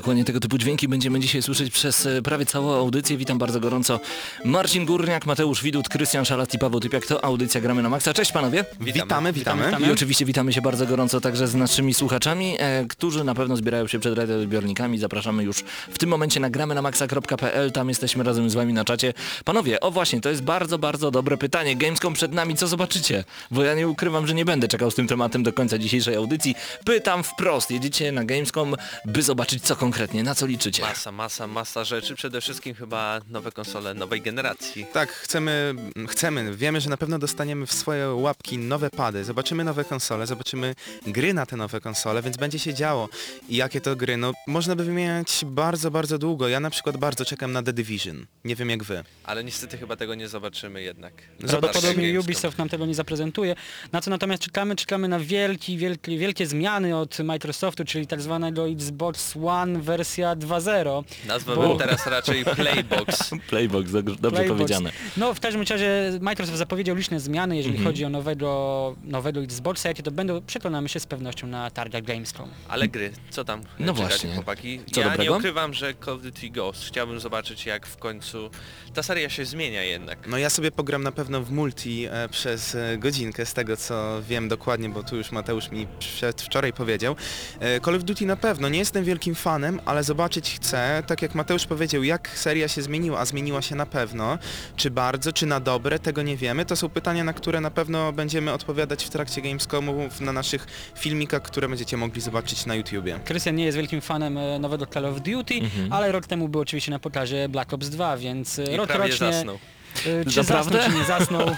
Dokładnie 0.00 0.24
tego 0.24 0.40
typu 0.40 0.58
dźwięki 0.58 0.88
będziemy 0.88 1.20
dzisiaj 1.20 1.42
słyszeć 1.42 1.72
przez 1.72 2.06
e, 2.06 2.22
prawie 2.22 2.46
całą 2.46 2.74
audycję. 2.74 3.16
Witam 3.16 3.38
bardzo 3.38 3.60
gorąco 3.60 4.00
Marcin 4.44 4.84
Górniak, 4.84 5.26
Mateusz 5.26 5.62
Widut, 5.62 5.88
Krystian 5.88 6.24
Szalat 6.24 6.54
i 6.54 6.58
Paweł 6.58 6.80
Typiak. 6.80 7.06
To 7.06 7.24
audycja 7.24 7.60
Gramy 7.60 7.82
na 7.82 7.88
Maksa. 7.88 8.14
Cześć 8.14 8.32
panowie! 8.32 8.64
Witamy, 8.80 9.32
witamy. 9.32 9.72
I 9.88 9.92
oczywiście 9.92 10.24
witamy 10.24 10.52
się 10.52 10.60
bardzo 10.60 10.86
gorąco 10.86 11.20
także 11.20 11.48
z 11.48 11.54
naszymi 11.54 11.94
słuchaczami, 11.94 12.56
e, 12.58 12.84
którzy 12.88 13.24
na 13.24 13.34
pewno 13.34 13.56
zbierają 13.56 13.86
się 13.86 13.98
przed 13.98 14.14
radioodbiornikami. 14.14 14.98
Zapraszamy 14.98 15.42
już 15.42 15.58
w 15.90 15.98
tym 15.98 16.08
momencie 16.10 16.40
na 16.40 16.50
gramy 16.50 16.74
na 16.74 16.82
maxa.pl, 16.82 17.72
tam 17.72 17.88
jesteśmy 17.88 18.24
razem 18.24 18.50
z 18.50 18.54
wami 18.54 18.72
na 18.72 18.84
czacie. 18.84 19.14
Panowie, 19.44 19.80
o 19.80 19.90
właśnie, 19.90 20.20
to 20.20 20.28
jest 20.28 20.42
bardzo, 20.42 20.78
bardzo 20.78 21.10
dobre 21.10 21.36
pytanie. 21.36 21.76
Gamescom 21.76 22.14
przed 22.14 22.32
nami, 22.32 22.56
co 22.56 22.68
zobaczycie? 22.68 23.24
Bo 23.50 23.64
ja 23.64 23.74
nie 23.74 23.88
ukrywam, 23.88 24.26
że 24.26 24.34
nie 24.34 24.44
będę 24.44 24.68
czekał 24.68 24.90
z 24.90 24.94
tym 24.94 25.08
tematem 25.08 25.42
do 25.42 25.52
końca 25.52 25.78
dzisiejszej 25.78 26.14
audycji. 26.16 26.54
Pytam 26.84 27.22
wprost, 27.22 27.70
jedziecie 27.70 28.12
na 28.12 28.24
Gamescom, 28.24 28.76
by 29.04 29.22
zobaczyć 29.22 29.62
co 29.62 29.76
konkretnie, 29.76 29.89
na 30.24 30.34
co 30.34 30.46
liczycie? 30.46 30.82
Masa, 30.82 31.12
masa, 31.12 31.46
masa 31.46 31.84
rzeczy. 31.84 32.14
Przede 32.14 32.40
wszystkim 32.40 32.74
chyba 32.74 33.20
nowe 33.28 33.52
konsole 33.52 33.94
nowej 33.94 34.20
generacji. 34.20 34.86
Tak, 34.92 35.12
chcemy, 35.12 35.74
chcemy, 36.08 36.56
wiemy, 36.56 36.80
że 36.80 36.90
na 36.90 36.96
pewno 36.96 37.18
dostaniemy 37.18 37.66
w 37.66 37.72
swoje 37.72 38.08
łapki 38.08 38.58
nowe 38.58 38.90
pady, 38.90 39.24
zobaczymy 39.24 39.64
nowe 39.64 39.84
konsole, 39.84 40.26
zobaczymy 40.26 40.74
gry 41.06 41.34
na 41.34 41.46
te 41.46 41.56
nowe 41.56 41.80
konsole, 41.80 42.22
więc 42.22 42.36
będzie 42.36 42.58
się 42.58 42.74
działo. 42.74 43.08
I 43.48 43.56
jakie 43.56 43.80
to 43.80 43.96
gry? 43.96 44.16
No, 44.16 44.32
można 44.46 44.76
by 44.76 44.84
wymieniać 44.84 45.44
bardzo, 45.46 45.90
bardzo 45.90 46.18
długo. 46.18 46.48
Ja 46.48 46.60
na 46.60 46.70
przykład 46.70 46.96
bardzo 46.96 47.24
czekam 47.24 47.52
na 47.52 47.62
The 47.62 47.72
Division. 47.72 48.26
Nie 48.44 48.56
wiem 48.56 48.70
jak 48.70 48.84
wy. 48.84 49.04
Ale 49.24 49.44
niestety 49.44 49.78
chyba 49.78 49.96
tego 49.96 50.14
nie 50.14 50.28
zobaczymy 50.28 50.82
jednak. 50.82 51.12
Prawdopodobnie 51.38 51.94
Gamescom. 51.94 52.20
Ubisoft 52.20 52.58
nam 52.58 52.68
tego 52.68 52.86
nie 52.86 52.94
zaprezentuje. 52.94 53.54
Na 53.92 54.00
co 54.00 54.10
natomiast 54.10 54.42
czekamy? 54.42 54.76
Czekamy 54.76 55.08
na 55.08 55.20
wielki, 55.20 55.76
wielkie, 55.78 56.18
wielkie 56.18 56.46
zmiany 56.46 56.96
od 56.96 57.18
Microsoftu, 57.18 57.84
czyli 57.84 58.06
tak 58.06 58.20
zwanego 58.22 58.68
Xbox 58.68 59.36
One 59.44 59.69
wersja 59.78 60.36
2.0. 60.36 61.04
Nazwałbym 61.26 61.68
Bo- 61.68 61.76
teraz 61.76 62.06
raczej 62.06 62.44
Playbox. 62.44 63.30
Playbox, 63.50 63.90
dobrze 63.90 64.16
Playbox. 64.30 64.48
powiedziane. 64.48 64.90
No 65.16 65.34
w 65.34 65.40
każdym 65.40 65.62
razie 65.70 66.12
Microsoft 66.20 66.58
zapowiedział 66.58 66.96
liczne 66.96 67.20
zmiany, 67.20 67.56
jeżeli 67.56 67.74
Mhm. 67.76 67.86
chodzi 67.88 68.04
o 68.04 68.08
nowego, 68.08 68.96
nowego 69.04 69.40
Xboxa, 69.40 69.88
jakie 69.88 70.02
to 70.02 70.10
będą, 70.10 70.40
przekonamy 70.42 70.88
się 70.88 71.00
z 71.00 71.06
pewnością 71.06 71.46
na 71.46 71.70
targach 71.70 72.02
Gamescom. 72.02 72.48
Ale 72.68 72.88
gry, 72.88 73.12
co 73.30 73.44
tam 73.44 73.60
No 73.78 73.94
właśnie. 73.94 74.34
chłopaki? 74.34 74.80
Co 74.92 75.00
ja 75.00 75.10
dobrego? 75.10 75.32
nie 75.32 75.38
ukrywam, 75.38 75.74
że 75.74 75.94
Call 76.04 76.14
of 76.14 76.22
Duty 76.22 76.50
Ghost 76.50 76.84
chciałbym 76.84 77.20
zobaczyć 77.20 77.66
jak 77.66 77.86
w 77.86 77.96
końcu 77.96 78.50
ta 78.94 79.02
seria 79.02 79.30
się 79.30 79.44
zmienia 79.44 79.82
jednak. 79.82 80.18
No 80.26 80.38
ja 80.38 80.50
sobie 80.50 80.70
pogram 80.70 81.02
na 81.02 81.12
pewno 81.12 81.40
w 81.42 81.50
multi 81.50 82.06
e, 82.10 82.28
przez 82.28 82.74
e, 82.74 82.98
godzinkę, 82.98 83.46
z 83.46 83.54
tego 83.54 83.76
co 83.76 84.22
wiem 84.28 84.48
dokładnie, 84.48 84.88
bo 84.88 85.02
tu 85.02 85.16
już 85.16 85.32
Mateusz 85.32 85.70
mi 85.70 85.86
przedwczoraj 85.98 86.72
powiedział. 86.72 87.16
E, 87.60 87.80
Call 87.80 87.94
of 87.96 88.04
Duty 88.04 88.26
na 88.26 88.36
pewno, 88.36 88.68
nie 88.68 88.78
jestem 88.78 89.04
wielkim 89.04 89.34
fanem, 89.34 89.59
ale 89.84 90.04
zobaczyć 90.04 90.54
chcę, 90.54 91.02
tak 91.06 91.22
jak 91.22 91.34
Mateusz 91.34 91.66
powiedział, 91.66 92.02
jak 92.02 92.28
seria 92.28 92.68
się 92.68 92.82
zmieniła, 92.82 93.18
a 93.18 93.24
zmieniła 93.24 93.62
się 93.62 93.74
na 93.74 93.86
pewno. 93.86 94.38
Czy 94.76 94.90
bardzo, 94.90 95.32
czy 95.32 95.46
na 95.46 95.60
dobre, 95.60 95.98
tego 95.98 96.22
nie 96.22 96.36
wiemy. 96.36 96.64
To 96.64 96.76
są 96.76 96.88
pytania, 96.88 97.24
na 97.24 97.32
które 97.32 97.60
na 97.60 97.70
pewno 97.70 98.12
będziemy 98.12 98.52
odpowiadać 98.52 99.04
w 99.04 99.10
trakcie 99.10 99.42
Gamescomu 99.42 100.08
na 100.20 100.32
naszych 100.32 100.66
filmikach, 100.98 101.42
które 101.42 101.68
będziecie 101.68 101.96
mogli 101.96 102.20
zobaczyć 102.20 102.66
na 102.66 102.74
YouTubie. 102.74 103.18
Krystian 103.24 103.56
nie 103.56 103.64
jest 103.64 103.76
wielkim 103.76 104.00
fanem 104.00 104.38
e, 104.38 104.58
nowego 104.58 104.86
Call 104.86 105.06
of 105.06 105.20
Duty, 105.20 105.54
Mhm. 105.54 105.92
ale 105.92 106.12
rok 106.12 106.26
temu 106.26 106.48
był 106.48 106.60
oczywiście 106.60 106.90
na 106.90 106.98
pokazie 106.98 107.48
Black 107.48 107.72
Ops 107.72 107.88
2, 107.88 108.16
więc 108.16 108.58
e, 108.58 108.64
I 108.74 108.76
rok 108.76 108.90
rocznie... 108.94 109.32
zasnął. 109.32 109.58
E, 110.06 110.24
Czy 110.24 110.38
Naprawdę? 110.38 110.78
zasnął, 110.78 110.92
czy 110.92 110.98
nie 110.98 111.04
zasnął. 111.04 111.46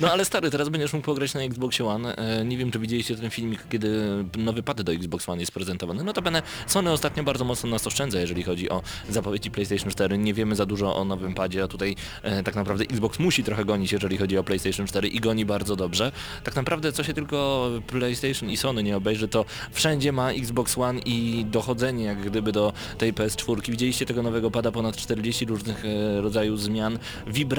No 0.00 0.12
ale 0.12 0.24
stary, 0.24 0.50
teraz 0.50 0.68
będziesz 0.68 0.92
mógł 0.92 1.06
pograć 1.06 1.34
na 1.34 1.40
Xbox 1.40 1.80
One. 1.80 2.16
E, 2.16 2.44
nie 2.44 2.56
wiem, 2.56 2.70
czy 2.70 2.78
widzieliście 2.78 3.16
ten 3.16 3.30
filmik, 3.30 3.60
kiedy 3.70 3.88
nowy 4.38 4.62
pad 4.62 4.82
do 4.82 4.92
Xbox 4.92 5.28
One 5.28 5.40
jest 5.42 5.52
prezentowany. 5.52 6.04
Notabene 6.04 6.42
Sony 6.66 6.92
ostatnio 6.92 7.24
bardzo 7.24 7.44
mocno 7.44 7.70
nas 7.70 7.86
oszczędza, 7.86 8.20
jeżeli 8.20 8.42
chodzi 8.42 8.70
o 8.70 8.82
zapowiedzi 9.10 9.50
PlayStation 9.50 9.90
4. 9.90 10.18
Nie 10.18 10.34
wiemy 10.34 10.54
za 10.56 10.66
dużo 10.66 10.96
o 10.96 11.04
nowym 11.04 11.34
padzie, 11.34 11.62
a 11.62 11.68
tutaj 11.68 11.96
e, 12.22 12.42
tak 12.42 12.54
naprawdę 12.54 12.84
Xbox 12.84 13.18
musi 13.18 13.44
trochę 13.44 13.64
gonić, 13.64 13.92
jeżeli 13.92 14.18
chodzi 14.18 14.38
o 14.38 14.44
PlayStation 14.44 14.86
4 14.86 15.08
i 15.08 15.20
goni 15.20 15.44
bardzo 15.44 15.76
dobrze. 15.76 16.12
Tak 16.44 16.56
naprawdę 16.56 16.92
co 16.92 17.04
się 17.04 17.14
tylko 17.14 17.70
PlayStation 17.86 18.50
i 18.50 18.56
Sony 18.56 18.82
nie 18.82 18.96
obejrzy, 18.96 19.28
to 19.28 19.44
wszędzie 19.72 20.12
ma 20.12 20.30
Xbox 20.30 20.78
One 20.78 21.00
i 21.00 21.44
dochodzenie 21.50 22.04
jak 22.04 22.20
gdyby 22.20 22.52
do 22.52 22.72
tej 22.98 23.14
PS4. 23.14 23.70
Widzieliście 23.70 24.06
tego 24.06 24.22
nowego 24.22 24.50
pada, 24.50 24.72
ponad 24.72 24.96
40 24.96 25.44
różnych 25.44 25.84
e, 25.84 26.20
rodzajów 26.20 26.62
zmian, 26.62 26.98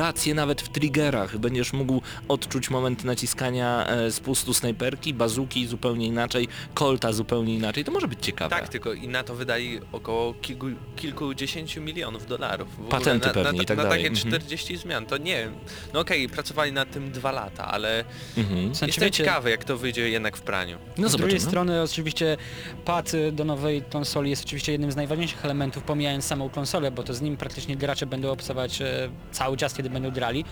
wibracje 0.09 0.33
nawet 0.33 0.61
w 0.61 0.69
triggerach. 0.69 1.37
Będziesz 1.37 1.73
mógł 1.73 2.01
odczuć 2.27 2.69
moment 2.69 3.03
naciskania 3.03 3.87
e, 3.87 4.11
spustu 4.11 4.53
snajperki, 4.53 5.13
bazuki 5.13 5.67
zupełnie 5.67 6.07
inaczej, 6.07 6.47
kolta 6.73 7.13
zupełnie 7.13 7.55
inaczej. 7.55 7.83
To 7.85 7.91
może 7.91 8.07
być 8.07 8.19
ciekawe. 8.25 8.49
Tak, 8.55 8.69
tylko 8.69 8.93
i 8.93 9.07
na 9.07 9.23
to 9.23 9.35
wydali 9.35 9.79
około 9.91 10.33
kilku, 10.33 10.67
kilkudziesięciu 10.95 11.81
milionów 11.81 12.25
dolarów. 12.27 12.67
W 12.69 12.73
ogóle 12.73 12.89
Patenty 12.89 13.27
na, 13.27 13.33
pewnie 13.33 13.57
na, 13.57 13.63
i 13.63 13.65
tak 13.65 13.77
na 13.77 13.83
dalej. 13.83 13.99
takie 14.03 14.09
Mhm. 14.09 14.41
40 14.41 14.77
zmian, 14.77 15.05
to 15.05 15.17
nie 15.17 15.35
wiem. 15.35 15.53
No 15.93 15.99
okej, 15.99 16.29
pracowali 16.29 16.71
nad 16.71 16.91
tym 16.91 17.11
dwa 17.11 17.31
lata, 17.31 17.67
ale 17.67 18.03
Mhm. 18.37 18.75
Znaczy, 18.75 18.85
jestem 18.85 19.03
wiecie, 19.05 19.23
ciekawy 19.23 19.49
jak 19.49 19.63
to 19.63 19.77
wyjdzie 19.77 20.09
jednak 20.09 20.37
w 20.37 20.41
praniu. 20.41 20.77
No 20.97 21.09
z 21.09 21.15
drugiej 21.15 21.39
strony 21.39 21.81
oczywiście 21.81 22.37
pad 22.85 23.11
do 23.31 23.45
nowej 23.45 23.83
konsoli 23.91 24.29
jest 24.29 24.45
oczywiście 24.45 24.71
jednym 24.71 24.91
z 24.91 24.95
najważniejszych 24.95 25.45
elementów, 25.45 25.83
pomijając 25.83 26.25
samą 26.25 26.49
konsolę, 26.49 26.91
bo 26.91 27.03
to 27.03 27.13
z 27.13 27.21
nim 27.21 27.37
praktycznie 27.37 27.75
gracze 27.75 28.05
będą 28.05 28.31
obcować 28.31 28.81
e, 28.81 29.09
cały 29.31 29.57
czas, 29.57 29.73
kiedy 29.73 29.89
będą 29.89 29.98
grali. 30.11 30.45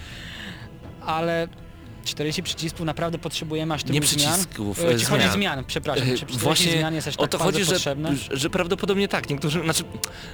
Ale 1.06 1.48
40 2.06 2.44
przycisków 2.44 2.86
naprawdę 2.86 3.18
potrzebujemy 3.18 3.74
aż 3.74 3.84
tylu 3.84 4.00
Nie 4.00 4.08
zmian. 4.08 4.30
przycisków, 4.34 4.80
E, 4.80 4.90
e, 4.90 5.00
czy 5.00 5.06
chodzi 5.06 5.22
zmian. 5.24 5.34
zmian, 5.34 5.64
przepraszam. 5.68 6.04
E, 6.04 6.08
Czy 6.08 6.18
40 6.18 6.44
Właśnie 6.44 6.72
zmian 6.72 6.94
jest 6.96 7.08
aż 7.08 7.16
o 7.16 7.22
tak 7.22 7.32
to 7.32 7.38
bardzo 7.38 7.60
chodzi, 7.60 7.72
że, 8.30 8.38
że 8.38 8.50
prawdopodobnie 8.50 9.08
tak. 9.08 9.30
Niektórzy, 9.30 9.62
znaczy, 9.64 9.84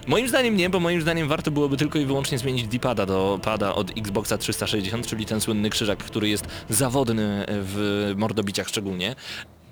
moim 0.08 0.28
zdaniem 0.28 0.58
nie, 0.58 0.70
bo 0.70 0.80
moim 0.80 1.02
zdaniem 1.02 1.28
warto 1.28 1.52
byłoby 1.52 1.78
tylko 1.78 2.00
i 2.00 2.06
wyłącznie 2.06 2.38
zmienić 2.38 2.68
D-pada 2.68 3.06
do 3.06 3.40
pada 3.44 3.76
od 3.76 3.98
Xboxa 3.98 4.38
360, 4.38 5.08
czyli 5.08 5.26
ten 5.26 5.42
słynny 5.42 5.70
krzyżak, 5.70 6.00
który 6.04 6.30
jest 6.30 6.46
zawodny 6.70 7.46
w 7.48 8.14
mordobiciach 8.18 8.68
szczególnie. 8.70 9.16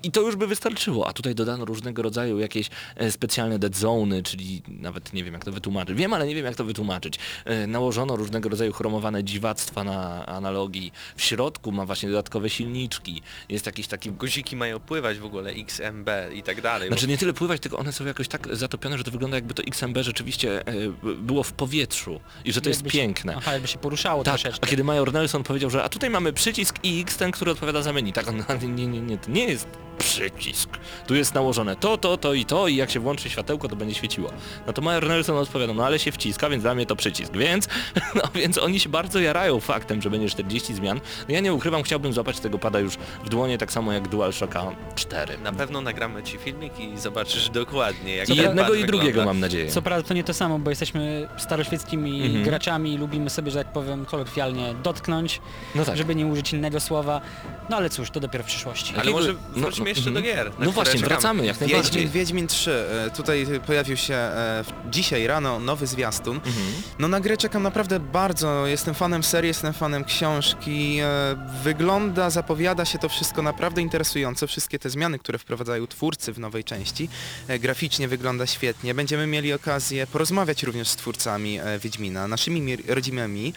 I 0.02 0.10
to 0.10 0.20
już 0.20 0.36
by 0.36 0.46
wystarczyło, 0.46 1.08
a 1.08 1.12
tutaj 1.12 1.34
dodano 1.34 1.64
różnego 1.64 2.02
rodzaju 2.02 2.38
jakieś 2.38 2.70
e, 2.96 3.10
specjalne 3.10 3.58
dead 3.58 3.76
zony, 3.76 4.22
czyli 4.22 4.62
nawet 4.68 5.12
nie 5.12 5.24
wiem 5.24 5.34
jak 5.34 5.44
to 5.44 5.52
wytłumaczyć. 5.52 5.96
Wiem, 5.98 6.12
ale 6.12 6.26
nie 6.26 6.34
wiem 6.34 6.44
jak 6.44 6.54
to 6.56 6.64
wytłumaczyć. 6.64 7.18
E, 7.44 7.66
Nałożono 7.66 8.16
różnego 8.16 8.48
rodzaju 8.48 8.72
chromowane 8.72 9.24
dziwactwa 9.24 9.84
na 9.84 10.26
analogii. 10.26 10.92
W 11.16 11.22
środku 11.22 11.72
ma 11.72 11.86
właśnie 11.86 12.08
dodatkowe 12.08 12.50
silniczki. 12.50 13.22
Jest 13.48 13.66
jakiś 13.66 13.86
taki 13.86 14.10
Guziki 14.12 14.56
mają 14.56 14.80
pływać 14.80 15.18
w 15.18 15.24
ogóle, 15.24 15.50
XMB 15.50 16.08
i 16.34 16.42
tak 16.42 16.60
dalej. 16.60 16.88
Znaczy 16.88 17.06
nie 17.08 17.18
tyle 17.18 17.32
pływać, 17.32 17.60
tylko 17.60 17.78
one 17.78 17.92
są 17.92 18.04
jakoś 18.06 18.28
tak 18.28 18.48
zatopione, 18.56 18.98
że 18.98 19.04
to 19.04 19.10
wygląda 19.10 19.36
jakby 19.36 19.54
to 19.54 19.62
XMB 19.62 19.98
rzeczywiście 20.00 20.66
e, 20.66 20.72
było 21.16 21.42
w 21.42 21.52
powietrzu 21.52 22.20
i 22.44 22.52
że 22.52 22.60
to 22.60 22.68
jest 22.68 22.80
Jakby 22.80 22.90
się- 22.90 22.98
piękne. 22.98 23.34
Aha, 23.36 23.52
jakby 23.52 23.68
się 23.68 23.78
poruszało 23.78 24.24
Tak, 24.24 24.34
troszeczkę. 24.34 24.66
a 24.66 24.70
kiedy 24.70 24.84
Major 24.84 25.12
Nelson 25.12 25.42
powiedział, 25.42 25.70
że 25.70 25.84
a 25.84 25.88
tutaj 25.88 26.10
mamy 26.10 26.32
przycisk 26.32 26.76
X, 26.84 27.16
ten, 27.16 27.30
który 27.30 27.50
odpowiada 27.50 27.82
za 27.82 27.92
menu. 27.92 28.12
Tak, 28.12 28.28
on, 28.28 28.44
nie, 28.76 28.86
nie, 28.86 29.00
nie, 29.00 29.18
to 29.18 29.30
nie 29.30 29.44
jest 29.44 29.66
przycisk. 29.98 30.70
Tu 31.06 31.14
jest 31.14 31.34
nałożone 31.34 31.76
to, 31.76 31.96
to, 31.98 32.16
to 32.16 32.34
i 32.34 32.44
to 32.44 32.68
i 32.68 32.76
jak 32.76 32.90
się 32.90 33.00
włączy 33.00 33.30
światełko, 33.30 33.68
to 33.68 33.76
będzie 33.76 33.94
świeciło. 33.94 34.30
No 34.66 34.72
to 34.72 34.82
Major 34.82 35.08
Nelson 35.08 35.36
odpowiadał, 35.36 35.74
no 35.74 35.84
ale 35.86 35.98
się 35.98 36.12
wciska, 36.12 36.48
więc 36.50 36.62
dla 36.62 36.74
mnie 36.74 36.86
to 36.86 36.96
przycisk. 36.96 37.32
Więc, 37.36 37.68
no 38.14 38.22
więc 38.34 38.58
oni 38.58 38.80
się 38.80 38.88
bardzo 38.88 39.20
jarają 39.20 39.60
faktem, 39.60 40.02
że 40.02 40.10
będzie 40.10 40.28
40 40.28 40.74
zmian. 40.74 41.00
No 41.28 41.34
ja 41.34 41.40
nie 41.40 41.54
ukrywam, 41.54 41.82
chciałbym 41.82 42.12
złapać 42.12 42.40
tego 42.40 42.58
pada 42.58 42.78
już 42.80 42.94
w 43.24 43.28
dłonie, 43.28 43.58
tak 43.58 43.72
samo 43.72 43.92
jak 43.92 44.08
DualShocka 44.08 44.62
4. 44.94 45.38
Na 45.38 45.52
pewno 45.52 45.80
nagramy 45.80 46.22
ci 46.22 46.38
filmik 46.38 46.80
i 46.80 46.98
zobaczysz 46.98 47.48
dokładnie 47.50 48.16
jak 48.16 48.28
I 48.28 48.36
jednego 48.36 48.74
i 48.74 48.84
drugiego 48.84 49.06
wygląda. 49.06 49.32
mam 49.32 49.40
nadzieję. 49.40 49.70
Co 49.70 49.82
prawda 49.82 50.08
to 50.08 50.14
nie 50.14 50.24
to 50.24 50.34
samo, 50.34 50.58
bo 50.58 50.70
jesteśmy 50.70 51.28
staroświeckimi 51.38 52.22
Mhm. 52.26 52.44
graczami 52.44 52.92
i 52.94 52.98
lubimy 52.98 53.30
sobie, 53.30 53.50
że 53.50 53.64
tak 53.64 53.72
powiem, 53.72 54.04
kolokwialnie 54.04 54.74
dotknąć, 54.82 55.40
No 55.74 55.84
tak. 55.84 55.96
żeby 55.96 56.14
nie 56.14 56.26
użyć 56.26 56.52
innego 56.52 56.80
słowa. 56.80 57.20
No 57.70 57.76
ale 57.76 57.90
cóż, 57.90 58.10
to 58.10 58.20
dopiero 58.20 58.44
w 58.44 58.46
przyszłości. 58.46 58.94
Ale 59.00 59.10
może 59.10 59.34
no, 59.56 59.68
wróćmy 59.84 60.00
jeszcze 60.00 60.10
do 60.10 60.22
gier. 60.22 60.50
na 60.58 60.64
No 60.64 60.72
właśnie, 60.72 60.94
czekamy. 60.94 61.08
wracamy 61.08 61.46
jak 61.46 61.56
Wiedźmin, 61.56 61.72
najbardziej. 61.76 62.08
Wiedźmin 62.08 62.46
3. 62.46 62.70
e, 63.06 63.10
Tutaj 63.10 63.46
pojawił 63.66 63.96
się 63.96 64.14
e, 64.14 64.64
dzisiaj 64.90 65.26
rano 65.26 65.58
nowy 65.60 65.86
zwiastun. 65.86 66.36
Mhm. 66.36 66.54
No 66.98 67.08
na 67.08 67.20
grę 67.20 67.36
czekam 67.36 67.62
naprawdę 67.62 68.00
bardzo. 68.00 68.66
Jestem 68.66 68.94
fanem 68.94 69.22
serii, 69.22 69.48
jestem 69.48 69.72
fanem 69.72 70.04
książki. 70.04 70.98
E, 71.00 71.36
Wygląda, 71.64 72.30
zapowiada 72.30 72.84
się 72.84 72.98
to 72.98 73.08
wszystko 73.08 73.42
naprawdę 73.42 73.82
interesująco. 73.82 74.46
Wszystkie 74.46 74.78
te 74.78 74.90
zmiany, 74.90 75.18
które 75.18 75.38
wprowadzają 75.38 75.86
twórcy 75.86 76.32
w 76.32 76.38
nowej 76.38 76.64
części. 76.64 77.08
Graficznie 77.60 78.08
wygląda 78.08 78.46
świetnie. 78.46 78.94
Będziemy 78.94 79.26
mieli 79.26 79.52
okazję 79.52 80.06
porozmawiać 80.06 80.62
również 80.62 80.88
z 80.88 80.96
twórcami 80.96 81.58
Wiedźmina, 81.80 82.28
naszymi 82.28 82.60
mi- 82.60 82.76
rodzimymi. 82.88 83.52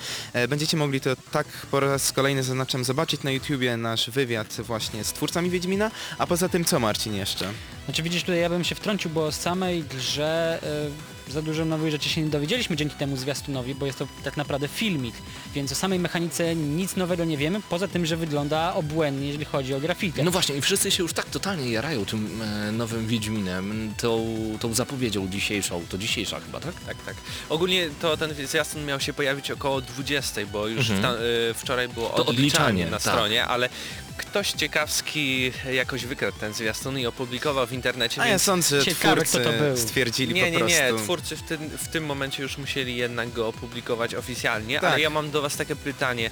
Będziecie 0.50 0.78
mogli 0.78 1.02
to 1.02 1.10
tak 1.32 1.48
po 1.72 1.80
raz 1.80 2.12
kolejny 2.12 2.44
zaznaczam 2.44 2.84
zobaczyć 2.84 3.24
na 3.24 3.32
YouTubie 3.32 3.78
nasz 3.78 4.10
wywiad 4.10 4.48
właśnie 4.60 5.04
z 5.04 5.14
twórcami 5.14 5.50
Wiedźmina. 5.50 5.92
A 6.18 6.28
poza 6.28 6.50
tym 6.50 6.66
co 6.66 6.80
Marcin 6.80 7.14
jeszcze? 7.14 7.46
Znaczy 7.86 8.04
widzisz, 8.04 8.22
tutaj 8.22 8.40
ja 8.40 8.50
bym 8.50 8.64
się 8.64 8.76
wtrącił, 8.76 9.12
bo 9.12 9.26
o 9.26 9.32
samej 9.32 9.84
grze 9.84 10.60
e, 10.64 11.15
za 11.30 11.42
dużo 11.42 11.66
nowych 11.66 11.92
rzeczy 11.92 12.10
się 12.10 12.22
nie 12.22 12.30
dowiedzieliśmy 12.30 12.76
dzięki 12.76 12.96
temu 12.96 13.18
zwiastunowi, 13.18 13.76
bo 13.76 13.86
jest 13.86 14.00
to 14.00 14.08
tak 14.24 14.38
naprawdę 14.38 14.68
filmik, 14.68 15.16
więc 15.54 15.72
o 15.72 15.76
samej 15.76 16.00
mechanice 16.00 16.56
nic 16.56 16.96
nowego 16.96 17.26
nie 17.26 17.38
wiemy, 17.38 17.62
poza 17.70 17.88
tym, 17.88 18.06
że 18.06 18.18
wygląda 18.18 18.74
obłędnie, 18.74 19.28
jeżeli 19.28 19.46
chodzi 19.46 19.74
o 19.74 19.80
grafikę. 19.80 20.24
No 20.24 20.32
właśnie 20.32 20.56
i 20.56 20.62
wszyscy 20.62 20.92
się 20.92 21.04
już 21.04 21.14
tak 21.14 21.26
totalnie 21.26 21.72
jarają 21.72 22.06
tym 22.06 22.42
e, 22.42 22.72
nowym 22.72 23.08
Wiedźminem, 23.08 23.94
tą, 24.02 24.26
tą 24.60 24.74
zapowiedzią 24.74 25.28
dzisiejszą, 25.28 25.86
to 25.90 25.98
dzisiejsza 25.98 26.40
chyba, 26.40 26.60
tak? 26.60 26.74
Tak, 26.88 26.98
tak. 27.06 27.16
Ogólnie 27.50 27.90
to 28.02 28.18
ten 28.18 28.34
zwiastun 28.48 28.86
miał 28.86 29.00
się 29.00 29.14
pojawić 29.14 29.52
około 29.52 29.82
20, 29.82 30.42
bo 30.52 30.68
już 30.68 30.90
Mhm. 30.90 31.00
w 31.00 31.02
ta, 31.18 31.24
y, 31.24 31.54
wczoraj 31.54 31.90
było 31.90 32.10
To 32.10 32.16
odliczanie, 32.26 32.30
odliczanie, 32.66 32.86
na 32.86 32.92
tak. 33.00 33.02
stronie, 33.02 33.46
ale 33.46 33.70
ktoś 34.18 34.52
ciekawski 34.52 35.52
jakoś 35.74 36.06
wykradł 36.06 36.38
ten 36.40 36.54
zwiastun 36.54 37.00
i 37.00 37.06
opublikował 37.06 37.68
w 37.68 37.72
internecie, 37.74 38.22
A 38.22 38.26
ja 38.26 38.30
więc... 38.32 38.42
sądzę, 38.42 38.84
Ciekawe, 38.86 39.16
twórcy 39.16 39.40
kto 39.40 39.52
to 39.52 39.58
był. 39.60 39.78
stwierdzili 39.78 40.34
Nie, 40.34 40.44
po 40.44 40.50
nie, 40.50 40.58
prostu... 40.60 40.78
nie, 40.78 40.94
twórcy 41.16 41.36
w 41.36 41.42
tym, 41.42 41.70
w 41.78 41.88
tym 41.88 42.06
momencie 42.06 42.44
już 42.44 42.58
musieli 42.58 42.96
jednak 42.96 43.32
go 43.32 43.48
opublikować 43.48 44.16
oficjalnie, 44.16 44.80
Tak. 44.80 44.92
ale 44.92 45.02
ja 45.02 45.10
mam 45.10 45.32
do 45.32 45.42
was 45.42 45.58
takie 45.58 45.76
pytanie. 45.76 46.28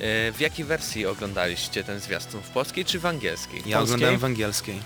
E, 0.00 0.32
W 0.32 0.40
jakiej 0.40 0.64
wersji 0.64 1.06
oglądaliście 1.06 1.84
ten 1.84 2.00
zwiastun? 2.00 2.42
W 2.42 2.48
polskiej 2.48 2.84
czy 2.84 2.98
w 2.98 3.06
angielskiej? 3.06 3.56
Ja 3.56 3.62
polskiej? 3.62 3.82
oglądałem 3.82 4.18
w 4.18 4.24
angielskiej. 4.24 4.80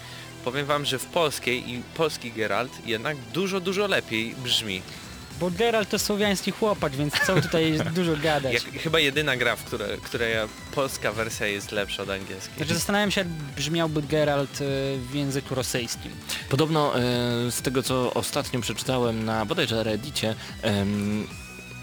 Powiem 0.44 0.66
wam, 0.66 0.84
że 0.84 0.98
w 0.98 1.04
polskiej 1.06 1.70
i 1.70 1.82
polski 1.96 2.32
Geralt 2.32 2.72
jednak 2.86 3.16
dużo, 3.34 3.60
dużo 3.60 3.86
lepiej 3.86 4.34
brzmi. 4.34 4.82
Bo 5.40 5.50
Geralt 5.50 5.88
to 5.88 5.98
słowiański 5.98 6.50
chłopak, 6.50 6.96
więc 6.96 7.14
co 7.26 7.40
tutaj 7.40 7.78
dużo 7.94 8.16
gadać. 8.16 8.52
Jak, 8.54 8.64
chyba 8.82 8.98
jedyna 8.98 9.36
gra, 9.36 9.56
w 9.56 9.64
której, 9.64 9.98
której 9.98 10.34
polska 10.74 11.12
wersja 11.12 11.46
jest 11.46 11.72
lepsza 11.72 12.02
od 12.02 12.10
angielskiej. 12.10 12.56
Znaczy 12.56 12.74
zastanawiam 12.74 13.10
się, 13.10 13.20
jak 13.20 13.28
brzmiałby 13.28 14.02
Geralt 14.02 14.60
e, 14.60 14.64
w 14.98 15.14
języku 15.14 15.54
rosyjskim. 15.54 16.12
Podobno 16.48 16.98
e, 16.98 17.00
z 17.50 17.62
tego 17.62 17.82
co 17.82 18.14
ostatnio 18.14 18.60
przeczytałem 18.60 19.24
na 19.24 19.44
bodajże 19.46 19.82
Reddicie, 19.82 20.34
em, 20.62 21.26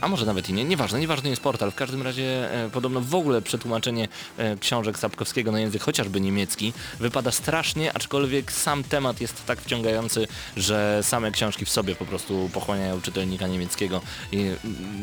a 0.05 0.07
może 0.07 0.25
nawet 0.25 0.49
i 0.49 0.53
nie, 0.53 0.63
nieważne, 0.63 0.99
nieważny 0.99 1.29
jest 1.29 1.41
portal. 1.41 1.71
W 1.71 1.75
każdym 1.75 2.01
razie 2.01 2.53
e, 2.65 2.69
podobno 2.69 3.01
w 3.01 3.15
ogóle 3.15 3.41
przetłumaczenie 3.41 4.07
e, 4.37 4.57
książek 4.57 4.99
Sapkowskiego 4.99 5.51
na 5.51 5.59
język 5.59 5.81
chociażby 5.81 6.21
niemiecki 6.21 6.73
wypada 6.99 7.31
strasznie, 7.31 7.93
aczkolwiek 7.93 8.51
sam 8.51 8.83
temat 8.83 9.21
jest 9.21 9.45
tak 9.45 9.61
wciągający, 9.61 10.27
że 10.57 10.99
same 11.03 11.31
książki 11.31 11.65
w 11.65 11.69
sobie 11.69 11.95
po 11.95 12.05
prostu 12.05 12.49
pochłaniają 12.53 13.01
czytelnika 13.01 13.47
niemieckiego 13.47 14.01
i 14.31 14.37
mm, 14.37 14.57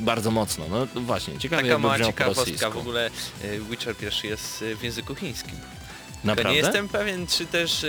bardzo 0.04 0.30
mocno. 0.30 0.64
No 0.68 0.86
właśnie, 1.00 1.38
ciekawe 1.38 1.62
Taka 1.62 1.68
jakby 1.68 1.82
mała 1.82 1.94
brzmiał 1.94 2.12
po 2.12 2.18
ciekawostka, 2.18 2.40
rosyjsku. 2.42 2.72
w 2.72 2.76
ogóle 2.76 3.10
e, 3.44 3.58
Witcher 3.70 3.96
pierwszy 3.96 4.26
jest 4.26 4.62
e, 4.72 4.76
w 4.76 4.82
języku 4.82 5.14
chińskim. 5.14 5.56
Naprawdę? 6.24 6.52
nie 6.52 6.58
jestem 6.58 6.88
pewien, 6.88 7.26
czy 7.26 7.46
też 7.46 7.84
e, 7.84 7.88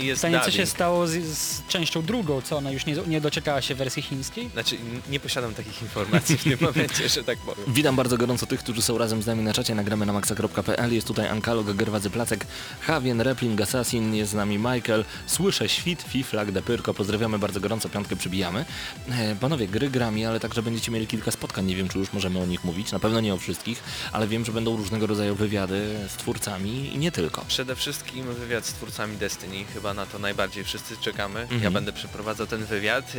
jest 0.00 0.22
Pytanie, 0.22 0.40
co 0.44 0.50
się 0.50 0.56
dubbing. 0.56 0.68
stało 0.68 1.06
z, 1.06 1.12
z 1.38 1.66
częścią 1.68 2.02
drugą, 2.02 2.40
co 2.42 2.56
ona 2.56 2.70
już 2.70 2.86
nie, 2.86 2.94
nie 3.06 3.20
doczekała 3.20 3.62
się 3.62 3.74
wersji 3.74 4.02
chińskiej? 4.02 4.48
Znaczy, 4.52 4.76
nie 5.10 5.20
posiadam 5.20 5.54
takich 5.54 5.82
informacji 5.82 6.38
w 6.38 6.44
tym 6.44 6.58
momencie, 6.74 7.08
że 7.08 7.24
tak 7.24 7.38
powiem. 7.38 7.64
Witam 7.68 7.96
bardzo 7.96 8.16
gorąco 8.18 8.46
tych, 8.46 8.60
którzy 8.60 8.82
są 8.82 8.98
razem 8.98 9.22
z 9.22 9.26
nami 9.26 9.42
na 9.42 9.52
czacie. 9.52 9.74
Nagramy 9.74 10.06
na 10.06 10.12
maxa.pl. 10.12 10.92
Jest 10.94 11.06
tutaj 11.06 11.28
Ankalog, 11.28 11.72
Gerwazy 11.76 12.10
Placek, 12.10 12.46
Havien, 12.80 13.20
Repling, 13.20 13.60
Assassin, 13.60 14.14
jest 14.14 14.30
z 14.30 14.34
nami 14.34 14.58
Michael. 14.58 15.04
Słyszę 15.26 15.68
świt, 15.68 16.02
fiflak, 16.08 16.52
depyrko. 16.52 16.94
Pozdrawiamy 16.94 17.38
bardzo 17.38 17.60
gorąco, 17.60 17.88
piątkę 17.88 18.16
przybijamy. 18.16 18.64
E, 19.10 19.36
panowie, 19.36 19.68
gry 19.68 19.90
grami, 19.90 20.24
ale 20.26 20.40
także 20.40 20.62
będziecie 20.62 20.92
mieli 20.92 21.06
kilka 21.06 21.30
spotkań. 21.30 21.66
Nie 21.66 21.76
wiem, 21.76 21.88
czy 21.88 21.98
już 21.98 22.12
możemy 22.12 22.38
o 22.38 22.46
nich 22.46 22.64
mówić. 22.64 22.92
Na 22.92 22.98
pewno 22.98 23.20
nie 23.20 23.34
o 23.34 23.38
wszystkich, 23.38 23.82
ale 24.12 24.28
wiem, 24.28 24.44
że 24.44 24.52
będą 24.52 24.76
różnego 24.76 25.06
rodzaju 25.06 25.34
wywiady 25.34 25.96
z 26.08 26.12
twórcami 26.16 26.94
i 26.94 26.98
nie 26.98 27.12
tylko. 27.12 27.44
Przede 27.54 27.76
wszystkim 27.76 28.34
wywiad 28.34 28.66
z 28.66 28.72
twórcami 28.72 29.16
Destiny, 29.16 29.64
chyba 29.74 29.94
na 29.94 30.06
to 30.06 30.18
najbardziej 30.18 30.64
wszyscy 30.64 30.96
czekamy. 30.96 31.46
Ja 31.50 31.54
Mhm. 31.56 31.72
będę 31.72 31.92
przeprowadzał 31.92 32.46
ten 32.46 32.64
wywiad. 32.64 33.12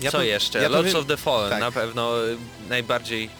Ja 0.00 0.10
Co 0.10 0.18
po- 0.18 0.24
jeszcze? 0.24 0.62
ja 0.62 0.68
Lords 0.68 0.90
powiem- 0.92 1.02
of 1.02 1.06
the 1.08 1.16
Fallen, 1.16 1.50
tak. 1.50 1.60
na 1.60 1.72
pewno 1.72 2.28
e, 2.30 2.36
najbardziej... 2.68 3.30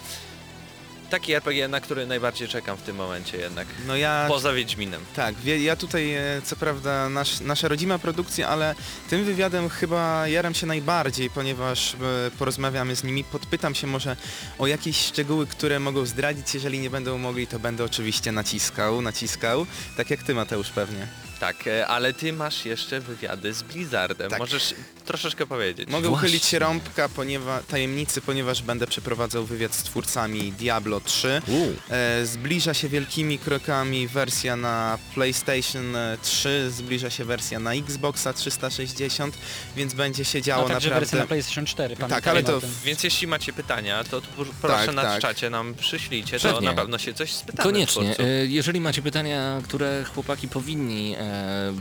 Taki 1.11 1.33
RPG, 1.35 1.69
na 1.69 1.81
który 1.81 2.07
najbardziej 2.07 2.49
czekam 2.49 2.77
w 2.77 2.83
tym 2.83 2.97
momencie 2.97 3.39
jednak. 3.39 3.69
No 3.87 3.97
ja... 3.97 4.25
Poza 4.29 4.53
Wiedźminem. 4.53 5.01
Tak, 5.17 5.35
ja 5.45 5.77
tutaj 5.77 6.15
e, 6.15 6.43
co 6.45 6.57
prawda 6.57 7.09
nasz, 7.09 7.41
nasza 7.41 7.69
rodzima 7.69 7.99
produkcja, 7.99 8.49
ale 8.49 8.75
tym 9.11 9.25
wywiadem 9.25 9.69
chyba 9.69 10.29
jaram 10.29 10.55
się 10.55 10.67
najbardziej, 10.67 11.31
ponieważ 11.31 11.95
e, 11.95 12.31
porozmawiamy 12.39 12.97
z 12.97 13.05
nimi, 13.05 13.25
podpytam 13.25 13.75
się 13.75 13.87
może 13.87 14.17
o 14.59 14.67
jakieś 14.67 14.97
szczegóły, 14.97 15.47
które 15.47 15.81
mogą 15.81 16.07
zdradzić, 16.07 16.55
jeżeli 16.55 16.79
nie 16.79 16.91
będą 16.91 17.19
mogli, 17.19 17.47
to 17.47 17.59
będę 17.59 17.85
oczywiście 17.85 18.33
naciskał, 18.33 19.03
naciskał, 19.03 19.67
tak 19.97 20.11
jak 20.11 20.23
ty 20.23 20.35
Mateusz 20.35 20.71
pewnie. 20.71 21.30
Tak, 21.41 21.67
e, 21.67 21.87
ale 21.87 22.13
ty 22.13 22.33
masz 22.33 22.65
jeszcze 22.65 23.01
wywiady 23.01 23.55
z 23.55 23.63
Blizzardem. 23.63 24.31
Tak. 24.31 24.39
Możesz 24.39 24.75
troszeczkę 25.07 25.47
powiedzieć. 25.47 25.89
Mogę 25.89 26.09
Właśnie. 26.09 26.27
uchylić 26.27 26.45
się 26.45 26.59
rąbka, 26.59 27.09
ponieważ 27.09 27.65
tajemnicy, 27.67 28.21
ponieważ 28.21 28.63
będę 28.63 28.87
przeprowadzał 28.87 29.45
wywiad 29.45 29.75
z 29.75 29.83
twórcami 29.83 30.53
Diablo 30.53 31.01
3. 31.01 31.43
Uuu. 31.49 31.73
E, 31.91 32.27
zbliża 32.27 32.75
się 32.75 32.89
wielkimi 32.89 33.39
krokami 33.39 34.09
wersja 34.09 34.57
na 34.57 34.99
PlayStation 35.15 35.97
e, 35.97 36.19
3, 36.23 36.71
zbliża 36.71 37.11
się 37.11 37.25
wersja 37.25 37.61
na 37.61 37.73
Xboxa 37.75 38.33
360, 38.33 39.39
więc 39.77 39.95
będzie 39.95 40.25
się 40.25 40.43
działo 40.43 40.69
także 40.69 40.75
wersja 40.91 40.95
naprawdę... 40.99 41.19
na 41.19 41.27
PlayStation 41.27 41.67
4, 41.67 41.97
Tak, 41.97 42.09
pamiętajmy 42.09 42.31
ale 42.39 42.61
to. 42.61 42.67
Więc 42.85 43.05
jeśli 43.05 43.27
macie 43.27 43.53
pytania, 43.53 44.05
to 44.05 44.23
proszę 44.61 44.87
Tak, 44.87 44.95
na 44.95 45.03
tak. 45.03 45.23
czacie 45.23 45.51
nam 45.51 45.75
przyślijcie, 45.75 46.41
to 46.41 46.53
Pewnie. 46.53 46.69
na 46.69 46.75
pewno 46.75 46.99
się 46.99 47.15
coś 47.15 47.33
spytamy. 47.33 47.73
Koniecznie. 47.73 48.19
E, 48.19 48.47
Jeżeli 48.47 48.81
macie 48.81 49.03
pytania, 49.03 49.61
które 49.65 50.05
chłopaki 50.15 50.49
powinni 50.49 51.15
e, 51.19 51.30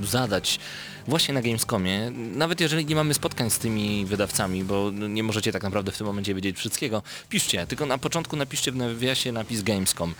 zadać 0.04 0.60
właśnie 1.10 1.34
na 1.34 1.42
Gamescomie, 1.42 2.12
nawet 2.36 2.62
jeżeli 2.62 2.86
nie 2.86 2.96
mamy 2.96 3.14
spotkań 3.14 3.50
z 3.50 3.60
tymi 3.60 4.06
wydawcami, 4.06 4.64
bo 4.64 4.92
nie 4.92 5.24
możecie 5.24 5.52
tak 5.52 5.64
naprawdę 5.64 5.92
w 5.92 5.98
tym 5.98 6.08
momencie 6.08 6.36
wiedzieć 6.36 6.58
wszystkiego, 6.58 7.04
piszcie, 7.30 7.68
tylko 7.68 7.86
na 7.86 7.98
początku 7.98 8.36
napiszcie 8.36 8.72
w 8.72 8.76
nawiasie 8.76 9.32
napis 9.32 9.62
Gamescom. 9.62 10.14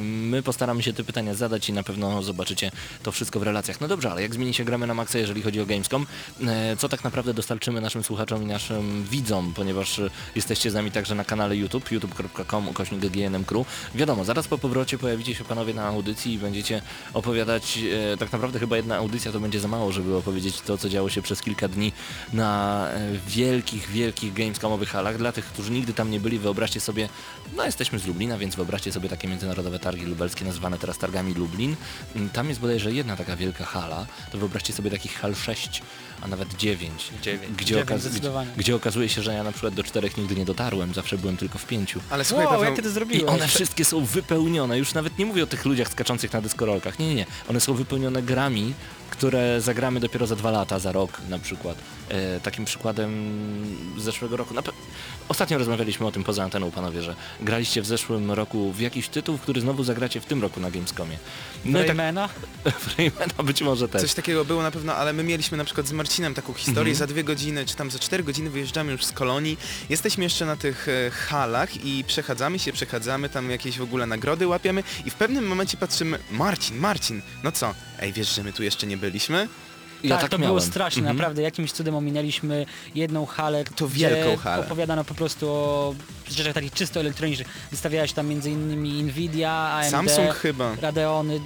My 0.00 0.42
postaramy 0.42 0.82
się 0.82 0.92
te 0.92 1.04
pytania 1.04 1.34
zadać 1.34 1.68
i 1.68 1.72
na 1.72 1.82
pewno 1.82 2.22
zobaczycie 2.22 2.70
to 3.02 3.12
wszystko 3.12 3.40
w 3.40 3.42
relacjach. 3.42 3.80
No 3.80 3.88
dobrze, 3.88 4.10
ale 4.10 4.22
jak 4.22 4.34
zmieni 4.34 4.54
się 4.54 4.64
gramy 4.64 4.86
na 4.86 4.94
maksa, 4.94 5.18
jeżeli 5.18 5.42
chodzi 5.42 5.60
o 5.60 5.66
Gamescom, 5.66 6.06
e, 6.46 6.76
co 6.76 6.88
tak 6.88 7.04
naprawdę 7.04 7.34
dostarczymy 7.34 7.80
naszym 7.80 8.02
słuchaczom 8.02 8.42
i 8.42 8.46
naszym 8.46 9.04
widzom, 9.10 9.52
ponieważ 9.56 10.00
jesteście 10.36 10.70
z 10.70 10.74
nami 10.74 10.90
także 10.90 11.14
na 11.14 11.24
kanale 11.24 11.56
YouTube, 11.56 11.92
youtube.com 11.92 12.68
ukośnik 12.68 13.00
GNM 13.00 13.44
Crew. 13.44 13.66
Wiadomo, 13.94 14.24
zaraz 14.24 14.48
po 14.48 14.58
powrocie 14.58 14.98
pojawicie 14.98 15.34
się 15.34 15.44
panowie 15.44 15.74
na 15.74 15.86
audycji 15.86 16.32
i 16.32 16.38
będziecie 16.38 16.82
opowiadać, 17.14 17.78
e, 18.12 18.16
tak 18.16 18.32
naprawdę 18.32 18.58
chyba 18.58 18.76
jedna 18.76 18.96
audycja 18.96 19.32
to 19.32 19.40
będzie 19.40 19.60
za 19.60 19.68
mało, 19.68 19.92
żeby 19.92 20.16
opowiedzieć 20.32 20.60
to, 20.60 20.78
co 20.78 20.88
działo 20.88 21.10
się 21.10 21.22
przez 21.22 21.40
kilka 21.42 21.68
dni 21.68 21.92
na 22.32 22.88
e, 22.90 23.08
wielkich, 23.28 23.88
wielkich 23.90 24.32
Gamescomowych 24.32 24.88
halach. 24.88 25.18
Dla 25.18 25.32
tych, 25.32 25.44
którzy 25.44 25.70
nigdy 25.72 25.94
tam 25.94 26.10
nie 26.10 26.20
byli, 26.20 26.38
wyobraźcie 26.38 26.80
sobie, 26.80 27.08
no 27.56 27.64
jesteśmy 27.64 27.98
z 27.98 28.06
Lublina, 28.06 28.38
więc 28.38 28.54
wyobraźcie 28.56 28.92
sobie 28.92 29.08
takie 29.08 29.28
międzynarodowe 29.28 29.78
targi 29.78 30.06
lubelskie, 30.06 30.44
nazywane 30.44 30.78
teraz 30.78 30.98
targami 30.98 31.34
Lublin. 31.34 31.76
Mm, 32.16 32.30
Tam 32.30 32.48
jest 32.48 32.60
bodajże 32.60 32.92
jedna 32.92 33.16
taka 33.16 33.36
wielka 33.36 33.64
hala, 33.64 34.06
to 34.32 34.38
wyobraźcie 34.38 34.72
sobie 34.72 34.90
takich 34.90 35.14
hal 35.20 35.34
6, 35.34 35.82
a 36.22 36.28
nawet 36.28 36.54
9. 36.56 37.08
Dziewięć. 37.22 37.52
Gdzie, 37.56 37.64
Dziewięć, 37.64 37.90
okaz- 37.90 38.50
gdzie, 38.56 38.74
okazuje 38.76 39.08
się, 39.08 39.22
że 39.22 39.34
ja 39.34 39.42
na 39.44 39.52
przykład 39.52 39.74
do 39.74 39.82
czterech 39.84 40.16
nigdy 40.16 40.34
nie 40.34 40.44
dotarłem, 40.44 40.94
zawsze 40.94 41.18
byłem 41.18 41.36
tylko 41.36 41.58
w 41.58 41.66
pięciu. 41.66 42.00
Ale 42.10 42.24
słuchaj 42.24 42.46
Wow, 42.46 42.54
Paweł, 42.54 42.66
jak 42.66 42.76
ty 42.76 42.82
to 42.82 42.88
I 42.88 42.92
zrobiłeś? 42.92 43.24
one 43.30 43.48
wszystkie 43.48 43.84
są 43.84 44.04
wypełnione, 44.04 44.78
już 44.78 44.94
nawet 44.94 45.18
nie 45.18 45.26
mówię 45.26 45.42
o 45.42 45.46
tych 45.46 45.64
ludziach 45.64 45.88
skaczących 45.88 46.32
na 46.32 46.40
deskorolkach, 46.40 46.98
nie, 46.98 47.08
nie, 47.08 47.14
nie, 47.14 47.26
one 47.50 47.60
są 47.60 47.74
wypełnione 47.74 48.22
grami, 48.22 48.74
które 49.12 49.60
zagramy 49.60 50.00
dopiero 50.00 50.26
za 50.26 50.36
dwa 50.36 50.50
lata, 50.50 50.78
za 50.78 50.92
rok 50.92 51.20
na 51.28 51.38
przykład. 51.38 51.76
E, 52.08 52.40
takim 52.40 52.64
przykładem 52.64 53.10
z 53.98 54.02
zeszłego 54.02 54.36
roku. 54.36 54.54
Na 54.54 54.60
pe- 54.62 54.72
Ostatnio 55.28 55.58
rozmawialiśmy 55.58 56.06
o 56.06 56.12
tym 56.12 56.24
poza 56.24 56.42
anteną, 56.44 56.70
panowie, 56.70 57.02
że 57.02 57.16
graliście 57.40 57.82
w 57.82 57.86
zeszłym 57.86 58.30
roku 58.30 58.72
w 58.72 58.80
jakiś 58.80 59.08
tytuł, 59.08 59.38
który 59.38 59.60
znowu 59.60 59.84
zagracie 59.84 60.20
w 60.20 60.24
tym 60.26 60.42
roku 60.42 60.60
na 60.60 60.70
Gamescomie. 60.70 61.18
No 61.64 61.70
i 61.70 61.86
tak, 61.86 61.96
Raymana? 61.96 62.28
Raymana 62.98 63.42
być 63.44 63.62
może 63.62 63.88
też. 63.88 64.02
Coś 64.02 64.14
takiego 64.14 64.44
było 64.44 64.62
na 64.62 64.70
pewno, 64.70 64.94
ale 64.94 65.12
my 65.12 65.24
mieliśmy 65.24 65.58
na 65.58 65.64
przykład 65.64 65.86
z 65.88 65.92
Marcinem 65.92 66.34
taką 66.34 66.52
historię, 66.52 66.94
za 66.94 67.06
dwie 67.06 67.24
godziny, 67.24 67.66
czy 67.66 67.76
tam 67.76 67.90
za 67.90 67.98
cztery 67.98 68.24
godziny 68.24 68.50
wyjeżdżamy 68.50 68.92
już 68.92 69.04
z 69.04 69.12
kolonii, 69.12 69.58
jesteśmy 69.88 70.24
jeszcze 70.24 70.46
na 70.46 70.56
tych 70.56 70.88
e, 70.88 71.10
halach 71.10 71.84
i 71.84 72.04
przechadzamy 72.04 72.58
się, 72.58 72.72
przechadzamy, 72.72 73.28
tam 73.28 73.50
jakieś 73.50 73.78
w 73.78 73.82
ogóle 73.82 74.06
nagrody 74.06 74.46
łapiemy 74.46 74.82
i 75.04 75.10
w 75.10 75.14
pewnym 75.14 75.46
momencie 75.46 75.76
patrzymy, 75.76 76.18
Marcin, 76.30 76.76
Marcin, 76.76 77.22
no 77.42 77.52
co, 77.52 77.74
ej 78.00 78.12
wiesz, 78.12 78.34
że 78.34 78.42
my 78.42 78.52
tu 78.52 78.62
jeszcze 78.62 78.86
nie 78.86 78.96
byliśmy? 79.02 79.48
Ja 80.02 80.10
tak, 80.10 80.20
tak 80.20 80.30
to 80.30 80.38
miałem. 80.38 80.50
było 80.50 80.60
straszne, 80.60 81.00
Mhm. 81.00 81.16
naprawdę. 81.16 81.42
Jakimś 81.42 81.72
cudem 81.72 81.94
ominęliśmy 81.94 82.66
jedną 82.94 83.26
halę, 83.26 83.64
To 83.76 83.88
gdzie 83.88 84.08
wielką 84.08 84.36
halę. 84.36 84.64
opowiadano 84.66 85.04
po 85.04 85.14
prostu 85.14 85.50
o 85.50 85.94
rzeczach 86.30 86.54
takich 86.54 86.72
czysto 86.72 87.00
elektronicznych. 87.00 87.48
Wystawiałeś 87.70 88.12
tam 88.12 88.26
między 88.26 88.50
innymi 88.50 89.02
Nvidia, 89.02 89.52
AMD, 89.52 89.90
Samsung 89.90 90.30
chyba. 90.34 90.74
Radeony. 90.80 91.40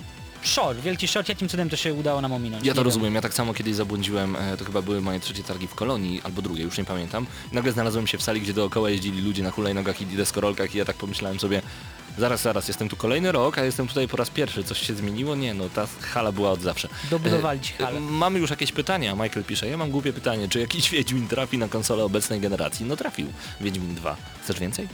Short, 0.47 0.81
wielki 0.81 1.09
short. 1.09 1.29
Jakim 1.29 1.49
cudem 1.49 1.71
to 1.71 1.77
się 1.77 1.95
udało 1.95 2.21
nam 2.21 2.33
ominąć? 2.33 2.65
Ja 2.65 2.71
Nie 2.71 2.75
to 2.75 2.81
wiem. 2.81 2.85
rozumiem, 2.85 3.15
ja 3.15 3.21
tak 3.21 3.35
samo 3.35 3.55
kiedyś 3.55 3.75
zabłądziłem, 3.75 4.37
e, 4.37 4.57
to 4.57 4.65
chyba 4.65 4.83
były 4.83 5.01
moje 5.01 5.21
trzecie 5.21 5.43
targi 5.43 5.67
w 5.67 5.75
kolonii, 5.75 6.21
albo 6.25 6.43
drugie, 6.43 6.63
już 6.65 6.79
nie 6.79 6.85
pamiętam. 6.85 7.27
Nagle 7.53 7.73
znalazłem 7.73 8.07
się 8.07 8.19
w 8.19 8.23
sali, 8.23 8.41
gdzie 8.41 8.53
dookoła 8.53 8.91
jeździli 8.91 9.23
ludzie 9.23 9.43
na 9.43 9.51
hulajnogach 9.51 10.01
i 10.01 10.07
deskorolkach 10.07 10.75
i 10.75 10.79
ja 10.79 10.85
tak 10.85 10.97
pomyślałem 10.97 11.41
sobie, 11.41 11.63
zaraz, 12.19 12.43
zaraz, 12.43 12.69
jestem 12.69 12.89
tu 12.89 12.97
kolejny 12.97 13.33
rok, 13.33 13.59
a 13.59 13.65
jestem 13.65 13.89
tutaj 13.89 14.09
po 14.09 14.17
raz 14.17 14.31
pierwszy, 14.31 14.65
coś 14.65 14.87
się 14.87 14.95
zmieniło? 14.95 15.35
Nie, 15.37 15.55
no 15.55 15.69
ta 15.69 15.87
hala 16.01 16.33
była 16.33 16.51
od 16.51 16.61
zawsze. 16.63 16.89
Dobudowali 17.11 17.61
ci 17.61 17.75
E, 17.81 17.85
halę. 17.85 18.01
Mamy 18.01 18.39
już 18.39 18.51
jakieś 18.51 18.73
pytania, 18.73 19.13
Michael 19.15 19.45
pisze, 19.45 19.69
ja 19.69 19.77
mam 19.77 19.91
głupie 19.91 20.13
pytanie, 20.13 20.49
czy 20.49 20.61
jakiś 20.61 20.91
Wiedźmin 20.91 21.29
trafi 21.29 21.59
na 21.59 21.69
konsolę 21.69 22.05
obecnej 22.05 22.41
generacji? 22.41 22.87
No 22.87 22.97
trafił, 22.97 23.27
Wiedźmin 23.61 23.95
2. 23.95 24.17
Chcesz 24.45 24.61
więcej? 24.61 24.89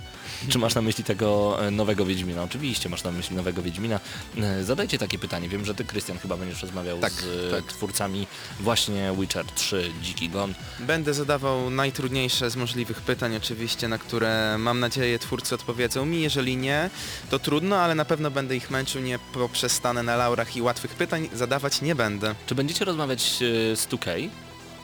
Czy 0.48 0.58
masz 0.58 0.74
na 0.74 0.82
myśli 0.82 1.04
tego 1.04 1.56
e, 1.66 1.70
nowego 1.70 2.04
Wiedźmina? 2.04 2.42
Oczywiście 2.42 2.88
masz 2.88 3.04
na 3.04 3.10
myśli 3.10 3.36
nowego 3.36 3.62
Wiedźmina. 3.62 4.00
E, 4.38 4.64
Zadajcie 4.64 4.98
takie 4.98 5.18
pytanie. 5.18 5.48
Wiem, 5.48 5.64
że 5.64 5.74
ty, 5.74 5.84
Krystian, 5.84 6.18
chyba 6.18 6.36
będziesz 6.36 6.62
rozmawiał 6.62 6.98
Tak, 6.98 7.12
z 7.12 7.50
tak. 7.50 7.64
twórcami 7.72 8.26
właśnie 8.60 9.12
Witcher 9.20 9.46
3, 9.54 9.92
Dziki 10.02 10.28
Gon. 10.28 10.54
Będę 10.80 11.14
zadawał 11.14 11.70
najtrudniejsze 11.70 12.50
z 12.50 12.56
możliwych 12.56 13.00
pytań 13.00 13.36
oczywiście, 13.36 13.88
na 13.88 13.98
które 13.98 14.56
mam 14.58 14.80
nadzieję 14.80 15.18
twórcy 15.18 15.54
odpowiedzą 15.54 16.04
mi. 16.06 16.22
Jeżeli 16.22 16.56
nie, 16.56 16.90
to 17.30 17.38
trudno, 17.38 17.76
ale 17.78 17.94
na 17.94 18.04
pewno 18.04 18.30
będę 18.30 18.56
ich 18.56 18.70
męczył, 18.70 19.02
nie 19.02 19.18
poprzestanę 19.18 20.02
na 20.02 20.16
laurach 20.16 20.56
i 20.56 20.62
łatwych 20.62 20.94
pytań 20.94 21.28
zadawać 21.34 21.82
nie 21.82 21.94
będę. 21.94 22.34
Czy 22.46 22.54
będziecie 22.54 22.84
rozmawiać 22.84 23.22
e, 23.72 23.76
z 23.76 23.88
2K? 23.88 24.28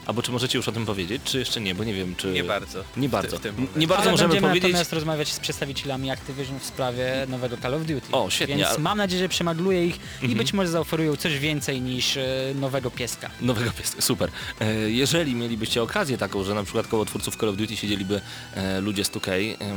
Albo 0.08 0.22
czy 0.22 0.32
możecie 0.32 0.58
już 0.58 0.68
o 0.68 0.72
tym 0.72 0.86
powiedzieć, 0.86 1.22
czy 1.24 1.38
jeszcze 1.38 1.60
nie, 1.60 1.74
bo 1.74 1.84
nie 1.84 1.94
wiem, 1.94 2.14
czy... 2.16 2.28
Nie 2.32 2.44
bardzo. 2.44 2.84
Nie 2.96 3.08
bardzo. 3.08 3.38
w 3.38 3.40
tym 3.40 3.54
momencie. 3.54 3.80
nie 3.80 3.86
bardzo 3.86 4.02
Ale 4.02 4.10
możemy 4.10 4.28
będziemy 4.28 4.48
powiedzieć... 4.48 4.70
natomiast 4.72 4.92
rozmawiać 4.92 5.32
z 5.32 5.40
przedstawicielami 5.40 6.10
Activision 6.10 6.60
w 6.60 6.64
sprawie 6.64 7.26
nowego 7.28 7.56
Call 7.56 7.74
of 7.74 7.82
Duty. 7.82 8.12
O, 8.12 8.30
świetnie, 8.30 8.56
Więc 8.56 8.78
mam 8.78 8.98
nadzieję, 8.98 9.22
że 9.22 9.28
przemagluje 9.28 9.86
ich 9.86 9.94
i 9.96 10.00
Mhm. 10.24 10.38
być 10.38 10.52
może 10.52 10.68
zaoferują 10.70 11.16
coś 11.16 11.38
więcej 11.38 11.80
niż 11.80 12.16
e, 12.16 12.22
nowego 12.54 12.90
pieska. 12.90 13.30
Nowego 13.40 13.70
pieska, 13.70 14.02
super. 14.02 14.30
E, 14.60 14.90
Jeżeli 14.90 15.34
mielibyście 15.34 15.82
okazję 15.82 16.18
taką, 16.18 16.44
że 16.44 16.54
na 16.54 16.62
przykład 16.62 16.86
koło 16.86 17.04
twórców 17.04 17.36
Call 17.36 17.48
of 17.48 17.56
Duty 17.56 17.76
siedzieliby 17.76 18.20
e, 18.54 18.80
ludzie 18.80 19.04
z 19.04 19.10
2K, 19.10 19.30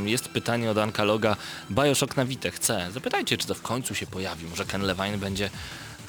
e, 0.05 0.09
jest 0.09 0.29
pytanie 0.29 0.71
od 0.71 0.77
Anka 0.77 1.03
Loga, 1.03 1.35
Bioshock 1.71 2.17
na 2.17 2.25
Vita 2.25 2.51
chce. 2.51 2.87
Zapytajcie, 2.93 3.37
czy 3.37 3.47
to 3.47 3.53
w 3.55 3.61
końcu 3.61 3.95
się 3.95 4.07
pojawi, 4.07 4.45
może 4.45 4.65
Ken 4.65 4.81
Levine 4.81 5.17
będzie, 5.17 5.49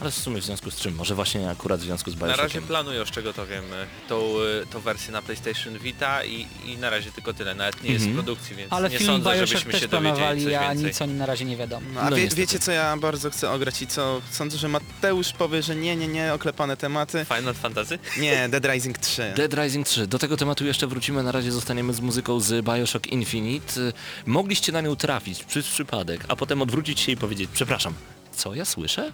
ale 0.02 0.10
w 0.10 0.14
sumie 0.14 0.40
w 0.40 0.44
związku 0.44 0.70
z 0.70 0.76
czym, 0.76 0.94
może 0.94 1.14
właśnie 1.14 1.50
akurat 1.50 1.80
w 1.80 1.82
związku 1.82 2.10
z 2.10 2.14
Na 2.14 2.20
Bioshockiem. 2.20 2.44
razie 2.46 2.62
planują, 2.62 3.04
z 3.06 3.10
czego 3.10 3.32
to 3.32 3.46
wiem, 3.46 3.64
tą, 4.08 4.16
y, 4.62 4.66
tą 4.72 4.80
wersję 4.80 5.12
na 5.12 5.22
PlayStation 5.22 5.78
Vita 5.78 6.24
i, 6.24 6.46
i 6.66 6.76
na 6.78 6.90
razie 6.90 7.12
tylko 7.12 7.34
tyle. 7.34 7.54
Nawet 7.54 7.82
nie 7.82 7.90
jest 7.92 8.04
Mhm. 8.06 8.12
w 8.22 8.24
produkcji, 8.24 8.56
więc 8.56 8.72
Ale 8.72 8.90
nie 8.90 8.98
film 8.98 9.10
sądzę, 9.10 9.30
Bioshock 9.30 9.48
żebyśmy 9.48 9.72
też 9.72 9.80
się 9.80 9.88
dowiedzieli 9.88 10.44
coś 10.44 10.54
a 10.54 10.74
nic 10.74 11.02
o 11.02 11.06
nim 11.06 11.18
na 11.18 11.26
razie 11.26 11.44
nie 11.44 11.56
wiadomo. 11.56 11.86
No, 11.94 12.00
a 12.00 12.10
No 12.10 12.16
wie, 12.16 12.28
wiecie 12.28 12.58
co 12.58 12.72
ja 12.72 12.96
bardzo 12.96 13.30
chcę 13.30 13.50
ograć 13.50 13.82
i 13.82 13.86
co 13.86 14.20
sądzę, 14.30 14.58
że 14.58 14.68
Mateusz 14.68 15.32
powie, 15.32 15.62
że 15.62 15.76
nie, 15.76 15.96
nie, 15.96 16.08
nie, 16.08 16.34
oklepane 16.34 16.76
tematy. 16.76 17.24
Final 17.38 17.54
Fantasy? 17.54 17.98
Nie, 18.18 18.48
Dead 18.48 18.64
Rising 18.74 18.98
3. 18.98 19.32
Dead 19.36 19.54
Rising 19.54 19.86
3. 19.86 20.06
Do 20.06 20.18
tego 20.18 20.36
tematu 20.36 20.64
jeszcze 20.66 20.86
wrócimy. 20.86 21.22
Na 21.22 21.32
razie 21.32 21.52
zostaniemy 21.52 21.94
z 21.94 22.00
muzyką 22.00 22.40
z 22.40 22.64
Bioshock 22.66 23.06
Infinite. 23.06 23.80
Mogliście 24.26 24.72
na 24.72 24.80
nią 24.80 24.96
trafić 24.96 25.44
przez 25.44 25.66
przypadek, 25.68 26.24
a 26.28 26.36
potem 26.36 26.62
odwrócić 26.62 27.00
się 27.00 27.12
i 27.12 27.16
powiedzieć, 27.16 27.50
przepraszam, 27.52 27.94
co 28.36 28.54
ja 28.54 28.64
słyszę? 28.64 29.12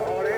Shiny, 0.00 0.29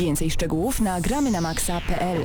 Więcej 0.00 0.30
szczegółów 0.30 0.80
na 0.80 1.00
gramy 1.00 1.30
na 1.30 1.40
maxa.pl. 1.40 2.18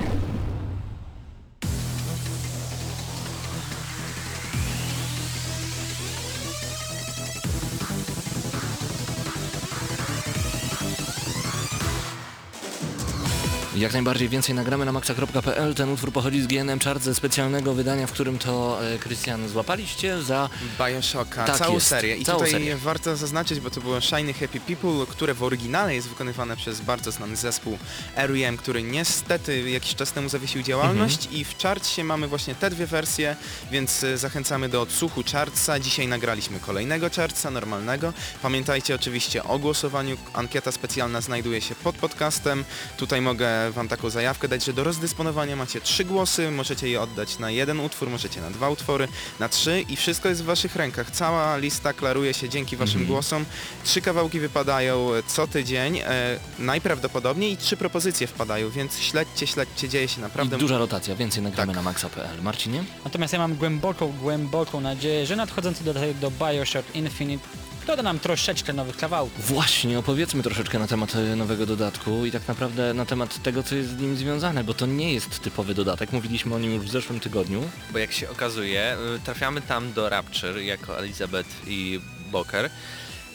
Jak 13.75 13.93
najbardziej 13.93 14.29
więcej 14.29 14.55
nagramy 14.55 14.85
na 14.85 14.91
maxa.pl. 14.91 15.75
Ten 15.75 15.89
utwór 15.89 16.11
pochodzi 16.11 16.41
z 16.41 16.47
GNM 16.47 16.79
Chart 16.79 17.03
ze 17.03 17.15
specjalnego 17.15 17.73
wydania, 17.73 18.07
w 18.07 18.11
którym 18.11 18.37
to 18.39 18.79
e, 18.93 18.97
Krystian 18.99 19.49
złapaliście 19.49 20.21
za... 20.21 20.49
Bioshocka, 20.79 21.45
Tak 21.45 21.57
całą 21.57 21.73
jest, 21.73 21.87
serię. 21.87 22.17
I 22.17 22.25
całą 22.25 22.37
tutaj 22.39 22.51
serię. 22.51 22.77
warto 22.77 23.15
zaznaczyć, 23.15 23.59
bo 23.59 23.69
to 23.69 23.81
było 23.81 24.01
Shiny 24.01 24.33
Happy 24.33 24.59
People, 24.59 25.05
które 25.09 25.33
w 25.33 25.43
oryginale 25.43 25.95
jest 25.95 26.07
wykonywane 26.09 26.57
przez 26.57 26.81
bardzo 26.81 27.11
znany 27.11 27.35
zespół 27.35 27.77
R.E.M., 28.15 28.57
który 28.57 28.83
niestety 28.83 29.69
jakiś 29.69 29.95
czas 29.95 30.11
temu 30.11 30.29
zawiesił 30.29 30.61
działalność 30.63 31.15
Mhm. 31.25 31.35
i 31.41 31.43
w 31.45 31.57
Chartsie 31.61 32.03
mamy 32.03 32.27
właśnie 32.27 32.55
te 32.55 32.69
dwie 32.69 32.87
wersje, 32.87 33.35
więc 33.71 34.03
e, 34.03 34.17
zachęcamy 34.17 34.69
do 34.69 34.81
odsłuchu 34.81 35.23
Chartsa. 35.31 35.79
Dzisiaj 35.79 36.07
nagraliśmy 36.07 36.59
kolejnego 36.59 37.09
Chartsa, 37.15 37.51
normalnego. 37.51 38.13
Pamiętajcie 38.41 38.95
oczywiście 38.95 39.43
o 39.43 39.59
głosowaniu. 39.59 40.17
Ankieta 40.33 40.71
specjalna 40.71 41.21
znajduje 41.21 41.61
się 41.61 41.75
pod 41.75 41.95
podcastem. 41.95 42.65
Tutaj 42.97 43.21
mogę 43.21 43.64
Wam 43.71 43.87
taką 43.87 44.09
zajawkę 44.09 44.47
dać, 44.47 44.65
że 44.65 44.73
do 44.73 44.83
rozdysponowania 44.83 45.55
macie 45.55 45.81
trzy 45.81 46.05
głosy, 46.05 46.51
możecie 46.51 46.89
je 46.89 47.01
oddać 47.01 47.39
na 47.39 47.51
jeden 47.51 47.79
utwór, 47.79 48.09
możecie 48.09 48.41
na 48.41 48.49
dwa 48.51 48.69
utwory, 48.69 49.07
na 49.39 49.49
trzy 49.49 49.81
i 49.89 49.95
wszystko 49.95 50.29
jest 50.29 50.41
w 50.41 50.45
Waszych 50.45 50.75
rękach. 50.75 51.11
Cała 51.11 51.57
lista 51.57 51.93
klaruje 51.93 52.33
się 52.33 52.49
dzięki 52.49 52.75
Waszym 52.77 52.95
Mhm. 53.01 53.07
głosom. 53.07 53.45
Trzy 53.83 54.01
kawałki 54.01 54.39
wypadają 54.39 55.09
co 55.27 55.47
tydzień, 55.47 55.97
e, 55.97 56.39
najprawdopodobniej 56.59 57.51
i 57.51 57.57
trzy 57.57 57.77
propozycje 57.77 58.27
wpadają, 58.27 58.69
więc 58.69 58.99
śledźcie, 58.99 59.47
śledźcie, 59.47 59.89
dzieje 59.89 60.07
się 60.07 60.19
I 60.19 60.21
naprawdę... 60.21 60.57
duża 60.57 60.77
rotacja, 60.77 61.15
więcej 61.15 61.43
nagramy 61.43 61.73
Tak. 61.73 61.75
na 61.75 61.81
maxa.pl. 61.91 62.41
Marcinie? 62.41 62.83
Natomiast 63.05 63.33
ja 63.33 63.39
mam 63.39 63.55
głęboką, 63.55 64.13
głęboką 64.21 64.81
nadzieję, 64.81 65.25
że 65.25 65.35
nadchodzący 65.35 65.83
do, 65.83 65.93
do 66.21 66.31
Bioshock 66.31 66.95
Infinite 66.95 67.47
doda 67.85 68.03
nam 68.03 68.19
troszeczkę 68.19 68.73
nowych 68.73 68.97
kawałków. 68.97 69.47
Właśnie, 69.47 69.99
opowiedzmy 69.99 70.43
troszeczkę 70.43 70.79
na 70.79 70.87
temat 70.87 71.15
e, 71.15 71.35
nowego 71.35 71.65
dodatku 71.65 72.25
i 72.25 72.31
tak 72.31 72.47
naprawdę 72.47 72.93
na 72.93 73.05
temat 73.05 73.43
tego, 73.43 73.63
co 73.63 73.75
jest 73.75 73.89
z 73.89 74.01
nim 74.01 74.17
związane, 74.17 74.63
bo 74.63 74.73
to 74.73 74.85
nie 74.85 75.13
jest 75.13 75.39
typowy 75.39 75.73
dodatek. 75.73 76.11
Mówiliśmy 76.11 76.55
o 76.55 76.59
nim 76.59 76.73
już 76.73 76.85
w 76.85 76.91
zeszłym 76.91 77.19
tygodniu. 77.19 77.63
Bo 77.91 77.99
jak 77.99 78.11
się 78.11 78.29
okazuje, 78.29 78.97
y, 79.15 79.19
trafiamy 79.19 79.61
tam 79.61 79.93
do 79.93 80.09
Rapture 80.09 80.61
jako 80.61 80.99
Elizabeth 80.99 81.49
i 81.67 81.99
Boker 82.31 82.69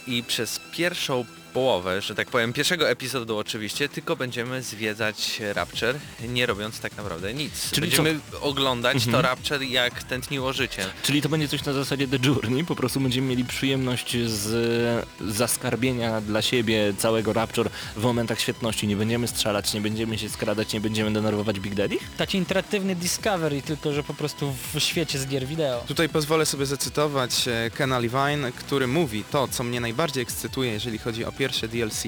i 0.07 0.23
przez 0.23 0.61
pierwszą 0.73 1.25
połowę, 1.55 2.03
że 2.03 2.15
tak 2.15 2.29
powiem, 2.31 2.53
pierwszego 2.53 2.89
epizodu 2.91 3.39
oczywiście, 3.39 3.89
tylko 3.89 4.17
będziemy 4.17 4.63
zwiedzać 4.63 5.41
Rapture, 5.55 5.95
nie 6.29 6.47
robiąc 6.47 6.81
tak 6.81 6.97
naprawdę 6.97 7.35
nic. 7.35 7.71
Czyli 7.71 7.81
będziemy 7.81 8.21
oglądać 8.41 8.95
Mhm. 8.97 9.13
to 9.13 9.23
Rapture 9.23 9.63
jak 9.63 10.03
tętniło 10.03 10.53
życie. 10.53 10.87
Czyli 11.03 11.23
to 11.23 11.29
będzie 11.29 11.49
coś 11.49 11.65
na 11.65 11.73
zasadzie 11.73 12.09
The 12.09 12.19
Journey, 12.27 12.65
po 12.65 12.77
prostu 12.77 13.01
będziemy 13.01 13.27
mieli 13.29 13.45
przyjemność 13.45 14.17
z 14.27 15.07
zaskarbienia 15.21 16.21
dla 16.21 16.43
siebie 16.43 16.95
całego 16.99 17.33
Rapture 17.33 17.71
w 17.97 18.03
momentach 18.03 18.41
świetności. 18.41 18.87
Nie 18.87 18.97
będziemy 18.97 19.29
strzelać, 19.29 19.75
nie 19.75 19.81
będziemy 19.81 20.19
się 20.19 20.29
skradać, 20.29 20.73
nie 20.73 20.81
będziemy 20.81 21.13
denerwować 21.13 21.61
Big 21.61 21.75
Daddy? 21.75 21.97
Taki 22.17 22.39
interaktywny 22.39 22.97
Discovery, 22.97 23.63
tylko 23.63 23.93
że 23.93 24.03
po 24.03 24.15
prostu 24.15 24.55
w 24.75 24.81
świecie 24.81 25.19
z 25.19 25.27
gier 25.27 25.47
wideo. 25.47 25.85
Tutaj 25.89 26.09
pozwolę 26.09 26.47
sobie 26.47 26.67
zacytować 26.67 27.49
e, 27.49 27.71
Kena 27.75 27.99
Levine, 27.99 28.53
który 28.59 28.87
mówi 28.87 29.25
to, 29.31 29.49
co 29.49 29.65
mnie 29.65 29.81
najbardziej 29.81 30.23
ekscytuje, 30.23 30.73
jeżeli 30.73 30.99
chodzi 30.99 31.25
o 31.25 31.33
pierwsze 31.41 31.69
DLC, 31.69 32.03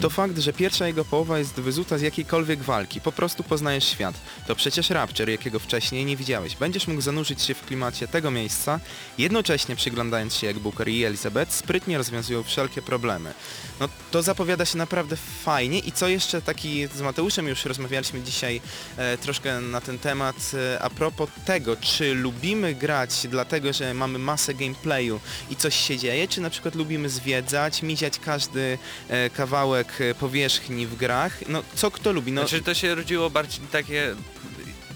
to 0.00 0.10
fakt, 0.10 0.38
że 0.38 0.52
pierwsza 0.52 0.86
jego 0.86 1.04
połowa 1.04 1.38
jest 1.38 1.54
wyzuta 1.54 1.98
z 1.98 2.02
jakiejkolwiek 2.02 2.62
walki. 2.62 3.00
Po 3.00 3.12
prostu 3.12 3.42
poznajesz 3.42 3.84
świat. 3.84 4.14
To 4.46 4.56
przecież 4.56 4.90
Rapture, 4.90 5.28
jakiego 5.28 5.58
wcześniej 5.58 6.04
nie 6.04 6.16
widziałeś. 6.16 6.56
Będziesz 6.56 6.86
mógł 6.86 7.00
zanurzyć 7.00 7.42
się 7.42 7.54
w 7.54 7.66
klimacie 7.66 8.08
tego 8.08 8.30
miejsca, 8.30 8.80
jednocześnie 9.18 9.76
przyglądając 9.76 10.34
się 10.34 10.46
jak 10.46 10.58
Booker 10.58 10.88
i 10.88 11.04
Elizabeth 11.04 11.52
sprytnie 11.52 11.98
rozwiązują 11.98 12.42
wszelkie 12.42 12.82
problemy. 12.82 13.34
No 13.80 13.88
to 14.10 14.22
zapowiada 14.22 14.64
się 14.64 14.78
naprawdę 14.78 15.16
fajnie 15.44 15.78
i 15.78 15.92
co 15.92 16.08
jeszcze 16.08 16.42
taki 16.42 16.86
z 16.86 17.00
Mateuszem 17.00 17.48
już 17.48 17.64
rozmawialiśmy 17.64 18.22
dzisiaj 18.22 18.60
e, 18.96 19.18
troszkę 19.18 19.60
na 19.60 19.80
ten 19.80 19.98
temat 19.98 20.36
e, 20.54 20.82
a 20.82 20.90
propos 20.90 21.30
tego, 21.44 21.76
czy 21.76 22.14
lubimy 22.14 22.74
grać 22.74 23.26
dlatego, 23.30 23.72
że 23.72 23.94
mamy 23.94 24.18
masę 24.18 24.54
gameplayu 24.54 25.20
i 25.50 25.56
coś 25.56 25.76
się 25.76 25.98
dzieje, 25.98 26.28
czy 26.28 26.40
na 26.40 26.50
przykład 26.50 26.74
lubimy 26.74 27.08
zwiedzać, 27.08 27.82
miziać 27.82 28.18
każdy 28.18 28.78
e, 29.08 29.30
kawałek 29.30 30.00
e, 30.00 30.14
powierzchni 30.14 30.86
w 30.86 30.96
grach. 30.96 31.48
No 31.48 31.62
co 31.74 31.90
kto 31.90 32.12
lubi? 32.12 32.32
No, 32.32 32.40
Znaczy 32.40 32.62
to 32.62 32.74
się 32.74 32.94
rodziło 32.94 33.30
bardziej 33.30 33.66
takie, 33.72 34.14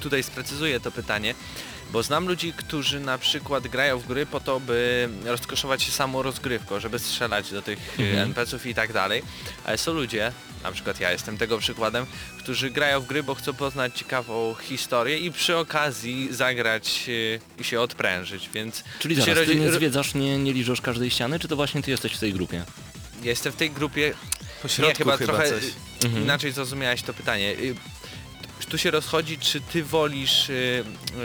tutaj 0.00 0.22
sprecyzuję 0.22 0.80
to 0.80 0.90
pytanie, 0.90 1.34
bo 1.92 2.02
znam 2.02 2.28
ludzi, 2.28 2.52
którzy 2.56 3.00
na 3.00 3.18
przykład 3.18 3.68
grają 3.68 3.98
w 3.98 4.06
gry 4.06 4.26
po 4.26 4.40
to, 4.40 4.60
by 4.60 5.08
rozkoszować 5.24 5.82
się 5.82 5.92
samą 5.92 6.22
rozgrywką, 6.22 6.80
żeby 6.80 6.98
strzelać 6.98 7.50
do 7.50 7.62
tych 7.62 7.78
Mhm. 7.90 8.08
mhm. 8.08 8.28
NPC-ów 8.28 8.66
i 8.66 8.74
tak 8.74 8.92
dalej, 8.92 9.22
ale 9.64 9.78
są 9.78 9.92
ludzie, 9.92 10.32
na 10.62 10.72
przykład 10.72 11.00
ja 11.00 11.12
jestem 11.12 11.38
tego 11.38 11.58
przykładem, 11.58 12.06
którzy 12.38 12.70
grają 12.70 13.00
w 13.00 13.06
gry, 13.06 13.22
bo 13.22 13.34
chcą 13.34 13.54
poznać 13.54 13.98
ciekawą 13.98 14.54
historię 14.62 15.18
i 15.18 15.32
przy 15.32 15.56
okazji 15.56 16.28
zagrać 16.34 17.04
y, 17.08 17.40
i 17.58 17.64
się 17.64 17.80
odprężyć, 17.80 18.50
więc 18.54 18.84
Czyli 18.98 19.14
zaraz, 19.14 19.34
ty 19.34 19.34
rodzi- 19.46 19.60
nie 19.60 19.66
ro- 19.70 19.76
zwiedzasz, 19.76 20.14
nie, 20.14 20.38
nie 20.38 20.52
liżesz 20.52 20.80
każdej 20.80 21.10
ściany, 21.10 21.38
czy 21.38 21.48
to 21.48 21.56
właśnie 21.56 21.82
ty 21.82 21.90
jesteś 21.90 22.12
w 22.12 22.18
tej 22.20 22.32
grupie? 22.32 22.64
ja 23.22 23.30
jestem 23.30 23.52
w 23.52 23.56
tej 23.56 23.70
grupie, 23.70 24.14
po 24.62 24.82
nie, 24.82 24.94
chyba, 24.94 25.16
chyba, 25.16 25.32
trochę 25.32 25.48
coś. 25.50 25.64
Inaczej 26.22 26.52
zrozumiałeś 26.52 27.02
to 27.02 27.14
pytanie. 27.14 27.54
Tu 28.70 28.78
się 28.78 28.90
rozchodzi, 28.90 29.38
czy 29.38 29.60
ty 29.60 29.84
wolisz 29.84 30.48
y, 30.50 30.52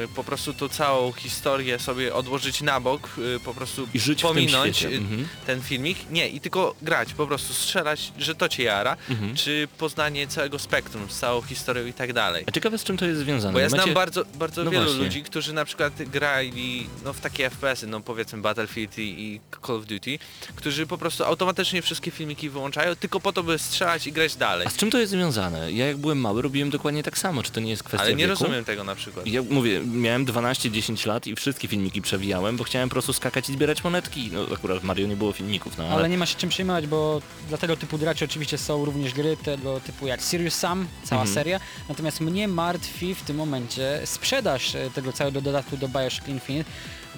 y, 0.04 0.08
po 0.16 0.24
prostu 0.24 0.54
tą 0.54 0.70
całą 0.70 1.12
historię 1.12 1.80
sobie 1.80 2.14
odłożyć 2.14 2.62
na 2.62 2.80
bok, 2.80 3.10
y, 3.36 3.40
po 3.40 3.54
prostu 3.54 3.88
I 3.94 4.00
żyć 4.00 4.20
w 4.20 4.22
tym 4.22 4.28
pominąć 4.30 4.78
świecie. 4.78 4.96
y, 4.96 4.98
Mhm. 4.98 5.28
ten 5.46 5.62
filmik? 5.62 5.98
Nie, 6.12 6.30
i 6.30 6.40
tylko 6.42 6.76
grać, 6.82 7.14
po 7.14 7.28
prostu 7.28 7.54
strzelać, 7.54 8.12
że 8.18 8.36
to 8.36 8.50
cię 8.50 8.64
jara, 8.64 8.98
Mhm. 9.10 9.36
czy 9.36 9.68
poznanie 9.78 10.28
całego 10.28 10.60
spektrum 10.60 11.10
z 11.10 11.20
całą 11.20 11.42
historią 11.42 11.86
i 11.86 11.94
tak 11.94 12.14
dalej. 12.14 12.44
A 12.48 12.52
ciekawe 12.52 12.78
z 12.78 12.84
czym 12.84 12.98
to 12.98 13.06
jest 13.06 13.20
związane? 13.20 13.54
Bo 13.54 13.60
ja 13.60 13.66
Macie- 13.70 13.84
znam 13.84 13.94
bardzo, 13.94 14.26
bardzo 14.36 14.64
No 14.64 14.72
wielu 14.72 14.86
właśnie. 14.86 15.04
ludzi, 15.04 15.24
którzy 15.24 15.54
na 15.54 15.66
przykład 15.66 15.94
grali 16.04 16.88
no, 17.04 17.14
w 17.14 17.20
takie 17.20 17.50
FPS-y, 17.50 17.88
no 17.88 18.00
powiedzmy 18.02 18.42
Battlefield 18.42 18.98
i, 18.98 19.02
i 19.02 19.40
Call 19.68 19.76
of 19.76 19.86
Duty, 19.86 20.20
którzy 20.56 20.88
po 20.88 20.98
prostu 20.98 21.24
automatycznie 21.24 21.82
wszystkie 21.82 22.12
filmiki 22.12 22.50
wyłączają 22.50 22.96
tylko 22.96 23.20
po 23.20 23.34
to, 23.34 23.44
by 23.44 23.60
strzelać 23.60 24.08
i 24.08 24.12
grać 24.12 24.36
dalej. 24.36 24.68
A 24.68 24.70
z 24.70 24.76
czym 24.78 24.92
to 24.92 24.98
jest 24.98 25.12
związane? 25.12 25.72
Ja 25.72 25.88
jak 25.88 25.98
byłem 25.98 26.20
mały 26.22 26.42
robiłem 26.42 26.70
dokładnie 26.70 27.04
tak 27.04 27.18
samo, 27.18 27.35
czy 27.44 27.52
to 27.52 27.60
nie 27.60 27.70
jest 27.70 27.84
kwestia 27.84 28.06
Ale 28.06 28.16
nie 28.16 28.28
wieku? 28.28 28.40
rozumiem 28.44 28.66
tego 28.66 28.84
na 28.84 28.96
przykład. 28.96 29.28
Ja 29.28 29.42
mówię, 29.50 29.82
miałem 29.86 30.26
12-10 30.26 31.08
lat 31.08 31.28
i 31.28 31.36
wszystkie 31.36 31.68
filmiki 31.68 32.02
przewijałem, 32.02 32.58
bo 32.58 32.64
chciałem 32.64 32.90
po 32.90 32.94
prostu 32.94 33.14
skakać 33.14 33.50
i 33.50 33.54
zbierać 33.54 33.84
monetki. 33.84 34.30
No 34.34 34.46
akurat 34.56 34.80
w 34.80 34.84
Mario 34.84 35.08
nie 35.08 35.16
było 35.16 35.32
filmików, 35.32 35.78
no 35.78 35.84
ale... 35.84 35.94
Ale 35.96 36.10
nie 36.10 36.18
ma 36.18 36.26
się 36.26 36.36
czym 36.36 36.50
przejmować, 36.50 36.88
bo 36.88 37.22
dla 37.50 37.58
tego 37.58 37.78
typu 37.78 37.98
graczy 37.98 38.26
oczywiście 38.26 38.58
są 38.58 38.86
również 38.86 39.14
gry 39.14 39.38
tego 39.38 39.80
typu 39.80 40.08
jak 40.08 40.22
Serious 40.24 40.54
Sam, 40.56 40.88
cała 41.04 41.22
Mhm. 41.22 41.34
seria. 41.36 41.60
Natomiast 41.90 42.22
mnie 42.22 42.48
martwi 42.48 43.16
w 43.16 43.22
tym 43.22 43.36
momencie 43.38 44.02
sprzedaż 44.06 44.76
e, 44.76 44.90
tego 44.90 45.14
całego 45.14 45.42
dodatku 45.42 45.78
do 45.78 45.88
Bioshock 45.90 46.28
Infinite, 46.28 46.70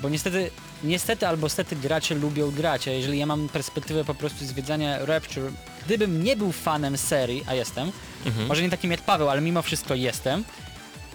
bo 0.01 0.09
niestety, 0.09 0.51
niestety 0.83 1.27
albo 1.27 1.49
stety 1.49 1.75
gracze 1.75 2.15
lubią 2.15 2.51
grać, 2.51 2.87
a 2.87 2.91
jeżeli 2.91 3.19
ja 3.19 3.25
mam 3.25 3.49
perspektywę 3.49 4.05
po 4.05 4.15
prostu 4.15 4.45
zwiedzania 4.45 5.05
Rapture, 5.05 5.51
gdybym 5.85 6.23
nie 6.23 6.35
był 6.37 6.51
fanem 6.51 6.97
serii, 6.97 7.43
a 7.47 7.53
jestem, 7.53 7.91
Mhm. 8.25 8.47
może 8.47 8.61
nie 8.61 8.69
takim 8.69 8.91
jak 8.91 9.01
Paweł, 9.01 9.29
ale 9.29 9.41
mimo 9.41 9.61
wszystko 9.61 9.95
jestem, 9.95 10.43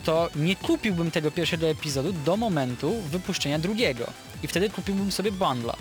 to 0.04 0.30
nie 0.36 0.56
kupiłbym 0.56 1.10
tego 1.10 1.30
pierwszego 1.30 1.66
epizodu 1.68 2.12
do 2.12 2.36
momentu 2.36 3.00
wypuszczenia 3.10 3.58
drugiego. 3.58 4.06
I 4.42 4.46
wtedy 4.48 4.70
kupiłbym 4.70 5.12
sobie 5.12 5.32
bundla, 5.32 5.76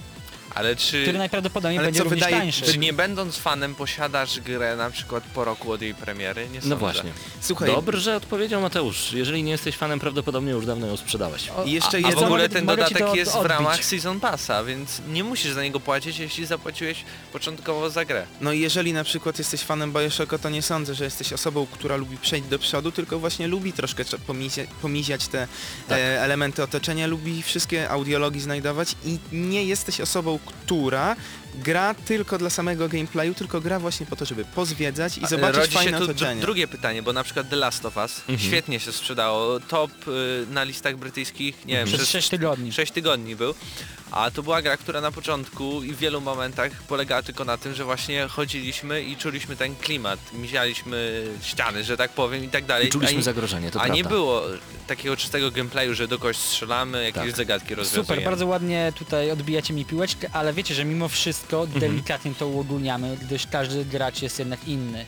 Ale 0.56 0.76
czy, 0.76 1.02
który 1.04 1.18
najprawdopodobniej 1.18 1.78
Ale 1.78 1.88
będzie 1.88 1.98
co 1.98 2.04
również 2.04 2.20
wydaje- 2.24 2.42
tańszy. 2.42 2.62
czy 2.62 2.78
nie 2.78 2.94
będąc 2.94 3.38
fanem 3.38 3.76
posiadasz 3.76 4.40
grę 4.40 4.76
na 4.76 4.90
przykład 4.90 5.24
po 5.34 5.46
roku 5.46 5.72
od 5.72 5.82
jej 5.82 5.96
premiery? 5.96 6.48
Nie 6.50 6.56
No 6.56 6.62
sądzę. 6.62 6.76
właśnie. 6.76 7.12
Słuchaj, 7.42 7.68
Dobrze 7.70 8.16
odpowiedział 8.16 8.62
Mateusz. 8.62 9.14
Jeżeli 9.14 9.44
nie 9.44 9.52
jesteś 9.52 9.76
fanem, 9.78 10.00
prawdopodobnie 10.00 10.52
już 10.52 10.66
dawno 10.66 10.88
ją 10.88 10.98
sprzedałeś. 10.98 11.50
O, 11.50 11.64
I 11.64 11.72
jeszcze 11.72 11.98
A 11.98 12.00
jest- 12.00 12.14
w 12.14 12.18
ogóle 12.24 12.30
mogę- 12.30 12.50
ten 12.50 12.66
mogę 12.66 12.86
ci 12.88 12.94
dodatek 12.94 13.08
to 13.08 13.16
jest 13.16 13.32
w 13.32 13.36
odbić. 13.36 13.50
ramach 13.50 13.86
Season 13.86 14.20
Passa, 14.20 14.64
więc 14.64 15.02
nie 15.08 15.24
musisz 15.24 15.52
za 15.54 15.64
niego 15.64 15.80
płacić, 15.80 16.20
jeśli 16.20 16.46
zapłaciłeś 16.46 17.04
początkowo 17.34 17.90
za 17.90 18.06
grę. 18.06 18.26
No 18.42 18.52
i 18.52 18.60
jeżeli 18.60 18.94
na 18.94 19.04
przykład 19.04 19.38
jesteś 19.38 19.62
fanem 19.62 19.94
Bioshocka, 19.94 20.38
to 20.38 20.50
nie 20.50 20.62
sądzę, 20.62 20.96
że 20.96 21.04
jesteś 21.04 21.34
osobą, 21.34 21.68
która 21.72 21.96
lubi 21.96 22.18
przejść 22.18 22.48
do 22.48 22.60
przodu, 22.60 22.92
tylko 22.92 23.20
właśnie 23.20 23.48
lubi 23.48 23.74
troszkę 23.74 24.04
pomizia, 24.28 24.64
pomiziać 24.82 25.28
te 25.28 25.48
Tak. 25.88 25.98
e, 25.98 26.22
elementy 26.22 26.64
otoczenia, 26.64 27.08
lubi 27.08 27.44
wszystkie 27.44 27.90
audiologii 27.90 28.42
znajdować 28.42 28.96
i 29.06 29.20
nie 29.32 29.64
jesteś 29.64 30.02
osobą, 30.02 30.40
która 30.46 31.16
gra 31.56 31.94
tylko 31.94 32.38
dla 32.38 32.50
samego 32.50 32.90
gameplayu, 32.90 33.34
tylko 33.34 33.62
gra 33.62 33.80
właśnie 33.80 34.06
po 34.06 34.16
to, 34.16 34.26
żeby 34.26 34.46
pozwiedzać 34.46 35.18
i 35.18 35.28
zobaczyć 35.28 35.58
Rodzi 35.58 35.74
fajne 35.76 35.92
się 35.92 35.98
tu 35.98 36.04
otoczenie. 36.04 36.42
drugie 36.42 36.68
pytanie, 36.68 37.04
bo 37.04 37.14
na 37.14 37.24
przykład 37.24 37.50
The 37.50 37.56
Last 37.56 37.86
of 37.86 37.98
Us 37.98 38.20
Mhm. 38.20 38.40
świetnie 38.40 38.80
się 38.80 38.92
sprzedało. 38.92 39.60
Top 39.60 39.92
y, 40.08 40.46
na 40.52 40.64
listach 40.64 40.98
brytyjskich, 40.98 41.66
nie 41.66 41.76
wiem, 41.76 41.88
Przez 41.88 41.98
przez 42.00 42.10
6 42.10 42.30
tygodni. 42.30 42.74
6 42.74 42.92
tygodni 42.92 43.36
był. 43.36 43.54
A 44.12 44.32
to 44.32 44.44
była 44.44 44.62
gra, 44.62 44.78
która 44.78 45.02
na 45.02 45.12
początku 45.12 45.84
i 45.84 45.94
w 45.94 45.98
wielu 45.98 46.22
momentach 46.22 46.72
polegała 46.84 47.22
tylko 47.24 47.46
na 47.46 47.58
tym, 47.58 47.74
że 47.76 47.84
właśnie 47.86 48.28
chodziliśmy 48.28 49.04
i 49.04 49.18
czuliśmy 49.18 49.56
ten 49.56 49.76
klimat, 49.76 50.20
mizialiśmy 50.34 51.24
ściany, 51.44 51.84
że 51.84 51.98
tak 51.98 52.12
powiem 52.12 52.44
i 52.46 52.50
tak 52.50 52.66
dalej. 52.66 52.88
I 52.88 52.90
czuliśmy 52.92 53.16
a, 53.16 53.18
nie- 53.18 53.24
zagrożenie, 53.24 53.72
to 53.72 53.80
a 53.80 53.84
prawda. 53.84 53.96
nie 53.96 54.04
było 54.04 54.44
takiego 54.88 55.18
czystego 55.18 55.52
gameplayu, 55.52 55.94
że 55.96 56.08
do 56.08 56.18
kogoś 56.20 56.38
strzelamy, 56.38 57.04
jakieś 57.04 57.24
Tak. 57.24 57.36
zagadki 57.36 57.76
rozwiązujemy. 57.76 58.06
Super, 58.08 58.24
bardzo 58.24 58.46
ładnie 58.48 58.94
tutaj 58.96 59.32
odbijacie 59.32 59.74
mi 59.74 59.86
piłeczkę, 59.86 60.30
ale 60.34 60.54
wiecie, 60.54 60.76
że 60.76 60.86
mimo 60.86 61.10
wszystko 61.10 61.41
Mhm. 61.76 61.80
delikatnie 61.80 62.34
to 62.36 62.48
uogólniamy, 62.48 63.18
gdyż 63.22 63.48
każdy 63.48 63.86
gracz 63.86 64.22
jest 64.22 64.40
jednak 64.40 64.68
inny. 64.68 65.06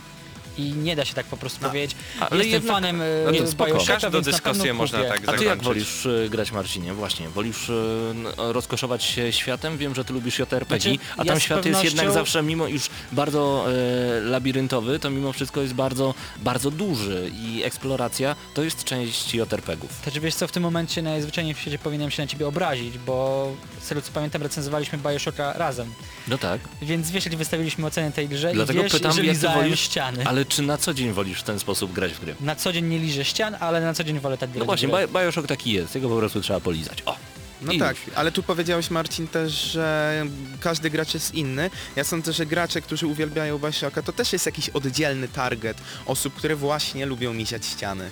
I 0.58 0.62
nie 0.74 0.96
da 0.96 1.06
się 1.06 1.14
tak 1.14 1.26
po 1.26 1.38
prostu 1.38 1.60
No, 1.62 1.68
powiedzieć, 1.68 1.96
ale 2.20 2.30
jestem 2.46 2.52
jednak- 2.54 2.72
fanem 2.74 2.98
no 2.98 3.26
to 3.26 3.32
Bioshocka, 3.32 3.52
spoko. 3.52 3.74
więc 3.74 3.88
Każdą 3.88 4.22
dyskusję 4.22 4.74
można 4.74 5.04
tak 5.04 5.22
A 5.30 5.32
ty 5.32 5.32
jak 5.32 5.40
zakończyć. 5.40 5.64
wolisz 5.64 6.06
y, 6.06 6.28
grać 6.32 6.52
Marcinie? 6.52 6.94
Właśnie, 6.94 7.30
wolisz 7.30 7.70
y, 7.70 8.14
rozkoszować 8.38 9.04
się 9.04 9.32
światem? 9.34 9.78
Wiem, 9.78 9.96
że 9.96 10.06
ty 10.06 10.14
lubisz 10.14 10.40
JRPG, 10.40 10.66
Znaczy, 10.82 10.98
a 11.18 11.24
ja 11.24 11.32
tam 11.32 11.40
z 11.40 11.44
świat 11.44 11.66
jest 11.66 11.84
jednak 11.84 12.06
pewnością- 12.06 12.14
zawsze, 12.14 12.44
mimo 12.44 12.68
już 12.68 12.90
bardzo 13.12 13.66
e, 13.72 14.22
labiryntowy, 14.22 15.00
to 15.00 15.10
mimo 15.10 15.34
wszystko 15.34 15.62
jest 15.62 15.74
bardzo, 15.74 16.14
bardzo 16.38 16.72
duży 16.72 17.32
i 17.36 17.64
eksploracja 17.64 18.36
to 18.54 18.64
jest 18.64 18.84
część 18.84 19.34
JRPG-ów. 19.34 19.92
Znaczy 20.04 20.20
wiesz 20.20 20.36
co, 20.36 20.48
w 20.48 20.52
tym 20.52 20.64
momencie 20.64 21.02
najzwyczajniej 21.02 21.54
w 21.56 21.60
świecie 21.60 21.80
powinienem 21.80 22.12
się 22.12 22.24
na 22.24 22.28
ciebie 22.28 22.48
obrazić, 22.48 22.98
bo 22.98 23.48
z 23.82 23.88
tego 23.88 24.02
co 24.02 24.12
pamiętam 24.12 24.44
recenzowaliśmy 24.44 24.98
Bioshocka 24.98 25.54
razem. 25.54 25.94
No 26.28 26.38
tak, 26.38 26.62
Więc 26.82 27.12
wiesz, 27.12 27.26
jak 27.26 27.36
wystawiliśmy 27.36 27.86
ocenę 27.86 28.12
tej 28.12 28.28
grze 28.30 28.54
Dlatego 28.54 28.80
i 28.80 28.84
wiesz, 28.84 28.92
pytam, 28.94 29.14
wolisz, 29.56 29.80
ściany. 29.80 30.24
ale 30.26 30.43
czy 30.46 30.62
na 30.62 30.78
co 30.78 30.94
dzień 30.94 31.12
wolisz 31.12 31.40
w 31.40 31.44
ten 31.44 31.60
sposób 31.60 31.94
grać 31.94 32.14
w 32.14 32.20
gry? 32.20 32.36
Na 32.40 32.56
co 32.56 32.74
dzień 32.74 32.86
nie 32.86 33.00
liżę 33.00 33.26
ścian, 33.26 33.56
ale 33.60 33.82
na 33.82 33.94
co 33.94 34.04
dzień 34.04 34.20
wolę 34.20 34.38
tak 34.38 34.50
grać 34.50 34.60
No 34.60 34.66
właśnie, 34.66 34.88
w 35.08 35.14
Bioshock 35.14 35.48
taki 35.48 35.72
jest, 35.72 35.96
jego 35.96 36.10
po 36.10 36.18
prostu 36.18 36.42
trzeba 36.42 36.60
polizać. 36.60 37.04
O! 37.06 37.16
No 37.62 37.74
I 37.74 37.80
tak, 37.80 37.98
już. 38.08 38.16
ale 38.18 38.32
tu 38.32 38.44
powiedziałeś 38.44 38.90
Marcin 38.90 39.28
też, 39.28 39.52
że 39.54 40.26
każdy 40.60 40.90
gracz 40.90 41.14
jest 41.14 41.36
inny. 41.36 41.70
Ja 41.96 42.04
sądzę, 42.04 42.34
że 42.34 42.46
gracze, 42.46 42.82
którzy 42.82 43.08
uwielbiają 43.08 43.60
Bioshocka, 43.60 44.02
to 44.02 44.14
też 44.14 44.34
jest 44.34 44.46
jakiś 44.46 44.70
oddzielny 44.70 45.28
target 45.28 45.78
osób, 46.06 46.34
które 46.34 46.56
właśnie 46.56 47.06
lubią 47.06 47.34
misiać 47.34 47.66
ściany. 47.66 48.12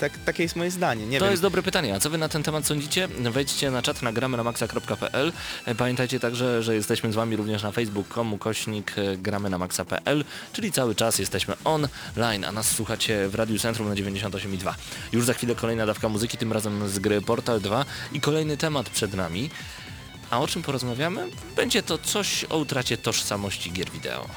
Tak, 0.00 0.18
takie 0.18 0.42
jest 0.42 0.56
moje 0.56 0.70
zdanie, 0.70 1.06
nie 1.06 1.18
to 1.18 1.24
wiem. 1.24 1.30
jest 1.30 1.42
dobre 1.42 1.62
pytanie. 1.62 1.94
A 1.94 2.00
co 2.00 2.10
wy 2.10 2.18
na 2.18 2.28
ten 2.28 2.42
temat 2.42 2.66
sądzicie? 2.66 3.08
Wejdźcie 3.08 3.70
na 3.70 3.82
czat, 3.82 4.02
na 4.02 4.12
maxa.pl. 4.44 5.32
E, 5.64 5.74
Pamiętajcie 5.74 6.20
także, 6.20 6.62
że 6.62 6.74
jesteśmy 6.74 7.12
z 7.12 7.14
wami 7.14 7.36
również 7.36 7.62
na 7.62 7.72
facebook.com 7.72 8.38
kośnik 8.38 8.92
e, 8.98 9.16
gramy 9.16 9.50
na 9.50 9.58
maxa.pl, 9.58 10.24
czyli 10.52 10.72
cały 10.72 10.94
czas 10.94 11.18
jesteśmy 11.18 11.54
online, 11.64 12.44
a 12.44 12.52
nas 12.52 12.70
słuchacie 12.70 13.28
w 13.28 13.34
Radiu 13.34 13.58
Centrum 13.58 13.88
na 13.88 13.94
98,2. 13.94 14.74
Już 15.12 15.24
za 15.24 15.34
chwilę 15.34 15.54
kolejna 15.54 15.86
dawka 15.86 16.08
muzyki, 16.08 16.38
tym 16.38 16.52
razem 16.52 16.88
z 16.88 16.98
gry 16.98 17.20
Portal 17.20 17.60
2 17.60 17.84
i 18.12 18.20
kolejny 18.20 18.56
temat 18.56 18.90
przed 18.90 19.14
nami. 19.14 19.50
A 20.30 20.40
o 20.40 20.46
czym 20.46 20.62
porozmawiamy? 20.62 21.26
Będzie 21.56 21.82
to 21.82 21.98
coś 21.98 22.44
o 22.44 22.58
utracie 22.58 22.96
tożsamości 22.96 23.72
gier 23.72 23.90
wideo. 23.90 24.28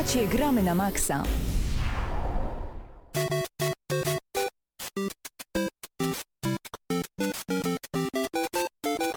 Słuchacie 0.00 0.28
Gramy 0.28 0.62
na 0.62 0.74
Maxa. 0.74 1.22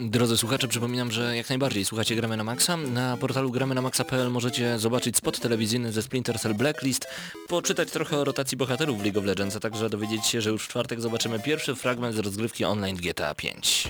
Drodzy 0.01 0.37
słuchacze, 0.37 0.67
przypominam, 0.67 1.11
że 1.11 1.37
jak 1.37 1.49
najbardziej 1.49 1.85
słuchacie 1.85 2.15
Gramy 2.15 2.37
na 2.37 2.43
Maxa. 2.43 2.77
Na 2.77 3.17
portalu 3.17 3.51
gramy 3.51 3.75
na 3.75 3.81
maxa.pl 3.81 4.29
możecie 4.29 4.79
zobaczyć 4.79 5.17
spot 5.17 5.39
telewizyjny 5.39 5.91
ze 5.91 6.01
Splinter 6.01 6.39
Cell 6.39 6.53
Blacklist, 6.53 7.07
poczytać 7.47 7.91
trochę 7.91 8.17
o 8.17 8.23
rotacji 8.23 8.57
bohaterów 8.57 8.99
w 8.99 9.03
League 9.03 9.19
of 9.19 9.25
Legends, 9.25 9.55
a 9.55 9.59
także 9.59 9.89
dowiedzieć 9.89 10.25
się, 10.25 10.41
że 10.41 10.49
już 10.49 10.65
w 10.65 10.67
czwartek 10.67 11.01
zobaczymy 11.01 11.39
pierwszy 11.39 11.75
fragment 11.75 12.15
z 12.15 12.19
rozgrywki 12.19 12.65
online 12.65 12.95
GTA 12.95 13.35
5. 13.35 13.87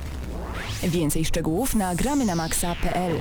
Więcej 0.84 1.26
szczegółów 1.26 1.76
na 1.76 1.96
gramy 1.96 2.26
na 2.26 2.36
maxa.pl. 2.36 3.14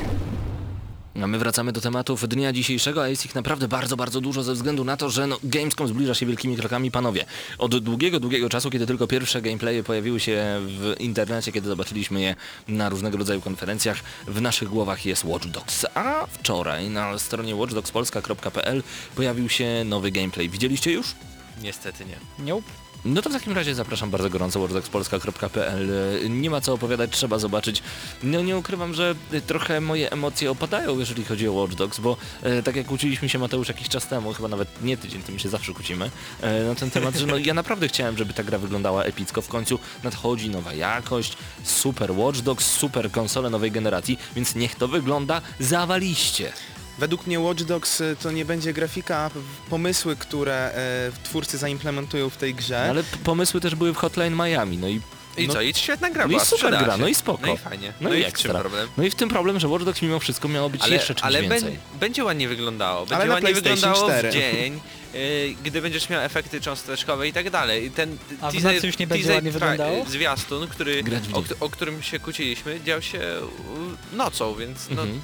A 1.22 1.26
my 1.26 1.38
wracamy 1.38 1.72
do 1.72 1.80
tematów 1.80 2.28
dnia 2.28 2.52
dzisiejszego, 2.52 3.02
a 3.02 3.08
jest 3.08 3.24
ich 3.24 3.34
naprawdę 3.34 3.68
bardzo, 3.68 3.96
bardzo 3.96 4.20
dużo 4.20 4.42
ze 4.42 4.54
względu 4.54 4.84
na 4.84 4.96
to, 4.96 5.10
że 5.10 5.26
no, 5.26 5.38
Gamescom 5.44 5.88
zbliża 5.88 6.14
się 6.14 6.26
wielkimi 6.26 6.56
krokami, 6.56 6.90
panowie. 6.90 7.24
Od 7.58 7.78
długiego, 7.78 8.20
długiego 8.20 8.48
czasu, 8.48 8.70
kiedy 8.70 8.86
tylko 8.86 9.06
pierwsze 9.06 9.42
gameplaye 9.42 9.82
pojawiły 9.82 10.20
się 10.20 10.60
w 10.60 10.94
internecie, 10.98 11.52
kiedy 11.52 11.68
zobaczyliśmy 11.68 12.20
je 12.20 12.34
na 12.68 12.88
różnego 12.88 13.18
rodzaju 13.18 13.40
konferencjach, 13.40 14.00
w 14.26 14.40
naszych 14.40 14.68
głowach 14.68 15.06
jest 15.06 15.24
Watch 15.24 15.46
Dogs. 15.46 15.86
A 15.94 16.26
wczoraj 16.26 16.90
na 16.90 17.18
stronie 17.18 17.54
watchdogspolska.pl 17.54 18.82
pojawił 19.16 19.48
się 19.48 19.84
nowy 19.84 20.10
gameplay. 20.10 20.48
Widzieliście 20.48 20.92
już? 20.92 21.14
Niestety 21.62 22.04
nie. 22.04 22.44
Nope. 22.46 22.81
No 23.04 23.22
to 23.22 23.30
w 23.30 23.32
takim 23.32 23.52
razie 23.52 23.74
zapraszam 23.74 24.10
bardzo 24.10 24.30
gorąco 24.30 24.60
watchdogspolska.pl. 24.60 25.90
Nie 26.30 26.50
ma 26.50 26.60
co 26.60 26.72
opowiadać, 26.72 27.10
trzeba 27.10 27.38
zobaczyć. 27.38 27.82
No 28.22 28.40
nie 28.40 28.56
ukrywam, 28.56 28.94
że 28.94 29.14
trochę 29.46 29.80
moje 29.80 30.12
emocje 30.12 30.50
opadają, 30.50 30.98
jeżeli 30.98 31.24
chodzi 31.24 31.48
o 31.48 31.52
Watch 31.52 31.74
Dogs, 31.74 32.00
bo 32.00 32.16
e, 32.42 32.62
tak 32.62 32.76
jak 32.76 32.86
kłóciliśmy 32.86 33.28
się 33.28 33.38
Mateusz 33.38 33.68
jakiś 33.68 33.88
czas 33.88 34.06
temu, 34.06 34.32
chyba 34.32 34.48
nawet 34.48 34.82
nie 34.82 34.96
tydzień, 34.96 35.22
to 35.22 35.32
my 35.32 35.38
się 35.38 35.48
zawsze 35.48 35.72
kłócimy, 35.72 36.10
e, 36.40 36.64
na 36.64 36.74
ten 36.74 36.90
temat, 36.90 37.14
że 37.14 37.26
no 37.26 37.38
ja 37.38 37.54
naprawdę 37.54 37.88
chciałem, 37.88 38.18
żeby 38.18 38.34
ta 38.34 38.42
gra 38.44 38.58
wyglądała 38.58 39.04
epicko. 39.04 39.42
W 39.42 39.48
końcu 39.48 39.78
nadchodzi 40.04 40.50
nowa 40.50 40.74
jakość, 40.74 41.36
super 41.64 42.12
Watch 42.12 42.40
Dogs, 42.40 42.66
super 42.66 43.10
konsole 43.10 43.50
nowej 43.50 43.70
generacji, 43.70 44.18
więc 44.36 44.54
niech 44.54 44.74
to 44.74 44.88
wygląda 44.88 45.40
zawaliście. 45.60 46.52
Według 46.98 47.26
mnie 47.26 47.40
Watch 47.40 47.62
Dogs 47.62 48.00
y, 48.00 48.16
to 48.22 48.30
nie 48.30 48.44
będzie 48.44 48.72
grafika, 48.72 49.16
a 49.18 49.30
pomysły, 49.70 50.16
które 50.16 50.54
e, 50.74 51.12
twórcy 51.24 51.58
zaimplementują 51.58 52.30
w 52.30 52.36
tej 52.36 52.54
grze. 52.54 52.80
Ale 52.90 53.02
p- 53.02 53.16
pomysły 53.24 53.60
też 53.60 53.74
były 53.74 53.92
w 53.92 53.96
Hotline 53.96 54.34
Miami, 54.36 54.78
no 54.78 54.88
i 54.88 55.00
I 55.36 55.46
No- 55.48 55.54
co? 55.54 55.60
I 55.62 55.74
świetna 55.74 56.10
gra 56.10 56.28
no 56.28 56.36
i 56.36 56.40
super 56.40 56.70
gra, 56.78 56.94
się. 56.96 57.00
no 57.00 57.08
i 57.08 57.14
spoko. 57.14 57.46
No 57.46 57.54
i 57.54 57.56
fajnie. 57.58 57.92
No 58.00 58.08
No, 58.10 58.14
i 58.14 58.20
i 58.20 58.24
w 58.30 58.32
czym 58.32 58.50
problem? 58.52 58.88
No 58.96 59.04
i 59.04 59.10
w 59.10 59.14
tym 59.14 59.28
problem, 59.28 59.60
że 59.60 59.68
Watch 59.68 59.84
Dogs 59.84 60.02
mimo 60.02 60.18
wszystko 60.18 60.48
miało 60.48 60.70
być 60.70 60.82
Ale, 60.82 60.94
jeszcze 60.94 61.14
czymś 61.14 61.24
ale 61.26 61.42
więcej. 61.42 61.72
bę- 61.72 61.98
będzie 62.00 62.24
ładnie 62.24 62.48
wyglądało. 62.48 63.00
Będzie 63.00 63.16
Ale 63.16 63.34
ładnie 63.34 63.54
wyglądało 63.54 63.96
4. 64.08 64.30
w 64.30 64.32
dzień, 64.32 64.80
y, 65.14 65.54
gdy 65.64 65.82
będziesz 65.82 66.08
miał 66.08 66.20
efekty 66.22 66.60
cząsteczkowe 66.60 67.28
i 67.28 67.32
tak 67.32 67.50
dalej. 67.50 67.84
I 67.86 67.90
ten 67.90 68.18
A 68.40 68.50
teaser- 68.50 68.84
już 68.86 68.98
nie 68.98 69.06
będzie 69.06 69.32
ładnie 69.34 69.50
tra- 69.50 69.54
wyglądało? 69.54 70.04
Zwiastun, 70.04 70.68
który, 70.68 71.02
o, 71.60 71.64
o 71.64 71.70
którym 71.70 72.02
się 72.02 72.18
kłóciliśmy, 72.18 72.80
dział 72.84 73.02
się 73.02 73.18
y, 73.20 74.16
nocą, 74.16 74.54
więc 74.54 74.78
no, 74.90 75.02
Mhm. 75.02 75.20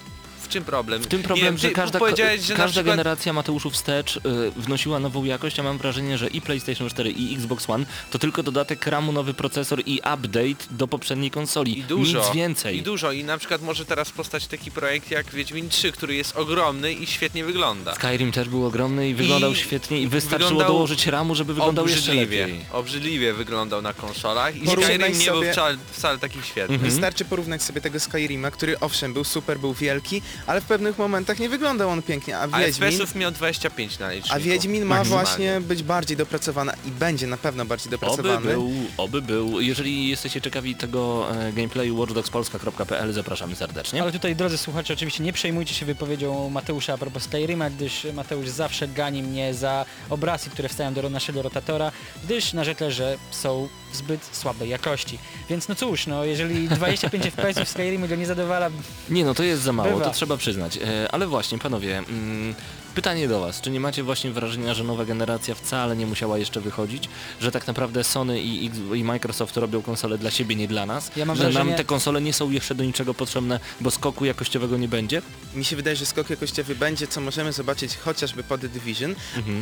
W 0.48 0.50
czym 0.50 0.64
problem? 0.64 1.02
W 1.02 1.06
tym 1.06 1.20
Nie 1.20 1.24
problem, 1.26 1.46
wiem, 1.46 1.58
że 1.58 1.70
każda, 1.70 1.98
powiedziałeś, 1.98 2.40
że 2.40 2.54
każda 2.54 2.66
przykład... 2.66 2.86
generacja 2.96 3.32
Mateuszu 3.32 3.70
wstecz 3.70 4.16
y, 4.16 4.20
wnosiła 4.56 4.98
nową 5.00 5.24
jakość, 5.24 5.60
a 5.60 5.62
mam 5.62 5.78
wrażenie, 5.78 6.18
że 6.18 6.28
i 6.28 6.40
PlayStation 6.40 6.90
4 6.90 7.10
i 7.10 7.34
Xbox 7.34 7.70
One 7.70 7.86
to 8.10 8.18
tylko 8.18 8.42
dodatek 8.42 8.86
ramu, 8.86 9.12
nowy 9.12 9.34
procesor 9.34 9.82
i 9.86 9.98
update 9.98 10.64
do 10.70 10.88
poprzedniej 10.88 11.30
konsoli. 11.30 11.78
I 11.78 11.82
dużo. 11.82 12.18
Nic 12.18 12.30
więcej. 12.34 12.76
I 12.76 12.82
dużo. 12.82 13.12
I 13.12 13.24
na 13.24 13.38
przykład 13.38 13.62
może 13.62 13.84
teraz 13.84 14.10
powstać 14.10 14.46
taki 14.46 14.70
projekt 14.70 15.10
jak 15.10 15.30
Wiedźmin 15.30 15.68
3, 15.68 15.92
który 15.92 16.14
jest 16.14 16.36
ogromny 16.36 16.92
i 16.92 17.06
świetnie 17.06 17.44
wygląda. 17.44 17.94
Skyrim 17.94 18.32
też 18.32 18.48
był 18.48 18.66
ogromny 18.66 19.08
i 19.08 19.14
wyglądał 19.14 19.52
I 19.52 19.56
świetnie 19.56 20.00
i 20.00 20.08
wystarczyło 20.08 20.48
wyglądał 20.50 20.68
dołożyć 20.74 21.06
ramu, 21.06 21.34
żeby 21.34 21.54
wyglądał 21.54 21.88
jeszcze 21.88 22.10
obrzydliwie, 22.10 22.46
lepiej. 22.46 22.60
obrzydliwie 22.72 23.32
wyglądał 23.34 23.82
na 23.82 23.92
konsolach 23.92 24.56
i 24.56 24.60
Porównaj 24.60 24.94
Skyrim 24.94 25.18
nie 25.18 25.24
był 25.26 25.34
sobie- 25.34 25.52
wcale, 25.52 25.76
wcale 25.92 26.18
taki 26.18 26.42
świetny. 26.42 26.74
Mhm. 26.74 26.90
Wystarczy 26.90 27.24
porównać 27.24 27.62
sobie 27.62 27.80
tego 27.80 28.00
Skyrima, 28.00 28.50
który 28.50 28.80
owszem 28.80 29.12
był 29.12 29.24
super, 29.24 29.58
był 29.58 29.74
wielki, 29.74 30.22
ale 30.46 30.60
w 30.60 30.64
pewnych 30.64 30.98
momentach 30.98 31.38
nie 31.38 31.48
wyglądał 31.48 31.90
on 31.90 32.02
pięknie, 32.02 32.38
a 32.38 32.48
Wiedźmin, 32.48 32.90
miał 33.14 33.30
25 33.30 33.98
na 33.98 34.12
liczniku. 34.12 34.36
a 34.36 34.40
Wiedźmin 34.40 34.84
ma 34.84 34.96
Maksymalnie. 34.96 35.26
właśnie 35.26 35.60
być 35.60 35.82
bardziej 35.82 36.16
dopracowana 36.16 36.72
i 36.86 36.90
będzie 36.90 37.26
na 37.26 37.36
pewno 37.36 37.64
bardziej 37.64 37.86
Oby 37.88 37.90
dopracowany. 38.06 38.52
był, 38.52 38.70
oby 38.96 39.22
był. 39.22 39.60
Jeżeli 39.60 40.08
jesteście 40.08 40.40
ciekawi 40.40 40.74
tego 40.74 41.26
e, 41.30 41.52
gameplayu 41.52 41.96
watchdogspolska.pl 41.98 43.12
zapraszamy 43.12 43.56
serdecznie. 43.56 44.02
Ale 44.02 44.12
tutaj, 44.12 44.36
drodzy 44.36 44.58
słuchacze, 44.58 44.94
oczywiście 44.94 45.22
nie 45.24 45.32
przejmujcie 45.32 45.74
się 45.74 45.86
wypowiedzią 45.86 46.50
Mateusza 46.50 46.92
a 46.94 46.98
propos 46.98 47.22
Skyrima, 47.22 47.70
gdyż 47.70 48.06
Mateusz 48.14 48.48
zawsze 48.48 48.88
gani 48.88 49.22
mnie 49.22 49.54
za 49.54 49.84
obrazki, 50.10 50.50
które 50.50 50.68
wstają 50.68 50.94
do 50.94 51.10
naszego 51.10 51.42
rotatora, 51.42 51.92
gdyż 52.24 52.52
narzekle, 52.52 52.92
że 52.92 53.18
są 53.30 53.68
zbyt 53.92 54.28
słabej 54.32 54.68
jakości. 54.68 55.18
Więc 55.50 55.68
no 55.68 55.74
cóż, 55.74 56.06
no 56.06 56.24
jeżeli 56.24 56.68
25 56.68 57.24
FPS 57.36 57.58
w 57.58 57.68
Skyrimie 57.68 58.08
go 58.08 58.16
nie 58.16 58.26
zadowala, 58.26 58.70
Nie 59.10 59.24
no, 59.24 59.34
to 59.34 59.42
jest 59.42 59.62
za 59.62 59.72
mało, 59.72 59.90
Bywa. 59.92 60.04
to 60.04 60.10
trzeba 60.10 60.36
przyznać. 60.36 60.76
E, 60.76 61.08
ale 61.12 61.26
właśnie, 61.26 61.58
panowie, 61.58 61.98
mm, 61.98 62.54
pytanie 62.98 63.28
do 63.28 63.40
was. 63.40 63.60
Czy 63.60 63.70
nie 63.70 63.80
macie 63.80 64.02
właśnie 64.02 64.30
wrażenia, 64.30 64.74
że 64.74 64.84
nowa 64.84 65.04
generacja 65.04 65.54
wcale 65.54 65.96
nie 65.96 66.06
musiała 66.06 66.38
jeszcze 66.38 66.60
wychodzić? 66.60 67.08
Że 67.40 67.50
tak 67.50 67.66
naprawdę 67.66 68.04
Sony 68.04 68.40
i, 68.42 68.70
i 68.94 69.04
Microsoft 69.04 69.56
robią 69.56 69.82
konsole 69.82 70.18
dla 70.18 70.30
siebie, 70.30 70.56
nie 70.56 70.68
dla 70.68 70.86
nas? 70.86 71.10
Ja 71.16 71.24
mam 71.24 71.36
że 71.36 71.42
nam 71.44 71.52
wrażenie- 71.52 71.76
te 71.76 71.84
konsole 71.84 72.20
nie 72.20 72.32
są 72.32 72.50
jeszcze 72.50 72.74
do 72.74 72.84
niczego 72.84 73.14
potrzebne, 73.14 73.60
bo 73.80 73.90
skoku 73.90 74.24
jakościowego 74.24 74.76
nie 74.76 74.88
będzie? 74.88 75.22
Mi 75.54 75.64
się 75.64 75.76
wydaje, 75.76 75.96
że 75.96 76.06
skok 76.06 76.30
jakościowy 76.30 76.74
będzie, 76.74 77.06
co 77.06 77.20
możemy 77.20 77.52
zobaczyć 77.52 77.96
chociażby 77.96 78.42
po 78.42 78.58
The 78.58 78.68
Division, 78.68 79.14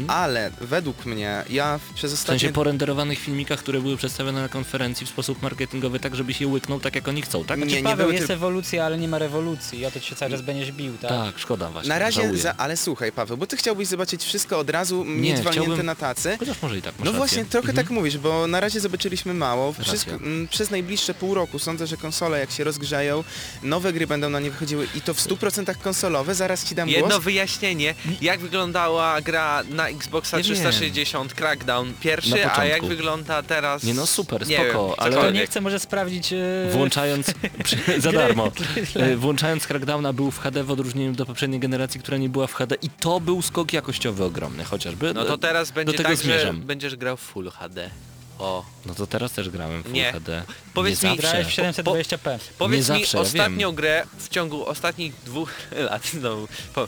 ale 0.08 0.50
według 0.60 1.06
mnie, 1.06 1.44
ja 1.50 1.78
w- 1.78 1.94
przez 1.94 2.10
W 2.10 2.14
ostatnie... 2.14 2.40
sensie 2.40 2.52
po 2.54 2.64
renderowanych 2.64 3.18
filmikach, 3.18 3.58
które 3.58 3.80
były 3.80 3.96
przedstawione 3.96 4.42
na 4.42 4.48
konferencji 4.48 5.06
w 5.06 5.10
sposób 5.10 5.42
marketingowy, 5.42 6.00
tak 6.00 6.16
żeby 6.16 6.34
się 6.34 6.46
łyknął 6.48 6.80
tak 6.80 6.94
jak 6.94 7.08
oni 7.08 7.22
chcą, 7.22 7.44
tak? 7.44 7.58
Nie, 7.58 7.64
Znaczy, 7.64 7.76
nie 7.82 7.88
Paweł, 7.88 7.96
były 8.06 8.14
jest 8.14 8.26
ty- 8.26 8.32
ewolucja, 8.34 8.84
ale 8.86 8.98
nie 8.98 9.08
ma 9.08 9.18
rewolucji 9.18 9.86
o 9.86 9.90
to 9.90 10.00
się 10.00 10.16
cały 10.16 10.30
czas 10.30 10.42
będziesz 10.42 10.72
bił, 10.72 10.92
tak? 10.98 11.10
Tak, 11.10 11.38
szkoda 11.38 11.70
właśnie. 11.70 11.88
Na 11.88 11.98
razie, 11.98 12.36
za, 12.36 12.54
ale 12.56 12.76
słuchaj 12.76 13.12
Paweł, 13.12 13.25
bo 13.36 13.46
ty 13.46 13.56
chciałbyś 13.56 13.88
zobaczyć 13.88 14.24
wszystko 14.24 14.58
od 14.58 14.70
razu, 14.70 15.04
mieć 15.04 15.36
walnięte 15.36 15.50
chciałbym- 15.50 15.86
na 15.86 15.94
tacy. 15.94 16.36
Chociaż 16.38 16.62
może 16.62 16.78
i 16.78 16.82
tak, 16.82 16.94
No 16.98 17.04
rację. 17.04 17.18
właśnie, 17.18 17.44
trochę 17.44 17.68
Mhm. 17.68 17.86
tak 17.86 17.90
mówisz, 17.94 18.18
bo 18.18 18.46
na 18.46 18.60
razie 18.60 18.80
zobaczyliśmy 18.80 19.34
mało. 19.34 19.72
Wszystko, 19.72 20.10
m, 20.12 20.48
przez 20.50 20.70
najbliższe 20.70 21.14
pół 21.14 21.34
roku 21.34 21.58
sądzę, 21.58 21.86
że 21.86 21.96
konsole 21.96 22.40
jak 22.40 22.50
się 22.50 22.64
rozgrzeją, 22.64 23.24
nowe 23.62 23.92
gry 23.92 24.06
będą 24.06 24.30
na 24.30 24.40
nie 24.40 24.50
wychodziły 24.50 24.86
i 24.94 25.00
to 25.00 25.14
w 25.14 25.20
100% 25.20 25.78
konsolowe, 25.82 26.34
zaraz 26.34 26.64
ci 26.68 26.74
dam 26.74 26.88
Jedno 26.88 27.08
głos. 27.08 27.22
wyjaśnienie, 27.24 27.94
jak 28.20 28.40
wyglądała 28.40 29.20
gra 29.20 29.62
na 29.70 29.88
Xboxa 29.88 30.36
Ja 30.36 30.42
wiem. 30.42 30.54
360 30.54 31.34
Crackdown 31.34 31.92
pierwszy, 32.00 32.50
a 32.50 32.64
jak 32.64 32.84
wygląda 32.84 33.42
teraz... 33.42 33.82
Nie 33.82 33.94
no, 33.94 34.06
super, 34.06 34.46
nie 34.46 34.56
spoko, 34.70 34.86
wiem, 34.88 35.18
ale- 35.18 35.32
nie 35.32 35.46
chce, 35.46 35.60
może 35.60 35.78
sprawdzić... 35.80 36.32
e, 36.32 36.36
Włączając 36.72 37.26
za 37.98 38.12
darmo. 38.12 38.50
E, 38.96 39.16
Włączając 39.16 39.66
Crackdowna 39.66 40.12
był 40.12 40.30
w 40.30 40.38
HD 40.38 40.64
w 40.64 40.70
odróżnieniu 40.70 41.12
do 41.12 41.26
poprzedniej 41.26 41.60
generacji, 41.60 42.00
która 42.00 42.18
nie 42.18 42.28
była 42.28 42.46
w 42.46 42.54
HD 42.54 42.76
i 42.82 42.90
to 42.90 43.15
był 43.20 43.42
skok 43.42 43.72
jakościowy 43.72 44.24
ogromny 44.24 44.64
chociażby. 44.64 45.14
No 45.14 45.24
to 45.24 45.38
teraz 45.38 45.70
będzie 45.70 45.96
tego 45.96 46.08
tak, 46.08 46.18
zmierzam. 46.18 46.56
że 46.56 46.62
będziesz 46.62 46.96
grał 46.96 47.16
w 47.16 47.20
Full 47.20 47.50
HD. 47.50 47.90
O. 48.38 48.64
No 48.86 48.94
to 48.94 49.06
teraz 49.06 49.32
też 49.32 49.50
grałem 49.50 49.82
w 49.82 49.84
Full 49.84 49.92
Nie. 49.94 50.12
HD. 50.12 50.42
Powiedz 50.74 51.02
nie 51.02 51.10
mi- 51.10 51.16
zawsze. 51.16 51.30
Grałeś 51.30 51.46
w 51.46 51.56
720p. 51.58 52.38
Powiedz 52.58 52.88
Nie 52.88 52.94
mi 52.94 53.00
zawsze, 53.00 53.16
ja 53.18 53.22
ostatnią 53.22 53.72
grę 53.72 54.06
w 54.18 54.28
ciągu 54.28 54.66
ostatnich 54.66 55.12
dwóch 55.26 55.50
lat, 55.90 56.06
znowu, 56.06 56.48
po, 56.74 56.82
e, 56.82 56.86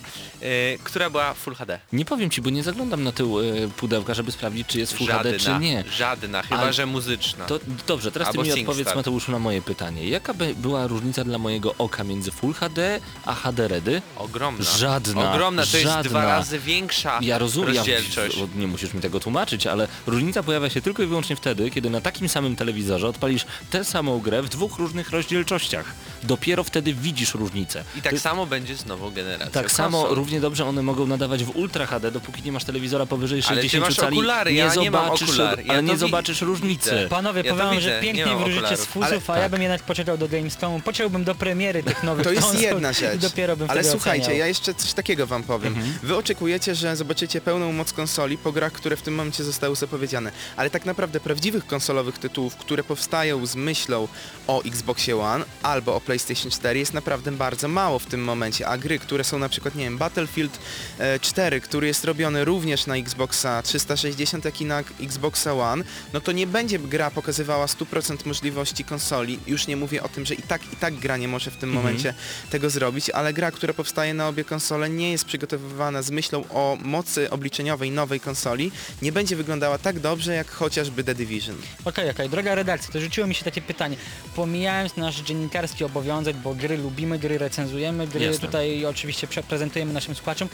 która 0.84 1.10
była 1.10 1.34
Full 1.34 1.54
HD. 1.54 1.78
Nie 1.92 2.04
powiem 2.04 2.30
ci, 2.30 2.42
bo 2.42 2.50
nie 2.50 2.62
zaglądam 2.62 3.04
na 3.04 3.12
tył 3.12 3.40
e, 3.40 3.44
pudełka, 3.76 4.14
żeby 4.14 4.32
sprawdzić, 4.32 4.66
czy 4.68 4.78
jest 4.78 4.92
Full 4.92 5.06
żadna, 5.06 5.22
HD, 5.22 5.38
czy 5.38 5.58
nie. 5.58 5.84
Żadna, 5.96 6.42
chyba 6.42 6.60
Ale- 6.60 6.72
że 6.72 6.86
muzyczna. 6.86 7.44
To 7.44 7.60
dobrze, 7.86 8.12
teraz 8.12 8.26
ty 8.26 8.30
Albo 8.30 8.42
mi 8.42 8.48
SingStar. 8.48 8.70
odpowiedz 8.70 8.94
Mateuszu 8.96 9.32
na 9.32 9.38
moje 9.38 9.62
pytanie. 9.62 10.08
Jaka 10.08 10.34
by 10.34 10.54
była 10.54 10.86
różnica 10.86 11.24
dla 11.24 11.38
mojego 11.38 11.74
oka 11.78 12.04
między 12.04 12.30
Full 12.30 12.54
HD 12.54 13.00
a 13.26 13.34
HD 13.34 13.68
Redy? 13.68 14.02
Ogromna. 14.16 14.64
Żadna, 14.64 15.32
Ogromna, 15.32 15.62
to 15.66 15.76
jest 15.76 15.90
żadna. 15.90 16.02
dwa 16.10 16.24
razy 16.24 16.58
większa 16.58 17.18
Ja 17.22 17.38
rozumiem, 17.38 17.74
ja, 17.74 17.80
rozdzielczość. 17.80 18.36
nie 18.56 18.66
musisz 18.66 18.94
mi 18.94 19.00
tego 19.00 19.20
tłumaczyć, 19.20 19.66
ale 19.66 19.88
różnica 20.06 20.42
pojawia 20.42 20.70
się 20.70 20.80
tylko 20.82 21.02
i 21.02 21.06
wyłącznie 21.06 21.36
wtedy, 21.38 21.70
kiedy 21.70 21.90
na 21.90 22.00
takim 22.00 22.28
samym 22.28 22.56
telewizorze 22.56 23.08
odpalisz 23.08 23.44
tę 23.70 23.84
samą 23.84 24.18
grę 24.20 24.42
w 24.42 24.48
dwóch 24.48 24.78
różnych 24.78 25.10
rozdzielczościach. 25.10 25.86
Dopiero 26.22 26.64
wtedy 26.64 26.94
widzisz 26.94 27.34
różnicę. 27.34 27.84
I 27.96 28.02
tak 28.02 28.12
To- 28.12 28.18
samo 28.20 28.46
będzie 28.46 28.76
z 28.76 28.86
nową 28.86 29.10
generacją 29.10 29.52
tak 29.52 29.72
samo 29.72 29.98
konsol. 29.98 30.16
równie 30.16 30.40
dobrze 30.40 30.64
one 30.64 30.82
mogą 30.82 31.06
nadawać 31.06 31.44
w 31.44 31.56
Ultra 31.56 31.86
HD, 31.86 32.10
dopóki 32.10 32.42
nie 32.42 32.52
masz 32.52 32.64
telewizora 32.64 33.06
powyżej 33.06 33.42
Ale 33.48 33.62
ty 33.62 33.68
60 33.68 33.84
masz 33.84 33.96
cali. 33.96 34.16
okulary, 34.16 34.50
nie 34.52 34.56
ja 34.58 34.74
nie 34.74 34.90
mam 34.90 35.04
zobaczysz, 35.04 35.38
ja 35.38 35.44
ale 35.48 35.64
to 35.66 35.80
nie 35.80 35.92
wi- 35.92 35.98
zobaczysz 35.98 36.40
różnicy. 36.40 36.90
widzę. 36.90 37.08
Panowie, 37.08 37.42
Ja 37.44 37.54
powiem 37.54 37.80
że 37.80 37.94
nie 37.96 38.00
pięknie 38.02 38.36
wróżycie 38.36 38.52
z 38.76 38.80
okularów. 38.80 38.88
fusów, 38.88 39.30
a 39.30 39.32
Ale- 39.32 39.42
ja 39.42 39.44
tak. 39.44 39.50
bym 39.52 39.62
jednak 39.62 39.82
poczekał 39.82 40.18
do 40.18 40.28
Gamescomu, 40.28 40.80
pociąłbym 40.80 41.24
do 41.24 41.34
premiery 41.34 41.82
tych 41.82 42.02
nowych 42.02 42.24
To 42.24 42.32
jest 42.32 42.60
jedna 42.60 42.92
rzecz. 42.92 43.14
i 43.16 43.18
dopiero 43.18 43.56
bym 43.56 43.70
Ale 43.70 43.84
słuchajcie, 43.84 44.22
oceniał. 44.24 44.38
ja 44.40 44.46
jeszcze 44.46 44.74
coś 44.74 44.92
takiego 44.92 45.26
wam 45.26 45.42
powiem. 45.42 45.74
Mhm. 45.74 45.98
Wy 46.02 46.16
oczekujecie, 46.16 46.74
że 46.74 46.96
zobaczycie 46.96 47.40
pełną 47.40 47.72
moc 47.72 47.92
konsoli 47.92 48.38
po 48.38 48.52
grach, 48.52 48.72
które 48.72 48.96
w 48.96 49.02
tym 49.02 49.14
momencie 49.14 49.44
zostały 49.44 49.76
zapowiedziane. 49.76 50.32
Ale 50.56 50.70
tak 50.70 50.84
naprawdę 50.86 51.20
prawdziwych 51.28 51.66
konsolowych 51.66 52.18
tytułów, 52.18 52.56
które 52.56 52.84
powstają 52.84 53.46
z 53.46 53.56
myślą 53.56 54.08
o 54.46 54.62
Xboxie 54.64 55.16
One 55.20 55.44
albo 55.62 55.94
o 55.94 56.00
PlayStation 56.00 56.50
4 56.50 56.78
jest 56.78 56.94
naprawdę 56.94 57.32
bardzo 57.32 57.68
mało 57.68 57.98
w 57.98 58.06
tym 58.06 58.24
momencie, 58.24 58.68
a 58.68 58.78
gry, 58.78 58.98
które 58.98 59.24
są 59.24 59.38
na 59.38 59.48
przykład, 59.48 59.74
nie 59.74 59.84
wiem, 59.84 59.98
Battlefield 59.98 60.58
e, 60.98 61.20
4, 61.20 61.60
który 61.60 61.86
jest 61.86 62.04
robiony 62.04 62.44
również 62.44 62.86
na 62.86 62.96
Xboxa 62.96 63.62
360, 63.62 64.44
jak 64.44 64.60
i 64.60 64.64
na 64.64 64.84
Xboxa 65.00 65.54
One, 65.54 65.84
no 66.12 66.20
to 66.20 66.32
nie 66.32 66.46
będzie 66.46 66.78
gra 66.78 67.10
pokazywała 67.10 67.66
100% 67.66 68.26
możliwości 68.26 68.84
konsoli. 68.84 69.38
Już 69.46 69.66
nie 69.66 69.76
mówię 69.76 70.02
o 70.02 70.08
tym, 70.08 70.26
że 70.26 70.34
i 70.34 70.42
tak, 70.42 70.72
i 70.72 70.76
tak 70.76 70.94
gra 70.94 71.16
nie 71.16 71.28
może 71.28 71.50
w 71.50 71.56
tym 71.56 71.70
momencie 71.70 72.14
tego 72.50 72.70
zrobić, 72.70 73.10
ale 73.10 73.32
gra, 73.32 73.50
która 73.50 73.72
powstaje 73.72 74.14
na 74.14 74.28
obie 74.28 74.44
konsole 74.44 74.90
nie 74.90 75.12
jest 75.12 75.24
przygotowywana 75.24 76.02
z 76.02 76.10
myślą 76.10 76.44
o 76.50 76.78
mocy 76.82 77.30
obliczeniowej 77.30 77.90
nowej 77.90 78.20
konsoli, 78.20 78.72
nie 79.02 79.12
będzie 79.12 79.36
wyglądała 79.36 79.78
tak 79.78 80.00
dobrze 80.00 80.34
jak 80.34 80.50
chociażby 80.50 81.04
The 81.04 81.17
Division. 81.18 81.56
Okej, 81.84 82.10
okej, 82.10 82.28
droga 82.30 82.54
redakcja, 82.54 82.92
to 82.92 83.00
rzuciło 83.00 83.26
mi 83.26 83.34
się 83.34 83.44
takie 83.44 83.62
pytanie. 83.62 83.96
Pomijając 84.36 84.96
nasz 84.96 85.20
dziennikarski 85.20 85.84
obowiązek, 85.84 86.36
bo 86.36 86.54
gry 86.54 86.76
lubimy, 86.78 87.18
gry 87.18 87.38
recenzujemy, 87.38 88.06
gry 88.06 88.24
Jasne. 88.24 88.46
tutaj 88.46 88.84
oczywiście 88.86 89.26
prezentujemy 89.48 89.92
naszym 89.92 90.14
słuchaczom, 90.14 90.48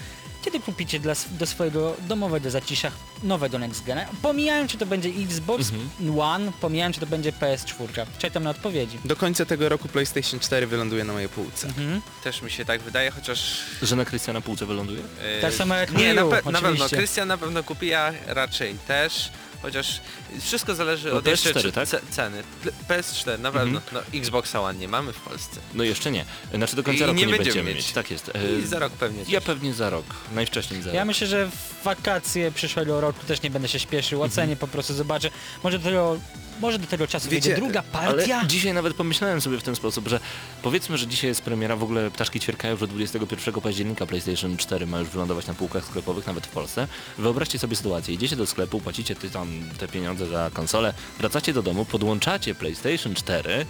kiedy 0.45 0.61
kupicie 0.61 1.01
dla, 1.01 1.15
do 1.31 1.47
swojego 1.47 1.97
domowego 2.09 2.51
zacisza 2.51 2.91
nowego 3.23 3.59
Next 3.59 3.85
Gena? 3.85 4.05
Pomijając, 4.23 4.71
czy 4.73 4.79
to 4.79 4.87
będzie 4.87 5.09
Xbox 5.09 5.73
One, 6.21 6.53
pomijając, 6.61 6.95
czy 6.95 7.01
to 7.01 7.07
będzie 7.07 7.33
PS4. 7.33 8.07
Czekam 8.19 8.45
na 8.45 8.51
odpowiedzi. 8.51 8.99
Do 9.05 9.17
końca 9.17 9.45
tego 9.45 9.69
roku 9.69 9.89
PlayStation 9.89 10.41
4 10.41 10.67
wyląduje 10.67 11.05
na 11.05 11.13
mojej 11.13 11.29
półce. 11.29 11.67
Mhm. 11.67 12.01
Też 12.25 12.43
mi 12.43 12.51
się 12.51 12.65
tak 12.65 12.81
wydaje, 12.83 13.11
chociaż... 13.11 13.57
Że 13.83 13.97
na 13.97 14.05
Krystiana 14.05 14.41
półce 14.41 14.67
wyląduje? 14.67 15.01
e, 15.39 15.41
Tak 15.41 15.55
samo 15.55 15.75
jak 15.75 15.93
Nie, 15.93 16.15
na, 16.15 16.23
pe- 16.23 16.53
na 16.53 16.61
pewno. 16.61 16.89
Krystian 16.89 17.29
na 17.29 17.39
pewno 17.39 17.63
kupi, 17.63 17.87
ja 17.87 18.13
raczej 18.27 18.75
też. 18.89 19.31
Chociaż 19.65 20.01
wszystko 20.41 20.75
zależy 20.75 21.09
No 21.11 21.17
od 21.17 21.27
jeszcze 21.27 21.51
PS4, 21.53 21.63
czy- 21.63 21.73
tak? 21.73 21.89
ce- 21.89 22.01
ceny. 22.11 22.43
Pl- 22.65 22.73
PS4 22.89 23.39
na 23.39 23.53
pewno. 23.53 23.81
No, 23.93 24.01
Xboxa 24.15 24.61
One 24.61 24.79
nie 24.79 24.89
mamy 24.89 25.13
w 25.13 25.21
Polsce. 25.21 25.61
No 25.75 25.85
jeszcze 25.85 26.11
nie. 26.11 26.25
Znaczy 26.55 26.77
do 26.77 26.83
końca 26.83 27.05
I 27.05 27.07
roku 27.07 27.19
nie 27.19 27.27
nie, 27.27 27.31
będziemy 27.33 27.45
będziemy 27.45 27.69
mieć. 27.75 27.77
mieć. 27.87 27.93
Tak 27.93 28.11
jest. 28.11 28.29
E, 28.35 28.59
I 28.59 28.67
za 28.67 28.79
rok 28.79 28.93
pewnie 28.93 29.23
Ja 29.29 29.41
też. 29.41 29.47
pewnie 29.47 29.75
za 29.75 29.91
rok. 29.91 30.05
Najwcześniej 30.35 30.83
za 30.83 30.91
Ja 30.93 31.01
rok. 31.01 31.07
myślę, 31.07 31.27
że 31.27 31.47
w 31.51 31.85
wakacje 31.85 32.53
przyszłego 32.53 33.01
roku 33.01 33.27
też 33.27 33.43
nie 33.43 33.51
będę 33.51 33.69
się 33.69 33.79
śpieszył, 33.79 34.23
Mhm. 34.23 34.33
ocenię 34.33 34.57
po 34.57 34.69
prostu, 34.69 34.95
zobaczę. 34.95 35.31
Może 35.63 35.79
do 35.79 35.85
tego, 35.85 36.19
może 36.61 36.79
do 36.79 36.87
tego 36.87 37.07
czasu 37.07 37.29
Wiecie, 37.31 37.55
druga 37.55 37.83
partia. 37.83 38.39
Ale 38.39 38.49
dzisiaj 38.49 38.75
nawet 38.75 38.95
pomyślałem 38.95 39.41
sobie 39.41 39.59
w 39.59 39.63
ten 39.63 39.77
sposób, 39.77 40.09
że 40.09 40.21
powiedzmy, 40.63 40.99
że 40.99 41.07
dzisiaj 41.07 41.29
jest 41.29 41.43
premiera, 41.43 41.77
w 41.77 41.83
ogóle 41.83 42.11
ptaszki 42.11 42.41
ćwierkają, 42.41 42.77
że 42.77 42.87
21 42.87 43.55
października 43.55 44.07
PlayStation 44.07 44.57
4 44.57 44.87
ma 44.87 44.99
już 44.99 45.09
wylądować 45.09 45.47
na 45.47 45.55
półkach 45.55 45.85
sklepowych, 45.85 46.27
nawet 46.27 46.47
w 46.47 46.51
Polsce. 46.51 46.89
Wyobraźcie 47.19 47.59
sobie 47.59 47.77
sytuację, 47.77 48.15
idziecie 48.15 48.37
do 48.37 48.47
sklepu, 48.47 48.81
płacicie 48.81 49.15
ty 49.15 49.31
tam 49.31 49.49
te 49.79 49.89
pieniądze 49.89 50.27
za 50.27 50.51
konsolę, 50.55 50.95
wracacie 51.19 51.53
do 51.53 51.63
domu, 51.63 51.85
podłączacie 51.85 52.55
PlayStation 52.55 53.15
4 53.15 53.67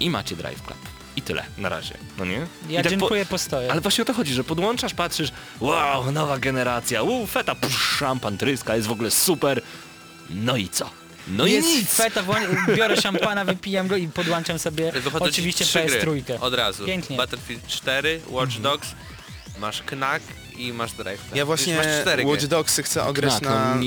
i 0.00 0.10
macie 0.10 0.36
Drive 0.36 0.62
Club. 0.62 0.78
I 1.16 1.22
tyle, 1.22 1.44
na 1.58 1.68
razie, 1.68 1.94
no 2.18 2.24
nie? 2.24 2.46
Ja 2.68 2.82
tak 2.82 2.90
dziękuję, 2.90 3.26
postoję. 3.26 3.72
Ale 3.72 3.80
właśnie 3.80 4.02
o 4.02 4.04
to 4.04 4.14
chodzi, 4.14 4.34
że 4.34 4.44
podłączasz, 4.44 4.94
patrzysz, 4.94 5.32
wow, 5.60 6.12
nowa 6.12 6.38
generacja, 6.38 7.02
uu, 7.02 7.26
feta, 7.26 7.54
psz, 7.54 7.98
szampan, 7.98 8.38
tryska, 8.38 8.76
jest 8.76 8.88
w 8.88 8.92
ogóle 8.92 9.10
super. 9.10 9.62
No 10.30 10.56
i 10.56 10.68
co? 10.68 10.90
No 11.28 11.46
jest 11.46 11.68
i 11.68 11.76
nic. 11.76 11.94
feta, 11.94 12.22
biorę 12.76 13.00
szampana, 13.00 13.44
wypijam 13.44 13.88
go 13.88 13.96
i 13.96 14.08
podłączam 14.08 14.58
sobie 14.58 14.92
Wychodzą 14.92 15.24
ci 15.24 15.30
oczywiście 15.30 15.64
trzy 15.64 15.84
gry 15.84 16.00
PS3. 16.00 16.36
Od 16.40 16.54
razu. 16.54 16.86
Pięknie. 16.86 17.16
Battlefield 17.16 17.66
4, 17.66 18.20
Watch 18.28 18.58
Dogs, 18.58 18.88
masz 19.58 19.82
Knack 19.82 20.24
i 20.58 20.72
masz 20.72 20.92
Drive. 20.92 21.20
Ja 21.34 21.38
Już 21.40 21.46
właśnie 21.46 21.76
masz 21.76 21.86
cztery 22.02 22.26
Watch 22.26 22.38
gry. 22.38 22.48
Dogsy 22.48 22.82
chcę 22.82 23.04
ograć 23.04 23.30
Knak, 23.38 23.42
na... 23.42 23.74
no, 23.74 23.80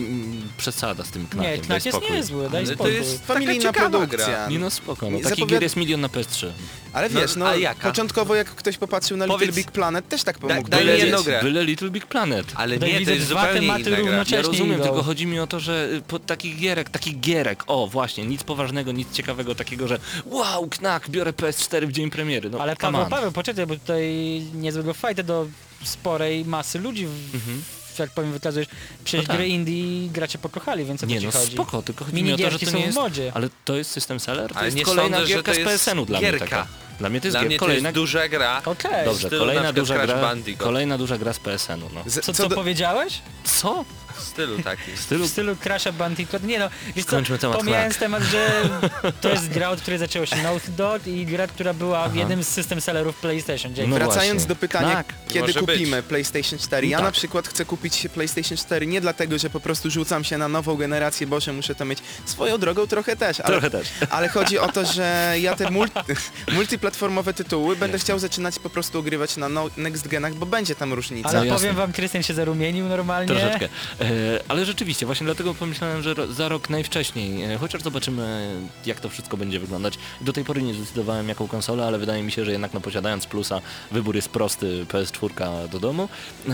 przesada 0.57 1.03
z 1.03 1.09
tym 1.11 1.27
knakiem, 1.27 1.51
Nie, 1.51 1.57
daj 1.57 1.65
knak 1.65 1.85
jest 1.85 1.97
spokój. 1.97 2.17
niezły, 2.17 2.49
daj 2.49 2.57
Ale 2.59 2.67
to 2.67 2.73
spokój. 2.73 2.93
jest 2.93 3.25
Familijna 3.25 3.53
taka 3.63 3.79
ciekawa 3.79 3.89
produkcja. 3.99 4.27
gra. 4.27 4.49
Nie 4.49 4.59
no 4.59 4.69
spoko, 4.69 5.05
no. 5.11 5.17
Nie 5.17 5.23
Takich 5.23 5.37
zapowiad- 5.39 5.49
gier 5.49 5.63
jest 5.63 5.75
milion 5.75 6.01
na 6.01 6.07
PS3. 6.07 6.47
Ale 6.93 7.09
No, 7.09 7.19
wiesz, 7.21 7.35
no, 7.35 7.47
a 7.47 7.55
jaka? 7.55 7.87
początkowo 7.89 8.35
jak 8.35 8.47
ktoś 8.47 8.77
popatrzył 8.77 9.17
na 9.17 9.25
Little 9.25 9.39
Powiedz- 9.39 9.55
Big 9.55 9.71
Planet, 9.71 10.07
też 10.09 10.23
tak 10.23 10.39
Da- 10.39 10.55
mógł 10.55 10.69
daj 10.69 10.79
mi 10.81 10.85
powiedzieć. 10.85 11.05
jedną 11.05 11.23
grę. 11.23 11.39
Byle 11.43 11.63
Little 11.65 11.89
Big 11.89 12.05
Planet. 12.05 12.45
Ale 12.55 12.77
Daj 12.77 12.89
nie, 12.89 12.95
to 12.95 12.99
widzę 12.99 13.15
jest 13.15 13.27
dwa 13.27 13.41
zupełnie 13.41 13.61
tematy 13.61 13.81
inna 13.81 13.89
gra. 13.89 13.99
równocześnie. 13.99 14.37
Ja 14.37 14.43
rozumiem, 14.43 14.73
idą. 14.75 14.83
tylko 14.83 15.03
chodzi 15.03 15.25
mi 15.25 15.39
o 15.39 15.47
to, 15.47 15.59
że 15.59 15.89
y, 15.93 16.01
po 16.01 16.19
takich 16.19 16.59
gierek, 16.59 16.89
takich 16.89 17.19
gierek, 17.19 17.63
o 17.67 17.87
właśnie, 17.87 18.25
nic 18.25 18.43
poważnego, 18.43 18.91
nic 18.91 19.11
ciekawego 19.13 19.55
takiego, 19.55 19.87
że 19.87 19.99
wow, 20.25 20.67
knak, 20.69 21.09
biorę 21.09 21.31
PS4 21.33 21.87
w 21.87 21.91
dzień 21.91 22.09
premiery. 22.09 22.49
No, 22.49 22.59
Ale 22.59 22.75
come 22.75 22.81
Paweł, 22.91 23.01
on. 23.03 23.09
Paweł, 23.09 23.31
poczekaj, 23.31 23.67
bo 23.67 23.75
tutaj 23.75 24.05
niezłego 24.53 24.93
fajta 24.93 25.23
do 25.23 25.47
sporej 25.83 26.45
masy 26.45 26.79
ludzi, 26.79 27.05
w, 27.07 27.35
Mhm. 27.35 27.63
jak 27.99 28.11
powiem, 28.11 28.31
wykazujesz. 28.31 28.67
Przecież 29.03 29.21
No 29.21 29.27
tak. 29.27 29.37
gry 29.37 29.47
indie 29.47 30.09
gracze 30.09 30.37
pokochali, 30.37 30.85
więc 30.85 31.03
o 31.03 31.07
co 31.07 31.13
Nie 31.13 31.19
ci 31.19 31.25
no 31.25 31.31
chodzi? 31.31 31.51
spoko, 31.53 31.81
tylko 31.81 32.05
chodzi 32.05 32.23
mi 32.23 32.33
o 32.33 32.37
to, 32.37 32.37
że 32.37 32.43
Minigierki 32.43 32.65
to 32.65 32.71
są 32.71 32.77
nie 32.77 32.83
w 32.83 32.85
jest... 32.85 32.97
modzie. 32.97 33.31
Ale 33.35 33.49
to 33.65 33.75
jest 33.75 33.91
system 33.91 34.19
seller? 34.19 34.49
To 34.49 34.55
Ale 34.57 34.65
jest 34.67 34.77
nie 34.77 34.83
kolejna 34.85 35.17
sądzę, 35.17 35.27
że 35.27 35.33
gierka 35.35 35.51
to 35.53 35.59
z 35.59 35.63
PSN-u 35.63 36.05
dla 36.05 36.19
mnie 36.19 36.33
taka. 36.33 36.67
Dla 36.99 37.09
mnie 37.09 37.21
to 37.21 37.27
jest 37.27 37.33
Dla 37.33 37.41
gier, 37.41 37.49
mnie 37.49 37.59
to 37.59 37.65
kolejna... 37.65 37.89
jest 37.89 37.95
duża 37.95 38.27
gra. 38.29 38.61
Okej. 38.65 39.05
Dobrze, 39.05 39.29
kolejna 39.29 39.73
duża 39.73 40.05
gra, 40.05 40.33
kolejna 40.57 40.97
duża 40.97 41.17
gra 41.17 41.33
z 41.33 41.39
PSN-u, 41.39 41.89
no. 41.93 42.03
Z- 42.07 42.13
Co, 42.15 42.21
co 42.21 42.33
co 42.33 42.49
do- 42.49 42.55
powiedziałeś? 42.55 43.21
Co? 43.43 43.85
W 44.17 44.23
stylu 44.23 44.59
takim. 44.63 44.95
W 44.95 44.99
stylu... 44.99 45.25
W 45.25 45.29
stylu 45.29 45.53
Crash'a 45.55 45.93
Bandicoot. 45.93 46.43
Nie 46.43 46.59
no, 46.59 46.69
wiesz 46.95 47.05
co, 47.05 47.11
Skończmy 47.11 47.37
temat 47.37 47.57
pomijając 47.57 47.97
temat, 47.97 48.23
że 48.23 48.69
to 49.21 49.29
jest 49.29 49.49
gra, 49.49 49.69
od 49.69 49.81
której 49.81 49.99
zaczęło 49.99 50.25
się 50.25 50.35
Naughty 50.35 50.71
Dog 50.71 51.07
i 51.07 51.25
gra, 51.25 51.47
która 51.47 51.73
była 51.73 52.09
w 52.09 52.15
jednym 52.15 52.43
z 52.43 52.47
system 52.47 52.81
sellerów 52.81 53.15
PlayStation. 53.15 53.73
Dzięki. 53.75 53.89
No 53.91 53.95
Wracając 53.95 54.33
właśnie. 54.33 54.47
do 54.47 54.55
pytania, 54.55 54.91
Knak. 55.03 55.13
kiedy 55.27 55.39
Może 55.47 55.59
kupimy 55.59 55.97
być. 55.97 56.05
PlayStation 56.05 56.59
4? 56.59 56.87
Ja 56.87 56.97
Tak. 56.97 57.05
na 57.05 57.11
przykład 57.11 57.47
chcę 57.47 57.65
kupić 57.65 58.07
PlayStation 58.13 58.57
4 58.57 58.87
nie 58.87 59.01
dlatego, 59.01 59.37
że 59.37 59.49
po 59.49 59.59
prostu 59.59 59.89
rzucam 59.89 60.23
się 60.23 60.37
na 60.37 60.47
nową 60.47 60.75
generację, 60.75 61.27
Boże, 61.27 61.53
muszę 61.53 61.75
to 61.75 61.85
mieć 61.85 61.99
swoją 62.25 62.57
drogą 62.57 62.87
trochę 62.87 63.15
też, 63.15 63.39
ale, 63.39 63.51
Trochę 63.51 63.69
też. 63.69 63.87
ale 64.09 64.29
chodzi 64.29 64.59
o 64.59 64.67
to, 64.71 64.85
że 64.85 65.35
ja 65.41 65.55
te 65.55 65.71
multi, 65.71 65.99
multiplatformowe 66.57 67.33
tytuły 67.33 67.75
będę 67.75 67.99
chciał 67.99 68.19
zaczynać 68.19 68.59
po 68.59 68.69
prostu 68.69 68.99
ogrywać 68.99 69.37
na 69.37 69.49
no, 69.49 69.69
next 69.77 70.07
genach, 70.07 70.33
bo 70.35 70.45
będzie 70.45 70.75
tam 70.75 70.93
różnica. 70.93 71.29
Ale 71.29 71.39
No 71.39 71.45
jasne. 71.45 71.59
powiem 71.59 71.75
wam, 71.75 71.93
Krystian 71.93 72.23
się 72.23 72.33
zarumienił 72.33 72.85
normalnie. 72.85 73.27
Troszeczkę. 73.27 73.69
E, 74.07 74.39
ale 74.47 74.65
rzeczywiście, 74.65 75.05
właśnie 75.05 75.25
dlatego 75.25 75.53
pomyślałem, 75.53 76.01
że 76.03 76.15
za 76.29 76.49
rok 76.49 76.69
najwcześniej, 76.69 77.43
e, 77.43 77.57
chociaż 77.57 77.81
zobaczymy 77.81 78.55
jak 78.85 78.99
to 78.99 79.09
wszystko 79.09 79.37
będzie 79.37 79.59
wyglądać. 79.59 79.93
Do 80.21 80.33
tej 80.33 80.43
pory 80.43 80.61
nie 80.61 80.73
zdecydowałem 80.73 81.29
jaką 81.29 81.47
konsolę, 81.47 81.85
ale 81.85 81.99
wydaje 81.99 82.23
mi 82.23 82.31
się, 82.31 82.45
że 82.45 82.51
jednak 82.51 82.73
no, 82.73 82.81
posiadając 82.81 83.25
plusa, 83.27 83.61
wybór 83.91 84.15
jest 84.15 84.29
prosty, 84.29 84.85
PS4 84.89 85.67
do 85.69 85.79
domu. 85.79 86.09
E, 86.49 86.53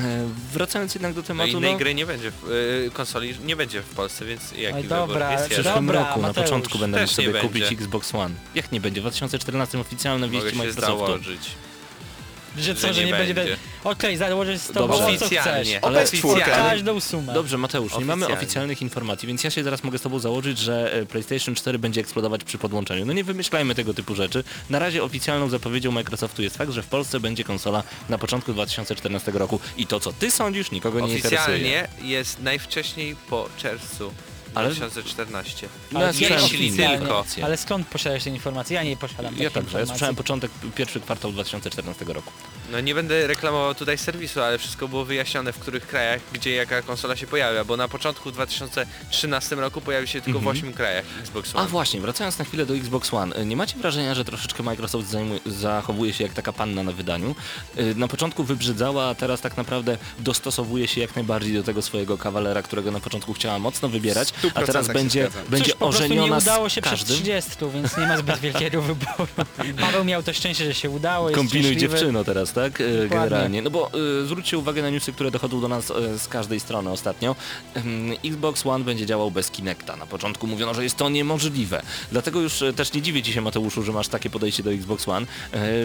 wracając 0.54 0.96
jednak 0.96 1.14
do 1.14 1.22
No 1.22 1.28
tematu, 1.28 1.50
innej 1.58 1.72
no, 1.72 1.78
gry 1.80 1.94
nie 1.96 2.06
będzie, 2.06 2.32
w, 2.42 2.90
konsoli 2.94 3.34
nie 3.46 3.56
będzie 3.56 3.82
w 3.82 3.90
Polsce, 3.90 4.26
więc 4.26 4.52
jaki 4.52 4.76
Oj, 4.76 4.84
wybór 4.84 4.98
dobra, 4.98 5.32
jest 5.32 5.46
w 5.46 5.50
przyszłym 5.50 5.86
Dobra, 5.86 6.08
roku, 6.08 6.22
na 6.22 6.28
Mateusz, 6.28 6.46
początku 6.46 6.78
będę 6.80 7.02
mógł 7.02 7.12
sobie 7.14 7.34
kupić. 7.34 7.64
Xbox 7.72 8.16
One. 8.16 8.36
Jak 8.56 8.72
nie 8.72 8.82
będzie? 8.82 9.02
W 9.02 9.04
2014 9.04 9.80
oficjalne 9.80 10.28
Mogę 10.28 10.40
wieści 10.42 10.58
się 10.60 10.66
Microsoftu. 10.66 11.06
założyć. 11.08 11.52
Że 12.58 12.76
co, 12.76 12.88
że 12.88 12.94
że 12.94 13.00
nie, 13.02 13.06
nie 13.12 13.18
będzie... 13.18 13.34
będzie. 13.34 13.58
Okej, 13.84 14.18
założysz 14.18 14.60
z 14.60 14.68
tobą 14.68 14.88
Dobrze. 14.88 15.00
co 15.18 15.26
chcesz. 15.26 15.40
Oficjalnie. 15.40 15.86
Ale 15.86 16.00
Ale 16.00 16.08
czwórkę. 16.08 16.46
każdą 16.46 17.00
sumę. 17.00 17.34
Dobrze, 17.34 17.58
Mateusz, 17.58 17.92
nie 17.98 18.06
mamy 18.06 18.12
Oficjalnie. 18.26 18.38
oficjalnych 18.44 18.82
informacji, 18.82 19.28
więc 19.28 19.44
ja 19.44 19.50
się 19.52 19.64
zaraz 19.64 19.84
mogę 19.84 19.98
z 19.98 20.02
Tobą 20.02 20.20
założyć, 20.20 20.58
że 20.60 20.94
e, 20.94 21.06
PlayStation 21.06 21.56
4 21.56 21.80
będzie 21.80 22.02
eksplodować 22.02 22.44
przy 22.44 22.58
podłączeniu. 22.58 23.06
No 23.06 23.14
nie 23.14 23.24
wymyślajmy 23.24 23.76
tego 23.76 23.94
typu 23.94 24.16
rzeczy. 24.16 24.44
Na 24.70 24.80
razie 24.80 25.04
oficjalną 25.04 25.50
zapowiedzią 25.50 25.92
Microsoftu 25.92 26.42
jest 26.42 26.58
fakt, 26.58 26.72
że 26.72 26.84
w 26.84 26.88
Polsce 26.88 27.20
będzie 27.20 27.44
konsola 27.44 27.84
na 28.10 28.18
początku 28.18 28.54
2014 28.54 29.32
roku. 29.32 29.60
I 29.78 29.88
to, 29.88 30.00
co 30.00 30.14
Ty 30.14 30.32
sądzisz, 30.32 30.72
nikogo 30.72 31.00
nie 31.00 31.14
interesuje. 31.16 31.40
Oficjalnie 31.40 31.88
jest 32.02 32.42
najwcześniej 32.42 33.16
po 33.30 33.50
czerwcu 33.58 34.14
Ale- 34.56 34.70
2014. 34.70 35.68
No, 35.92 36.00
Ale 36.00 36.10
oficjalnie. 36.10 36.98
tylko. 37.00 37.26
Ale 37.44 37.58
skąd 37.58 37.88
posiadasz 37.88 38.24
te 38.24 38.30
informacje? 38.30 38.76
Ja 38.76 38.84
nie 38.84 38.98
posiadam 38.98 39.38
Ja 39.38 39.50
także, 39.50 39.80
ja 39.80 39.86
słyszałem 39.86 40.16
początek, 40.16 40.52
pierwszy 40.76 41.00
kwartał 41.00 41.32
2014 41.32 42.06
roku. 42.06 42.32
No 42.72 42.80
nie 42.82 42.96
będę 42.96 43.28
reklamował 43.28 43.76
tutaj 43.76 43.98
serwisu, 43.98 44.42
ale 44.42 44.58
wszystko 44.58 44.88
było 44.88 45.06
wyjaśnione 45.06 45.54
w 45.54 45.60
których 45.60 45.88
krajach, 45.88 46.22
gdzie 46.34 46.52
jaka 46.56 46.82
konsola 46.82 47.16
się 47.16 47.28
pojawia, 47.28 47.64
bo 47.66 47.78
na 47.78 47.88
początku 47.88 48.30
w 48.30 48.34
2013 48.34 49.56
roku 49.56 49.82
pojawi 49.82 50.08
się 50.08 50.22
tylko 50.22 50.40
w 50.40 50.48
8 50.48 50.74
krajach 50.74 51.06
Xbox 51.22 51.56
One. 51.56 51.64
A 51.64 51.68
właśnie, 51.68 52.02
wracając 52.02 52.38
na 52.40 52.46
chwilę 52.46 52.66
do 52.66 52.76
Xbox 52.76 53.14
One, 53.14 53.36
y, 53.42 53.46
nie 53.46 53.56
macie 53.58 53.78
wrażenia, 53.78 54.16
że 54.16 54.26
troszeczkę 54.26 54.64
Microsoft 54.64 55.10
zajmuje, 55.10 55.40
zachowuje 55.46 56.14
się 56.14 56.24
jak 56.24 56.34
taka 56.34 56.54
panna 56.54 56.84
na 56.84 56.92
wydaniu? 56.92 57.36
Y, 57.78 57.96
Na 57.96 58.08
początku 58.08 58.44
wybrzydzała, 58.44 59.06
a 59.10 59.16
teraz 59.16 59.42
tak 59.42 59.58
naprawdę 59.58 59.98
dostosowuje 60.20 60.88
się 60.88 61.02
jak 61.02 61.16
najbardziej 61.16 61.54
do 61.54 61.64
tego 61.64 61.82
swojego 61.82 62.18
kawalera, 62.18 62.62
którego 62.62 62.92
na 62.92 63.00
początku 63.00 63.34
chciała 63.34 63.60
mocno 63.60 63.90
wybierać, 63.90 64.34
a 64.56 64.62
100% 64.62 64.66
teraz 64.66 64.88
się 64.88 64.94
będzie, 64.94 65.30
będzie 65.50 65.66
Cóż, 65.66 65.74
po 65.74 65.80
prostu 65.80 66.04
ożeniona 66.04 66.36
nie 66.36 66.42
udało 66.42 66.70
się 66.70 66.82
z 66.82 66.84
przez 66.84 67.00
każdym. 67.00 67.16
30, 67.16 67.52
więc 67.74 67.98
nie 67.98 68.08
ma 68.08 68.18
zbyt 68.18 68.40
wielkiego 68.40 68.82
wyboru. 68.92 69.28
Paweł 69.82 70.06
miał 70.06 70.24
to 70.24 70.34
szczęście, 70.34 70.66
że 70.66 70.74
się 70.74 70.90
udało, 70.90 71.30
Kombinuj 71.30 71.78
dziewczyno 71.78 72.24
teraz, 72.24 72.54
tak? 72.54 72.82
E, 72.82 72.84
Dokładnie. 72.84 73.08
Generalnie. 73.10 73.62
No 73.62 73.70
bo 73.70 73.92
y, 74.22 74.26
zwróćcie 74.26 74.58
uwagę 74.58 74.82
na 74.82 74.90
newsy, 74.90 75.14
które 75.14 75.32
dochodzą 75.32 75.62
do 75.62 75.68
nas 75.68 75.92
e, 75.92 76.20
z 76.20 76.28
każdej 76.28 76.60
strony 76.60 76.90
ostatnio. 76.90 77.36
Ym, 77.78 78.14
Xbox 78.26 78.66
One 78.66 78.86
będzie 78.86 79.06
działał 79.06 79.32
bez 79.32 79.52
Kinecta. 79.52 79.96
Na 79.96 80.06
początku 80.06 80.48
mówiono, 80.48 80.74
że 80.74 80.84
jest 80.84 80.96
to 80.96 81.10
niemożliwe. 81.10 81.82
Dlatego 82.12 82.42
już 82.42 82.64
też 82.76 82.94
nie 82.94 83.02
dziwię 83.02 83.24
Ci 83.24 83.34
się 83.34 83.42
Mateuszu, 83.42 83.84
że 83.84 83.92
masz 83.92 84.08
takie 84.08 84.30
podejście 84.30 84.64
do 84.64 84.72
Xbox 84.74 85.08
One, 85.08 85.28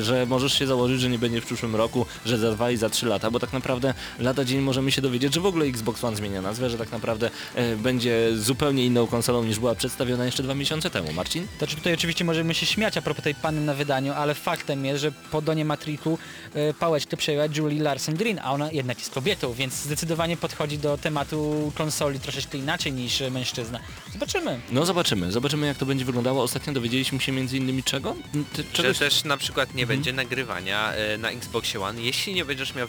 że 0.01 0.27
możesz 0.27 0.59
się 0.59 0.67
założyć, 0.67 1.01
że 1.01 1.09
nie 1.09 1.19
będzie 1.19 1.41
w 1.41 1.47
przyszłym 1.47 1.77
roku, 1.77 2.07
że 2.27 2.39
za 2.39 2.51
dwa 2.51 2.71
i 2.71 2.77
za 2.77 2.91
trzy 2.91 3.07
lata, 3.07 3.31
bo 3.31 3.39
tak 3.39 3.53
naprawdę 3.53 3.95
lada 4.19 4.45
dzień 4.45 4.61
możemy 4.61 4.93
się 4.93 5.03
dowiedzieć, 5.03 5.35
że 5.35 5.41
w 5.41 5.47
ogóle 5.47 5.67
Xbox 5.67 6.05
One 6.05 6.17
zmienia 6.17 6.43
nazwę, 6.43 6.71
że 6.71 6.79
tak 6.79 6.93
naprawdę 6.93 7.31
będzie 7.77 8.29
zupełnie 8.49 8.85
inną 8.87 9.07
konsolą 9.07 9.45
niż 9.45 9.59
była 9.59 9.75
przedstawiona 9.75 10.25
jeszcze 10.25 10.43
dwa 10.43 10.55
miesiące 10.55 10.91
temu. 10.91 11.13
Marcin? 11.13 11.47
Znaczy 11.59 11.77
tutaj 11.77 11.95
oczywiście 11.95 12.25
możemy 12.25 12.55
się 12.55 12.67
śmiać 12.67 12.97
a 12.97 13.03
propos 13.03 13.25
tej 13.25 13.35
panny 13.35 13.61
na 13.61 13.75
wydaniu, 13.75 14.13
ale 14.13 14.35
faktem 14.35 14.85
jest, 14.85 15.01
że 15.03 15.13
po 15.31 15.43
Donie 15.43 15.65
Matriku 15.65 16.19
e, 16.55 16.75
pałeczkę 16.75 17.17
przejęła 17.17 17.45
Julie 17.57 17.83
Larsen-Green, 17.83 18.39
a 18.43 18.53
ona 18.53 18.73
jednak 18.73 18.99
jest 18.99 19.11
kobietą, 19.15 19.53
więc 19.53 19.75
zdecydowanie 19.75 20.37
podchodzi 20.37 20.79
do 20.79 20.99
tematu 20.99 21.73
konsoli 21.75 22.21
troszeczkę 22.21 22.59
inaczej 22.59 22.93
niż 22.93 23.23
mężczyzna. 23.31 23.79
Zobaczymy. 24.13 24.61
No 24.71 24.87
zobaczymy, 24.87 25.33
zobaczymy 25.33 25.67
jak 25.67 25.77
to 25.77 25.87
będzie 25.87 26.05
wyglądało. 26.05 26.43
Ostatnio 26.43 26.73
dowiedzieliśmy 26.73 27.21
się 27.21 27.33
między 27.33 27.57
innymi 27.57 27.83
czego? 27.83 28.17
Ty- 28.53 28.63
Że 28.63 28.73
Czegoś... 28.73 28.99
też 28.99 29.25
na 29.25 29.37
przykład 29.37 29.75
nie 29.75 29.87
będzie 29.87 30.13
nagrywania 30.13 30.93
e, 30.93 31.19
na 31.19 31.31
Xboxie 31.31 31.81
One, 31.81 32.01
jeśli 32.03 32.35
nie 32.35 32.45
będziesz 32.45 32.75
miał 32.75 32.89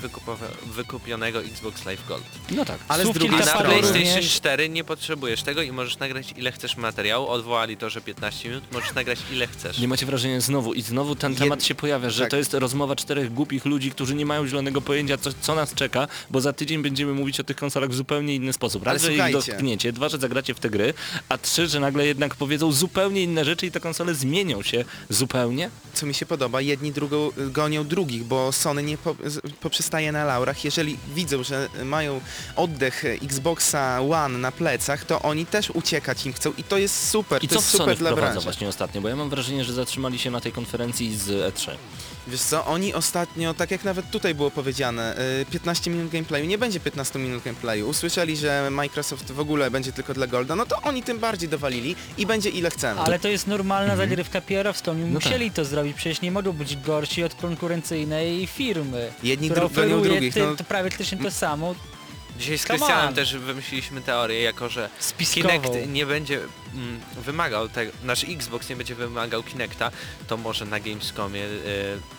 wykupionego 0.66 1.42
Xbox 1.42 1.86
Live 1.86 2.08
Gold. 2.08 2.24
No 2.52 2.66
tak. 2.66 2.78
Ale 2.88 3.04
z 3.04 3.06
Słów 3.06 3.16
drugiej 3.18 3.36
A 3.36 3.38
kilka 3.38 3.54
na 3.54 3.60
strony... 3.60 3.80
PlayStation 3.80 4.16
również- 4.16 4.34
4 4.34 4.70
nie 4.70 4.84
potrzebujesz 4.84 5.44
tego 5.50 5.62
i 5.62 5.72
możesz 5.72 6.00
nagrać 6.00 6.34
ile 6.38 6.52
chcesz 6.52 6.78
materiału. 6.78 7.28
Odwołali 7.28 7.78
to, 7.78 7.90
że 7.90 8.02
15 8.02 8.50
minut, 8.50 8.64
możesz 8.72 8.94
nagrać 8.94 9.20
ile 9.32 9.48
chcesz. 9.48 9.80
Nie 9.80 9.88
macie 9.88 10.06
wrażenia 10.06 10.42
znowu 10.42 10.74
i 10.74 10.82
znowu 10.82 11.16
ten 11.16 11.34
Jed- 11.34 11.40
temat 11.40 11.64
się 11.64 11.76
pojawia, 11.76 12.10
że 12.10 12.22
tak. 12.22 12.32
to 12.32 12.38
jest 12.38 12.54
rozmowa 12.54 12.96
czterech 12.96 13.34
głupich 13.34 13.66
ludzi, 13.66 13.92
którzy 13.92 14.16
nie 14.16 14.26
mają 14.26 14.48
zielonego 14.48 14.82
pojęcia, 14.82 15.18
co, 15.18 15.30
co 15.42 15.56
nas 15.56 15.74
czeka, 15.74 16.08
bo 16.30 16.42
za 16.42 16.54
tydzień 16.54 16.82
będziemy 16.82 17.14
mówić 17.14 17.40
o 17.40 17.44
tych 17.44 17.58
konsolach 17.58 17.90
w 17.90 17.96
zupełnie 17.96 18.36
inny 18.36 18.54
sposób. 18.54 18.84
Raz, 18.84 19.02
że 19.02 19.14
ich 19.14 19.32
dotkniecie, 19.32 19.92
dwa, 19.94 20.10
że 20.10 20.18
zagracie 20.18 20.54
w 20.54 20.60
te 20.60 20.70
gry, 20.70 20.94
a 21.30 21.38
trzy, 21.38 21.68
że 21.68 21.80
nagle 21.80 22.06
jednak 22.08 22.36
powiedzą 22.36 22.72
zupełnie 22.72 23.24
inne 23.24 23.46
rzeczy 23.46 23.66
i 23.66 23.72
te 23.72 23.80
konsole 23.80 24.16
zmienią 24.16 24.62
się 24.62 24.86
zupełnie. 25.10 25.70
co 25.94 26.06
mi 26.06 26.14
się 26.14 26.26
podoba, 26.26 26.62
jedni 26.62 26.92
drugą 26.92 27.30
gonią 27.38 27.88
drugich, 27.88 28.24
bo 28.24 28.52
Sony 28.52 28.84
nie 28.84 28.98
po, 28.98 29.16
z- 29.26 29.40
poprzestaje 29.62 30.12
na 30.12 30.26
laurach. 30.26 30.66
Jeżeli 30.66 30.98
widzą, 31.16 31.44
że 31.44 31.70
mają 31.86 32.22
oddech 32.56 33.04
Xboxa 33.24 34.02
One 34.02 34.38
na 34.38 34.52
plecach, 34.52 35.06
to 35.06 35.22
oni 35.22 35.39
też 35.46 35.70
uciekać 35.70 36.26
im 36.26 36.34
chcą 36.34 36.52
i 36.58 36.64
to 36.64 36.78
jest 36.78 37.10
super, 37.10 37.44
I 37.44 37.48
to 37.48 37.56
co 37.56 37.60
jest 37.60 37.68
w 37.68 37.72
Sony 37.72 37.84
super 37.84 37.98
dla 37.98 38.14
branży. 38.16 38.40
właśnie 38.40 38.68
ostatnio, 38.68 39.02
bo 39.02 39.10
ja 39.10 39.16
mam 39.16 39.30
wrażenie, 39.30 39.64
że 39.64 39.74
zatrzymali 39.74 40.20
się 40.20 40.32
na 40.32 40.42
tej 40.42 40.52
konferencji 40.52 41.18
z 41.18 41.30
E 41.30 41.52
E3. 41.52 41.72
Wiesz 42.28 42.42
co, 42.42 42.66
oni 42.66 42.94
ostatnio, 42.94 43.54
tak 43.54 43.72
jak 43.72 43.84
nawet 43.84 44.12
tutaj 44.12 44.36
było 44.36 44.52
powiedziane, 44.52 45.18
y, 45.42 45.46
15 45.46 45.92
minut 45.92 46.12
gameplayu, 46.12 46.46
nie 46.46 46.58
będzie 46.58 46.80
15 46.80 47.20
minut 47.20 47.44
gameplayu. 47.44 47.90
Usłyszeli, 47.90 48.38
że 48.38 48.68
Microsoft 48.72 49.32
w 49.32 49.40
ogóle 49.40 49.72
będzie 49.72 49.92
tylko 49.92 50.14
dla 50.14 50.28
Golda, 50.28 50.56
no 50.56 50.66
to 50.66 50.76
oni 50.82 51.04
tym 51.04 51.20
bardziej 51.20 51.50
dowalili 51.50 51.96
i 52.18 52.26
będzie 52.26 52.50
ile 52.50 52.70
chcemy. 52.72 53.02
Ale 53.02 53.20
to 53.20 53.28
jest 53.28 53.48
normalna 53.48 53.96
zagrywka 53.96 54.42
PR-owska, 54.42 54.92
oni 54.92 55.02
No 55.02 55.08
musieli 55.08 55.52
to 55.52 55.66
zrobić, 55.66 55.98
przecież 55.98 56.22
nie 56.22 56.32
mogą 56.32 56.52
być 56.54 56.76
gorsi 56.78 57.24
od 57.24 57.36
konkurencyjnej 57.36 58.48
firmy, 58.48 59.12
Jedni 59.24 59.52
dru- 59.52 59.74
gonią 59.74 60.02
drugich, 60.02 60.34
ty, 60.34 60.40
no. 60.40 60.56
to 60.56 60.64
prawie 60.64 60.90
praktycznie 60.90 61.18
to 61.18 61.32
samo, 61.32 61.76
Dzisiaj 62.40 62.58
z 62.58 62.62
Come 62.64 62.78
Krystianem 62.80 63.08
on. 63.08 63.14
też 63.14 63.38
wymyśliliśmy 63.38 64.02
teorię, 64.02 64.42
jako 64.42 64.70
że 64.70 64.90
spiskową. 65.00 65.50
Kinect 65.50 65.88
nie 65.88 66.06
będzie 66.06 66.40
mm, 66.74 67.00
wymagał 67.26 67.70
tego, 67.70 67.92
nasz 68.04 68.24
Xbox 68.24 68.70
nie 68.70 68.76
będzie 68.76 68.96
wymagał 68.96 69.44
Kinecta, 69.44 69.92
to 70.28 70.38
może 70.38 70.66
na 70.66 70.80
Gamescomie 70.80 71.44
y, 71.44 71.66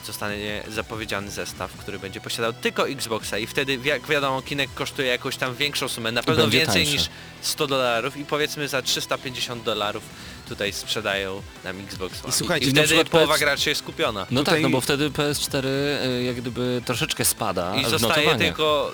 zostanie 0.06 0.62
zapowiedziany 0.68 1.30
zestaw, 1.30 1.72
który 1.72 1.98
będzie 1.98 2.20
posiadał 2.20 2.52
tylko 2.52 2.88
Xboxa 2.88 3.38
i 3.38 3.46
wtedy 3.46 3.78
jak 3.84 4.06
wiadomo 4.06 4.42
Kinect 4.42 4.74
kosztuje 4.74 5.08
jakąś 5.08 5.36
tam 5.36 5.54
większą 5.54 5.88
sumę, 5.88 6.12
na 6.12 6.22
pewno 6.22 6.42
będzie 6.42 6.58
więcej 6.58 6.84
tańszy. 6.86 6.92
niż 6.98 7.08
100 7.42 7.66
dolarów 7.66 8.16
i 8.16 8.24
powiedzmy 8.24 8.68
za 8.68 8.82
350 8.82 9.62
dolarów 9.64 10.02
tutaj 10.48 10.72
sprzedają 10.72 11.42
nam 11.64 11.80
Xbox 11.80 12.20
One. 12.24 12.28
I 12.28 12.32
słuchajcie, 12.32 12.66
na 12.66 12.72
wtedy 12.72 12.86
przykład 12.86 13.08
połowa 13.08 13.32
PS 13.34 13.40
graczy 13.40 13.68
jest 13.70 13.82
kupiona. 13.82 14.26
No 14.30 14.40
Tutaj- 14.40 14.54
tak, 14.54 14.62
no 14.62 14.70
bo 14.70 14.80
wtedy 14.80 15.10
PS4 15.10 15.64
y, 15.66 16.22
jak 16.22 16.36
gdyby 16.36 16.82
troszeczkę 16.84 17.24
spada 17.24 17.76
I 17.76 17.84
w 17.84 17.88
zostaje 17.88 18.16
notowaniach. 18.16 18.38
tylko, 18.56 18.92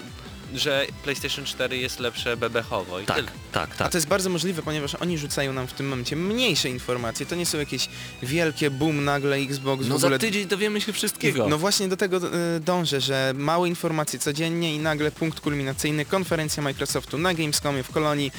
że 0.57 0.87
PlayStation 1.03 1.45
4 1.45 1.79
jest 1.79 2.01
lepsze 2.01 2.37
bebechowo 2.37 3.01
i 3.01 3.05
Tak, 3.07 3.17
tyle. 3.17 3.29
tak, 3.53 3.71
A 3.75 3.79
tak. 3.79 3.93
to 3.93 3.99
jest 3.99 4.09
bardzo 4.09 4.31
możliwe, 4.31 4.63
ponieważ 4.63 4.95
oni 4.95 5.19
rzucają 5.19 5.53
nam 5.53 5.67
w 5.67 5.73
tym 5.73 5.89
momencie 5.89 6.17
mniejsze 6.17 6.69
informacje. 6.69 7.27
To 7.27 7.35
nie 7.35 7.47
są 7.47 7.59
jakieś 7.59 7.89
wielkie 8.23 8.71
boom 8.71 9.05
nagle 9.05 9.37
Xbox 9.37 9.87
No 9.87 9.95
w 9.95 9.97
ogóle. 9.97 10.17
za 10.17 10.19
tydzień 10.19 10.47
dowiemy 10.49 10.81
się 10.81 10.93
wszystkiego. 10.93 11.49
No 11.49 11.59
właśnie 11.59 11.89
do 11.89 11.97
tego 11.97 12.17
y, 12.57 12.61
dążę, 12.61 13.01
że 13.01 13.33
małe 13.37 13.69
informacje 13.69 14.19
codziennie 14.19 14.75
i 14.75 14.79
nagle 14.79 15.11
punkt 15.11 15.41
kulminacyjny, 15.41 16.05
konferencja 16.05 16.63
Microsoftu 16.63 17.19
na 17.19 17.35
Gamescomie 17.35 17.83
w 17.83 17.91
Kolonii, 17.91 18.33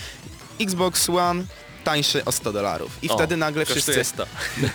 Xbox 0.62 1.10
One 1.10 1.44
tańszy 1.88 2.26
o 2.26 2.32
100 2.32 2.54
dolarów. 2.54 2.92
I 3.02 3.10
O, 3.10 3.16
wtedy 3.16 3.38
nagle 3.38 3.66
Kosztuje 3.66 3.82
wszyscy, 3.82 4.04
100. 4.04 4.26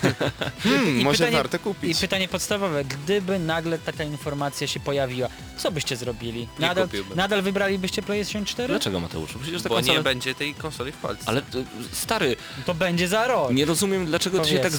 hmm, 0.62 1.00
I 1.00 1.04
może 1.04 1.18
pytanie- 1.24 1.36
warto 1.36 1.56
I 1.56 1.60
kupić. 1.60 1.98
pytanie 2.00 2.28
podstawowe, 2.28 2.84
gdyby 2.84 3.38
nagle 3.38 3.78
taka 3.78 4.04
informacja 4.04 4.66
się 4.66 4.80
pojawiła, 4.80 5.28
co 5.56 5.70
byście 5.70 5.96
zrobili? 5.96 6.48
Nadal, 6.58 6.84
kupiłbym. 6.84 7.16
nadal 7.16 7.42
wybralibyście 7.42 8.02
PlayStation 8.02 8.44
4? 8.44 8.68
Dlaczego 8.68 9.00
Mateuszu? 9.00 9.38
Przecież 9.42 9.62
ta 9.62 9.68
Bo 9.68 9.74
konsola... 9.74 9.98
nie 9.98 10.04
będzie 10.04 10.34
tej 10.34 10.54
konsoli 10.54 10.92
w 10.92 10.96
Polsce. 10.96 11.24
Ale 11.26 11.40
y, 11.40 11.44
stary, 11.92 12.36
To 12.66 12.74
będzie 12.74 13.08
za 13.08 13.26
rok. 13.26 13.52
nie 13.52 13.64
rozumiem 13.64 14.06
dlaczego 14.06 14.38
ty 14.38 14.44
się 14.48 14.54
tak 14.54 14.62
Powiedzmy. 14.62 14.78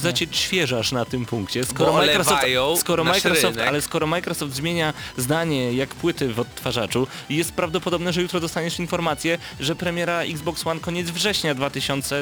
na 0.92 1.04
tym 1.04 1.26
punkcie, 1.26 1.64
skoro 1.64 1.92
Bo 1.92 1.98
Microsoft, 1.98 2.30
olewają 2.30 2.76
skoro 2.76 3.04
nasz 3.04 3.14
Microsoft, 3.24 3.54
rynek. 3.56 3.68
ale 3.68 3.82
skoro 3.82 4.06
Microsoft 4.06 4.54
zmienia 4.54 4.94
zdanie 5.16 5.72
jak 5.72 5.88
płyty 5.94 6.32
w 6.34 6.40
odtwarzaczu 6.40 7.06
i 7.28 7.36
jest 7.36 7.52
prawdopodobne, 7.52 8.12
że 8.12 8.22
jutro 8.22 8.40
dostaniesz 8.40 8.78
informację, 8.78 9.38
że 9.60 9.76
premiera 9.76 10.20
Xbox 10.22 10.66
One 10.66 10.80
koniec 10.80 11.10
września 11.10 11.54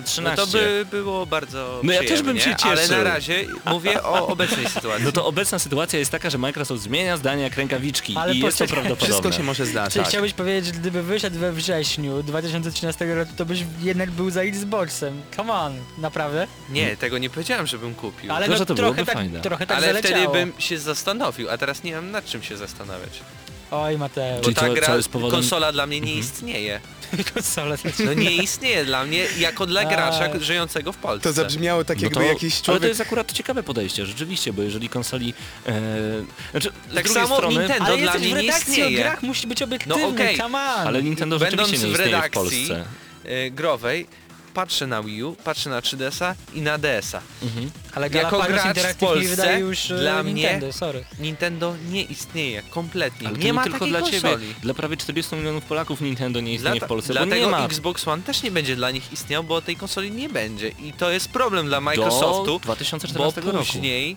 2013. 0.02 0.40
No 0.40 0.46
to 0.46 0.52
by 0.52 0.84
było 0.90 1.26
bardzo 1.26 1.80
No 1.82 1.92
ja 1.92 2.00
też 2.04 2.22
bym 2.22 2.38
się 2.40 2.56
Ale 2.62 2.76
cieszył. 2.76 2.96
na 2.96 3.04
razie 3.04 3.44
mówię 3.66 4.02
o 4.02 4.26
obecnej 4.26 4.66
sytuacji. 4.74 5.04
No 5.04 5.12
to 5.12 5.26
obecna 5.26 5.58
sytuacja 5.58 5.98
jest 5.98 6.10
taka, 6.10 6.30
że 6.30 6.38
Microsoft 6.38 6.82
zmienia 6.82 7.16
zdanie 7.16 7.42
jak 7.42 7.56
rękawiczki 7.56 8.16
Ale 8.16 8.34
i 8.34 8.38
jest 8.40 8.58
to 8.58 8.66
prawdopodobne. 8.66 9.04
Wszystko 9.06 9.32
się 9.32 9.42
może 9.42 9.66
zdarzyć. 9.66 9.92
Czy 10.02 10.08
chciałbyś 10.08 10.32
powiedzieć, 10.32 10.66
że 10.74 10.80
gdyby 10.80 11.02
wyszedł 11.02 11.38
we 11.38 11.52
wrześniu 11.52 12.22
2013 12.22 13.14
roku, 13.14 13.32
to 13.36 13.44
byś 13.44 13.64
jednak 13.82 14.10
był 14.10 14.30
za 14.30 14.42
Xboxem? 14.42 15.22
Come 15.36 15.52
on, 15.52 15.72
naprawdę? 15.98 16.46
Nie, 16.70 16.96
tego 16.96 17.18
nie 17.18 17.30
powiedziałem, 17.30 17.66
żebym 17.66 17.94
kupił. 17.94 18.32
Ale 18.32 18.46
To, 18.46 18.52
no, 18.52 18.58
że 18.58 18.66
to 18.66 18.74
trochę, 18.74 18.92
byłoby 18.94 19.06
tak, 19.06 19.14
fajne. 19.14 19.40
trochę 19.40 19.66
tak 19.66 19.76
Ale 19.76 19.88
wtedy 19.92 20.08
zaleciało. 20.08 20.34
bym 20.34 20.52
się 20.58 20.78
zastanowił, 20.78 21.50
a 21.50 21.58
teraz 21.58 21.82
nie 21.82 21.94
mam 21.94 22.10
nad 22.10 22.26
czym 22.26 22.42
się 22.42 22.56
zastanawiać. 22.56 23.20
Oj 23.72 23.98
Mateusz, 23.98 24.36
Bo 24.38 24.42
Czyli 24.42 24.54
ta 24.54 24.66
co- 24.68 24.74
gra, 24.74 24.86
co 24.86 24.96
jest 24.96 25.08
powodem- 25.08 25.30
konsola 25.30 25.72
dla 25.72 25.86
mnie 25.86 26.00
nie 26.00 26.14
istnieje. 26.14 26.80
konsolę. 27.34 27.76
No 28.04 28.14
nie 28.14 28.30
istnieje 28.36 28.84
dla 28.84 29.04
mnie 29.04 29.26
jako 29.38 29.66
dla 29.66 29.84
gracza 29.84 30.30
A. 30.34 30.38
żyjącego 30.38 30.92
w 30.92 30.96
Polsce. 30.96 31.28
To 31.28 31.32
zabrzmiało 31.32 31.84
tak 31.84 31.96
No 31.98 32.02
jakby 32.02 32.14
to, 32.20 32.22
jakiś 32.22 32.52
Ale 32.54 32.60
to 32.60 32.64
człowiek... 32.64 32.88
jest 32.88 33.00
akurat 33.00 33.32
ciekawe 33.32 33.62
podejście, 33.62 34.06
rzeczywiście, 34.06 34.52
bo 34.52 34.62
jeżeli 34.62 34.88
konsoli... 34.88 35.34
E, 35.66 35.80
znaczy, 36.50 36.68
z 36.90 36.94
Tak 36.94 37.04
drugiej 37.04 37.22
samo 37.22 37.36
strony, 37.36 37.58
Nintendo 37.58 37.84
Ale 37.84 37.96
dla 37.96 38.04
jesteś 38.04 38.20
mnie 38.22 38.30
w 38.30 38.36
nie 38.36 38.42
redakcji 38.46 38.72
o 38.72 38.76
istnieje. 38.86 38.96
grach, 39.02 39.22
musi 39.22 39.46
być 39.46 39.62
obiektywny, 39.62 40.02
No 40.02 40.08
okej, 40.08 40.36
come 40.36 40.58
on. 40.58 40.86
Ale 40.88 41.02
Nintendo 41.02 41.38
Będąc 41.38 41.60
rzeczywiście 41.70 41.86
nie 41.88 41.94
w 41.94 41.98
istnieje 41.98 42.10
w 42.10 42.14
redakcji, 42.14 42.68
Polsce. 42.68 42.84
y, 43.46 43.50
growej, 43.50 44.06
patrzę 44.54 44.86
na 44.86 45.02
Wii 45.02 45.22
U, 45.24 45.36
patrzę 45.44 45.70
na 45.70 45.80
3DS-a 45.80 46.34
i 46.54 46.60
na 46.60 46.78
DS-a. 46.78 47.20
Ale 47.94 48.08
jako 48.08 48.42
gracz 48.42 48.78
w 48.78 48.96
Polsce, 48.96 49.60
już 49.60 49.90
e, 49.90 49.98
dla 49.98 50.22
mnie- 50.22 50.32
Nintendo, 50.34 50.72
sorry. 50.72 51.04
Nintendo 51.18 51.74
nie 51.90 52.02
istnieje 52.02 52.62
kompletnie. 52.70 53.28
Ale 53.28 53.38
nie 53.38 53.44
nie 53.44 53.52
ma 53.52 53.62
tylko 53.64 53.86
dla 53.86 54.00
konsoli. 54.00 54.22
ciebie, 54.22 54.54
dla 54.62 54.74
prawie 54.74 54.96
40 54.96 55.36
milionów 55.36 55.64
Polaków 55.64 56.00
Nintendo 56.00 56.40
nie 56.40 56.54
istnieje 56.54 56.78
Dla- 56.78 56.86
w 56.86 56.88
Polsce, 56.88 57.08
bo 57.08 57.18
dlatego 57.18 57.36
nie 57.46 57.50
ma 57.50 57.64
Xbox 57.64 58.08
One 58.08 58.22
też 58.22 58.42
nie 58.42 58.50
będzie 58.50 58.76
dla 58.76 58.90
nich 58.90 59.12
istniał, 59.12 59.44
bo 59.44 59.62
tej 59.62 59.76
konsoli 59.76 60.10
nie 60.10 60.28
będzie. 60.28 60.68
I 60.68 60.92
to 60.92 61.10
jest 61.10 61.28
problem 61.28 61.66
dla 61.66 61.80
Microsoftu, 61.80 62.44
do 62.46 62.52
bo 62.52 62.58
2014 62.58 63.40
roku. 63.40 63.48
Mhm. 63.56 63.66
później 63.66 64.16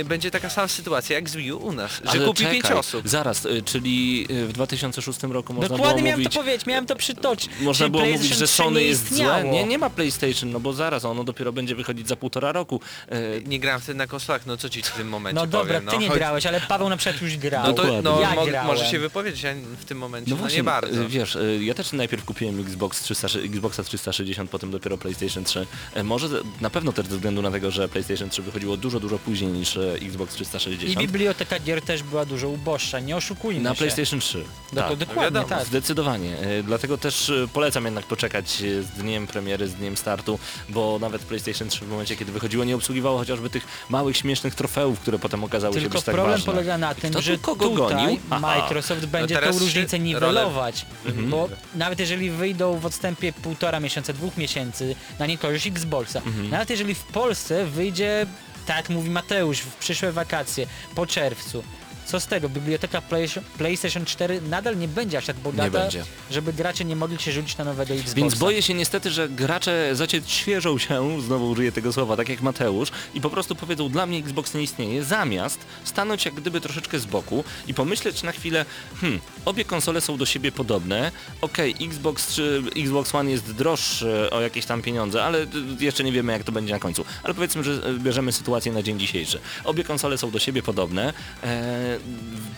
y, 0.00 0.04
będzie 0.04 0.30
taka 0.30 0.50
sama 0.50 0.68
sytuacja 0.68 1.16
jak 1.16 1.28
z 1.28 1.36
Wii 1.36 1.52
U 1.52 1.58
u 1.66 1.72
nas, 1.72 1.90
że 2.04 2.10
Ale 2.10 2.26
kupi 2.26 2.38
czekaj, 2.38 2.52
5 2.62 2.74
osób. 2.74 3.08
Zaraz, 3.08 3.44
y, 3.44 3.62
czyli 3.62 4.26
y, 4.30 4.46
w 4.46 4.52
2006 4.52 5.22
roku 5.22 5.52
można 5.54 5.68
Dokładnie 5.68 5.94
było 5.94 6.06
miałem 6.06 6.20
mówić... 6.20 6.34
to 6.34 6.40
powiedzieć, 6.40 6.66
miałem 6.66 6.86
to 6.86 6.96
przytoczyć. 6.96 7.50
Można 7.60 7.88
było 7.88 8.04
mówić, 8.04 8.34
że 8.34 8.46
3 8.46 8.56
Sony 8.56 8.82
jest 8.82 9.14
złe. 9.14 9.44
Nie, 9.52 9.64
nie 9.64 9.78
ma 9.78 9.90
PlayStation, 9.90 10.50
no 10.52 10.60
bo 10.60 10.72
zaraz 10.72 11.04
ono 11.04 11.24
dopiero 11.24 11.52
będzie 11.52 11.74
wychodzić 11.74 12.08
za 12.08 12.16
półtora 12.16 12.52
roku. 12.52 12.80
Y, 13.12 13.42
Nie 13.46 13.60
grałem 13.60 13.80
wtedy 13.80 13.98
na 13.98 14.06
konsolach, 14.06 14.46
no 14.46 14.56
co 14.56 14.68
ci 14.68 14.82
w 14.82 14.90
tym 14.90 15.08
momencie 15.08 15.34
No 15.40 15.46
dobra, 15.46 15.74
powiem, 15.80 15.86
ty 15.90 15.96
no. 15.96 16.00
nie 16.02 16.08
grałeś, 16.08 16.46
ale 16.46 16.60
Paweł 16.60 16.88
na 16.88 16.96
przykład 16.96 17.22
już 17.22 17.36
grał. 17.36 17.66
No 17.66 17.72
to 17.72 18.02
no, 18.02 18.20
ja 18.20 18.34
mo 18.34 18.46
grałem. 18.46 18.66
może 18.66 18.86
się 18.86 18.98
wypowiedzieć, 18.98 19.42
ja 19.42 19.54
w 19.80 19.84
tym 19.84 19.98
momencie 19.98 20.30
No 20.30 20.36
no, 20.36 20.40
właśnie, 20.40 20.56
nie 20.58 20.64
bardzo. 20.64 21.00
y, 21.02 21.08
wiesz, 21.08 21.36
y, 21.36 21.58
ja 21.62 21.74
też 21.74 21.92
najpierw 21.92 22.24
kupiłem 22.24 22.60
Xbox 22.60 23.02
300, 23.02 23.28
Xboxa 23.44 23.82
360, 23.82 24.50
potem 24.50 24.70
dopiero 24.70 24.98
PlayStation 24.98 25.44
3. 25.44 25.66
Y, 25.96 26.04
Może 26.04 26.28
na 26.60 26.70
pewno 26.70 26.92
też 26.92 27.06
ze 27.06 27.14
względu 27.16 27.42
na 27.42 27.50
tego, 27.50 27.70
że 27.70 27.88
PlayStation 27.88 28.30
3 28.30 28.42
wychodziło 28.42 28.76
dużo, 28.76 29.00
dużo 29.00 29.18
później 29.18 29.50
niż 29.52 29.78
Xbox 30.02 30.32
I 30.34 30.36
360. 30.36 30.98
biblioteka 31.00 31.58
gier 31.58 31.82
też 31.82 32.02
była 32.02 32.24
dużo 32.24 32.48
uboższa, 32.48 33.00
nie 33.00 33.16
oszukujmy 33.16 33.60
Na 33.60 33.70
się. 33.74 33.78
PlayStation 33.78 34.20
3. 34.20 34.44
Do, 34.72 34.80
tak. 34.82 34.96
Dokładnie, 34.96 35.22
wiadomo. 35.24 35.48
tak. 35.48 35.64
Zdecydowanie. 35.66 36.36
Dlatego 36.64 36.98
też 36.98 37.32
polecam 37.52 37.84
jednak 37.84 38.04
poczekać 38.06 38.48
z 38.80 38.86
dniem 38.98 39.26
premiery, 39.36 39.68
z 39.68 39.74
dniem 39.74 39.96
startu, 39.96 40.38
bo 40.68 40.98
nawet 41.00 41.22
PlayStation 41.22 41.68
3 41.68 41.84
w 41.84 41.88
momencie, 41.88 42.16
kiedy 42.16 42.32
wychodziło, 42.32 42.64
nie 42.64 42.76
obsługiwało 42.76 43.18
chociażby 43.18 43.50
tych 43.50 43.66
małych, 43.90 44.16
śmiesznych 44.16 44.54
trofeów, 44.54 45.00
które 45.00 45.18
potem 45.18 45.44
okazały 45.44 45.74
się 45.74 45.80
Tylko 45.80 45.98
być 45.98 46.04
tak 46.04 46.14
problem 46.14 46.32
ważne. 46.36 46.52
polega 46.52 46.78
na 46.78 46.94
tym, 46.94 47.10
Kto 47.10 47.20
że 47.22 47.38
kogo 47.38 47.68
tutaj 47.68 47.96
gonił? 47.96 48.20
Aha. 48.30 48.40
Microsoft 48.40 49.06
będzie 49.06 49.34
teraz 49.34 49.50
tą 49.50 49.58
się 49.58 49.64
różnicę 49.64 49.96
role- 49.96 50.04
niwelować, 50.04 50.86
Mhm. 51.06 51.30
bo 51.30 51.48
nawet 51.74 51.98
jeżeli 51.98 52.30
wyjdą 52.30 52.78
w 52.78 52.86
odstępie 52.86 53.32
półtora 53.32 53.80
miesiąca, 53.80 54.12
dwóch 54.12 54.36
miesięcy 54.36 54.96
na 55.18 55.26
niekorzyść 55.26 55.66
Xboxa, 55.66 56.18
Mhm. 56.26 56.50
nawet 56.50 56.70
jeżeli 56.70 56.94
w 56.94 57.02
Polsce 57.04 57.66
wyjdzie, 57.66 58.26
tak 58.66 58.76
jak 58.76 58.88
mówi 58.90 59.10
Mateusz, 59.10 59.58
w 59.58 59.74
przyszłe 59.74 60.12
wakacje, 60.12 60.66
po 60.94 61.06
czerwcu, 61.06 61.62
co 62.06 62.20
z 62.20 62.26
tego? 62.26 62.48
Biblioteka 62.48 63.02
Play- 63.02 63.40
PlayStation 63.58 64.04
4 64.04 64.40
nadal 64.40 64.78
nie 64.78 64.88
będzie 64.88 65.18
aż 65.18 65.26
tak 65.26 65.36
bogata, 65.36 65.70
będzie. 65.70 66.04
żeby 66.30 66.52
gracze 66.52 66.84
nie 66.84 66.96
mogli 66.96 67.18
się 67.18 67.32
rzucić 67.32 67.56
na 67.56 67.64
nowego 67.64 67.94
Xboxa. 67.94 68.14
Więc 68.14 68.34
boję 68.34 68.62
się 68.62 68.74
niestety, 68.74 69.10
że 69.10 69.28
gracze 69.28 69.90
zacieświeżą 69.92 70.78
się, 70.78 71.22
znowu 71.22 71.50
użyję 71.50 71.72
tego 71.72 71.92
słowa, 71.92 72.16
tak 72.16 72.28
jak 72.28 72.40
Mateusz, 72.40 72.88
i 73.14 73.20
po 73.20 73.30
prostu 73.30 73.54
powiedzą, 73.54 73.88
dla 73.88 74.06
mnie 74.06 74.18
Xbox 74.18 74.54
nie 74.54 74.62
istnieje, 74.62 75.04
zamiast 75.04 75.58
stanąć 75.84 76.24
jak 76.24 76.34
gdyby 76.34 76.60
troszeczkę 76.60 76.98
z 76.98 77.06
boku 77.06 77.44
i 77.66 77.74
pomyśleć 77.74 78.22
na 78.22 78.32
chwilę, 78.32 78.64
hmm, 79.00 79.20
obie 79.44 79.64
konsole 79.64 80.00
są 80.00 80.16
do 80.16 80.26
siebie 80.26 80.52
podobne, 80.52 81.12
okej, 81.40 81.74
Xbox 81.80 82.34
czy 82.34 82.62
Xbox 82.76 83.14
One 83.14 83.30
jest 83.30 83.52
droższy 83.52 84.30
o 84.30 84.40
jakieś 84.40 84.66
tam 84.66 84.82
pieniądze, 84.82 85.24
ale 85.24 85.42
y, 85.42 85.46
jeszcze 85.80 86.04
nie 86.04 86.12
wiemy 86.12 86.32
jak 86.32 86.44
to 86.44 86.52
będzie 86.52 86.72
na 86.72 86.80
końcu. 86.80 87.04
Ale 87.22 87.34
powiedzmy, 87.34 87.64
że 87.64 87.72
y, 87.72 87.98
bierzemy 87.98 88.32
sytuację 88.32 88.72
na 88.72 88.82
dzień 88.82 88.98
dzisiejszy. 88.98 89.40
Obie 89.64 89.84
konsole 89.84 90.18
są 90.18 90.30
do 90.30 90.38
siebie 90.38 90.62
podobne, 90.62 91.12
e, 91.42 91.95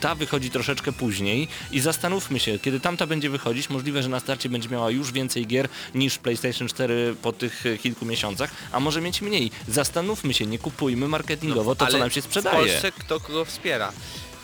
ta 0.01 0.15
wychodzi 0.15 0.51
troszeczkę 0.51 0.93
później 0.93 1.49
i 1.73 1.81
zastanówmy 1.81 2.41
się, 2.41 2.59
kiedy 2.59 2.81
tamta 2.81 3.07
będzie 3.07 3.31
wychodzić, 3.31 3.71
możliwe, 3.71 4.03
że 4.03 4.09
na 4.09 4.21
starcie 4.21 4.49
będzie 4.49 4.69
miała 4.69 4.91
już 4.91 5.13
więcej 5.13 5.47
gier 5.47 5.69
niż 5.95 6.19
PlayStation 6.19 6.69
4 6.69 7.17
po 7.23 7.33
tych 7.33 7.67
e, 7.67 7.79
kilku 7.79 8.07
miesiącach, 8.07 8.51
a 8.73 8.81
może 8.81 9.01
mieć 9.01 9.23
mniej. 9.23 9.51
Zastanówmy 9.69 10.35
się, 10.35 10.47
nie 10.47 10.59
kupujmy 10.59 11.09
marketingowo 11.09 11.75
to, 11.75 11.87
co 11.87 11.91
Ale 11.91 11.99
nam 11.99 12.11
się 12.11 12.21
W 12.21 12.25
sprzedaje. 12.25 12.57
Polsce 12.57 12.93
kto 12.93 13.21
kogo 13.21 13.45
wspiera? 13.45 13.93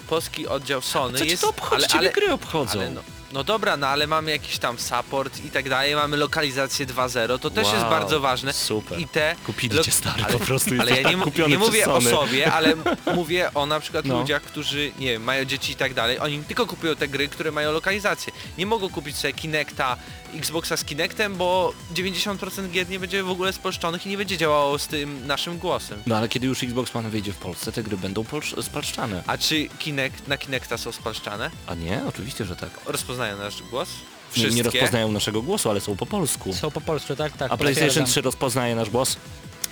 Polski 0.08 0.46
oddział 0.46 0.82
Sony 0.82 1.18
Co 1.18 1.24
jest... 1.24 1.42
to 1.42 1.48
obchodzi? 1.48 1.86
Ciebie 1.88 2.10
gry 2.10 2.32
obchodzą. 2.32 2.80
Ale 2.80 2.90
no, 2.90 3.00
no 3.34 3.44
dobra, 3.44 3.76
no 3.76 3.86
ale 3.88 4.06
mamy 4.06 4.30
jakiś 4.30 4.58
tam 4.58 4.78
support 4.78 5.44
i 5.44 5.50
tak 5.50 5.68
dalej, 5.68 5.94
mamy 5.94 6.16
lokalizację 6.16 6.86
2.0, 6.86 7.38
to 7.38 7.50
też 7.50 7.66
jest 7.68 7.80
Wow, 7.82 7.90
bardzo 7.90 8.20
ważne. 8.20 8.52
super. 8.52 9.00
I 9.00 9.08
te... 9.08 9.36
Kupili 9.46 9.80
cię 9.80 9.92
stary, 9.92 10.24
ale- 10.24 10.32
po 10.32 10.38
prostu 10.44 10.70
Ale 10.80 10.90
ja 10.90 10.96
nie, 10.96 11.02
tak 11.02 11.16
mu- 11.16 11.24
kupiony 11.24 11.48
nie 11.48 11.56
przez 11.58 11.68
mówię 11.68 11.86
o 11.88 12.00
Sony. 12.00 12.10
sobie, 12.10 12.52
ale 12.52 12.72
m- 12.72 12.84
mówię 13.16 13.50
o 13.54 13.66
na 13.66 13.80
przykład 13.80 14.04
No. 14.04 14.18
ludziach, 14.20 14.42
którzy 14.42 14.92
nie 14.98 15.06
wiem, 15.12 15.22
mają 15.24 15.44
dzieci 15.44 15.72
i 15.72 15.76
tak 15.76 15.94
dalej. 15.94 16.18
Oni 16.18 16.44
tylko 16.44 16.66
kupują 16.66 16.96
te 16.96 17.08
gry, 17.08 17.28
które 17.28 17.52
mają 17.52 17.72
lokalizację. 17.72 18.32
Nie 18.58 18.66
mogą 18.66 18.88
kupić 18.90 19.16
sobie 19.16 19.32
Kinecta, 19.34 19.96
Xboxa 20.34 20.76
z 20.76 20.84
Kinectem, 20.84 21.36
bo 21.36 21.72
90% 21.94 22.70
gier 22.70 22.88
nie 22.88 22.98
będzie 23.00 23.22
w 23.22 23.30
ogóle 23.30 23.52
spolszczonych 23.52 24.06
i 24.06 24.08
nie 24.08 24.16
będzie 24.18 24.36
działało 24.38 24.78
z 24.78 24.86
tym 24.86 25.26
naszym 25.26 25.58
głosem. 25.58 26.02
No 26.06 26.16
ale 26.16 26.28
kiedy 26.28 26.46
już 26.46 26.62
Xbox 26.62 26.96
One 26.96 27.10
wyjdzie 27.10 27.32
w 27.32 27.36
Polsce, 27.36 27.72
te 27.72 27.82
gry 27.82 27.96
będą 27.96 28.22
polsz- 28.22 28.62
spalszczane. 28.62 29.22
A 29.26 29.38
czy 29.38 29.68
Kinect, 29.78 30.28
na 30.28 30.38
Kinecta 30.38 30.78
są 30.78 30.92
spolszczane? 30.92 31.50
A 31.66 31.74
nie? 31.74 32.00
Oczywiście, 32.08 32.44
że 32.44 32.56
tak. 32.56 32.70
Rozpoznają 32.86 33.23
nasz 33.32 33.62
głos? 33.62 33.88
Nie, 33.88 34.32
Wszystkie? 34.32 34.56
nie 34.56 34.62
rozpoznają 34.62 35.12
naszego 35.12 35.42
głosu, 35.42 35.70
ale 35.70 35.80
są 35.80 35.96
po 35.96 36.06
polsku. 36.06 36.52
Są 36.52 36.70
po 36.70 36.80
polsku, 36.80 37.16
tak? 37.16 37.36
Tak. 37.36 37.52
A 37.52 37.56
PlayStation 37.56 37.88
potwierdzam. 37.88 38.12
3 38.12 38.20
rozpoznaje 38.20 38.74
nasz 38.74 38.90
głos? 38.90 39.16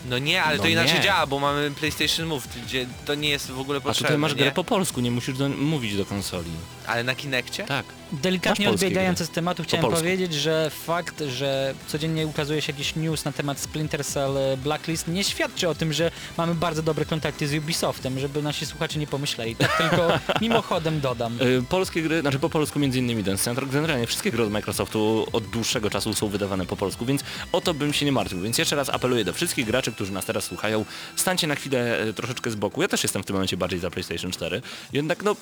No 0.09 0.18
nie, 0.18 0.42
ale 0.42 0.57
No 0.57 0.62
to 0.62 0.68
inaczej 0.68 0.94
nie. 0.94 1.00
działa, 1.05 1.26
bo 1.26 1.38
mamy 1.38 1.70
PlayStation 1.70 2.26
Move, 2.26 2.48
gdzie 2.66 2.86
to 3.05 3.14
nie 3.14 3.28
jest 3.28 3.50
w 3.50 3.61
ogóle 3.61 3.78
A 3.78 3.80
potrzebne, 3.80 4.09
tutaj 4.09 4.18
masz 4.18 4.32
nie? 4.32 4.38
grę 4.38 4.53
po 4.53 4.64
polsku, 4.64 5.00
nie 5.00 5.11
musisz 5.11 5.36
do, 5.38 5.48
mówić 5.48 5.96
do 5.96 6.05
konsoli. 6.05 6.50
Ale 6.86 7.05
na 7.05 7.14
Kinekcie? 7.14 7.64
Tak. 7.64 7.84
Delikatnie 8.12 8.66
polskie 8.66 8.86
odbiegając 8.86 9.18
gry. 9.18 9.26
z 9.26 9.30
tematu, 9.30 9.62
chciałem 9.62 9.82
polsku. 9.82 10.00
powiedzieć, 10.00 10.34
że 10.34 10.70
fakt, 10.70 11.22
że 11.28 11.74
codziennie 11.86 12.26
ukazuje 12.26 12.62
się 12.62 12.72
jakiś 12.72 12.96
news 12.96 13.24
na 13.24 13.32
temat 13.32 13.59
Splinter 13.61 14.05
Cell 14.05 14.36
e, 14.38 14.57
Blacklist 14.57 15.09
nie 15.09 15.24
świadczy 15.24 15.68
o 15.68 15.74
tym, 15.74 15.92
że 15.92 16.11
mamy 16.36 16.55
bardzo 16.55 16.82
dobre 16.82 17.05
kontakty 17.05 17.48
z 17.48 17.55
Ubisoftem, 17.55 18.18
żeby 18.18 18.42
nasi 18.42 18.66
słuchacze 18.66 18.98
nie 18.98 19.07
pomyśleli. 19.07 19.57
Tak 19.57 19.76
tylko 19.90 20.18
mimochodem 20.40 21.00
dodam. 21.00 21.42
Y, 21.42 21.62
Polskie 21.68 22.03
gry, 22.03 22.20
znaczy 22.20 22.38
po 22.38 22.48
polsku 22.50 22.78
między 22.78 22.98
innymi 22.98 23.24
ten 23.24 23.38
Central, 23.38 23.68
generalnie 23.68 24.07
wszystkie 24.07 24.30
gry 24.30 24.42
od 24.44 24.50
Microsoftu 24.50 25.26
od 25.32 25.46
dłuższego 25.46 25.90
czasu 25.90 26.14
są 26.14 26.28
wydawane 26.28 26.66
po 26.66 26.76
polsku, 26.76 27.07
więc 27.07 27.24
o 27.53 27.61
to 27.61 27.74
bym 27.74 27.92
się 27.92 28.07
nie 28.07 28.12
martwił. 28.12 28.40
Więc 28.40 28.59
jeszcze 28.59 28.76
raz 28.76 28.88
apeluję 28.88 29.24
do 29.24 29.32
wszystkich 29.32 29.66
graczy, 29.66 29.91
którzy 29.93 30.12
nas 30.12 30.24
teraz 30.24 30.45
słuchają, 30.45 30.84
stańcie 31.16 31.47
na 31.47 31.55
chwilę 31.55 31.99
e, 31.99 32.12
troszeczkę 32.12 32.51
z 32.51 32.55
boku. 32.55 32.82
Ja 32.82 32.88
też 32.88 33.03
jestem 33.03 33.22
w 33.22 33.26
tym 33.26 33.34
momencie 33.36 33.57
bardziej 33.57 33.80
za 33.80 33.90
PlayStation 33.90 34.30
4, 34.30 34.62
jednak 34.93 35.22
no 35.22 35.36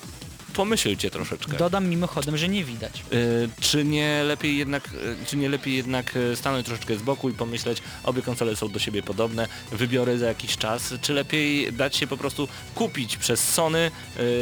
pomyślcie 0.51 1.11
troszeczkę. 1.11 1.57
Dodam 1.57 1.89
mimochodem, 1.89 2.37
że 2.37 2.49
nie 2.49 2.63
widać. 2.63 3.03
Y, 3.13 3.49
czy 3.59 3.83
nie 3.83 4.23
lepiej 4.23 4.57
jednak, 4.57 4.89
y, 4.93 5.25
czy 5.25 5.37
nie 5.37 5.49
lepiej 5.49 5.75
jednak 5.75 6.15
y, 6.15 6.35
stanąć 6.35 6.65
troszeczkę 6.65 6.97
z 6.97 7.01
boku 7.01 7.29
i 7.29 7.33
pomyśleć, 7.33 7.81
obie 8.03 8.21
konsole 8.21 8.55
są 8.55 8.69
do 8.69 8.79
siebie 8.79 9.03
podobne, 9.03 9.47
wybiorę 9.71 10.17
za 10.17 10.27
jakiś 10.27 10.57
czas, 10.57 10.93
czy 11.01 11.13
lepiej 11.13 11.73
dać 11.73 11.95
się 11.95 12.07
po 12.07 12.17
prostu 12.17 12.47
kupić 12.75 13.17
przez 13.17 13.53
Sony, 13.53 13.91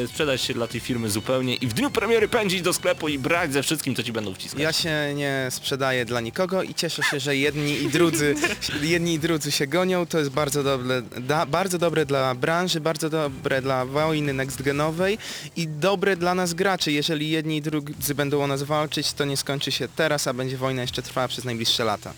y, 0.03 0.07
sprzedać 0.07 0.41
się 0.41 0.53
dla 0.53 0.67
tej 0.67 0.79
firmy 0.79 1.09
zupełnie 1.09 1.55
i 1.55 1.67
w 1.67 1.73
dniu 1.73 1.91
premiery 1.91 2.27
pędzić 2.27 2.61
do 2.61 2.73
sklepu 2.73 3.07
i 3.07 3.19
brać 3.19 3.53
ze 3.53 3.63
wszystkim, 3.63 3.95
co 3.95 4.03
ci 4.03 4.11
będą 4.13 4.33
wciskać. 4.33 4.61
Ja 4.61 4.73
się 4.73 5.13
nie 5.15 5.47
sprzedaję 5.49 6.05
dla 6.05 6.21
nikogo 6.21 6.63
i 6.63 6.73
cieszę 6.73 7.03
się, 7.03 7.19
że 7.19 7.35
jedni 7.35 7.83
i 7.83 7.89
drudzy, 7.89 8.35
jedni 8.81 9.13
i 9.13 9.19
drudzy 9.19 9.51
się 9.51 9.67
gonią. 9.67 10.05
To 10.05 10.19
jest 10.19 10.29
bardzo 10.29 10.63
dobre, 10.63 11.01
da, 11.01 11.45
bardzo 11.45 11.77
dobre 11.77 12.05
dla 12.05 12.35
branży, 12.35 12.79
bardzo 12.79 13.09
dobre 13.09 13.61
dla 13.61 13.85
wojny 13.85 14.33
next-genowej 14.33 15.17
i 15.55 15.67
dobre 15.67 15.98
dla 15.99 16.35
nas 16.35 16.53
graczy. 16.53 16.91
Jeżeli 16.91 17.29
jedni 17.29 17.57
i 17.57 17.61
drudzy 17.61 18.15
będą 18.15 18.43
o 18.43 18.47
nas 18.47 18.63
walczyć, 18.63 19.13
to 19.13 19.25
nie 19.25 19.37
skończy 19.37 19.71
się 19.71 19.87
teraz, 19.87 20.27
a 20.27 20.33
będzie 20.33 20.57
wojna 20.57 20.81
jeszcze 20.81 21.01
trwała 21.01 21.27
przez 21.27 21.45
najbliższe 21.45 21.83
lata. 21.83 22.13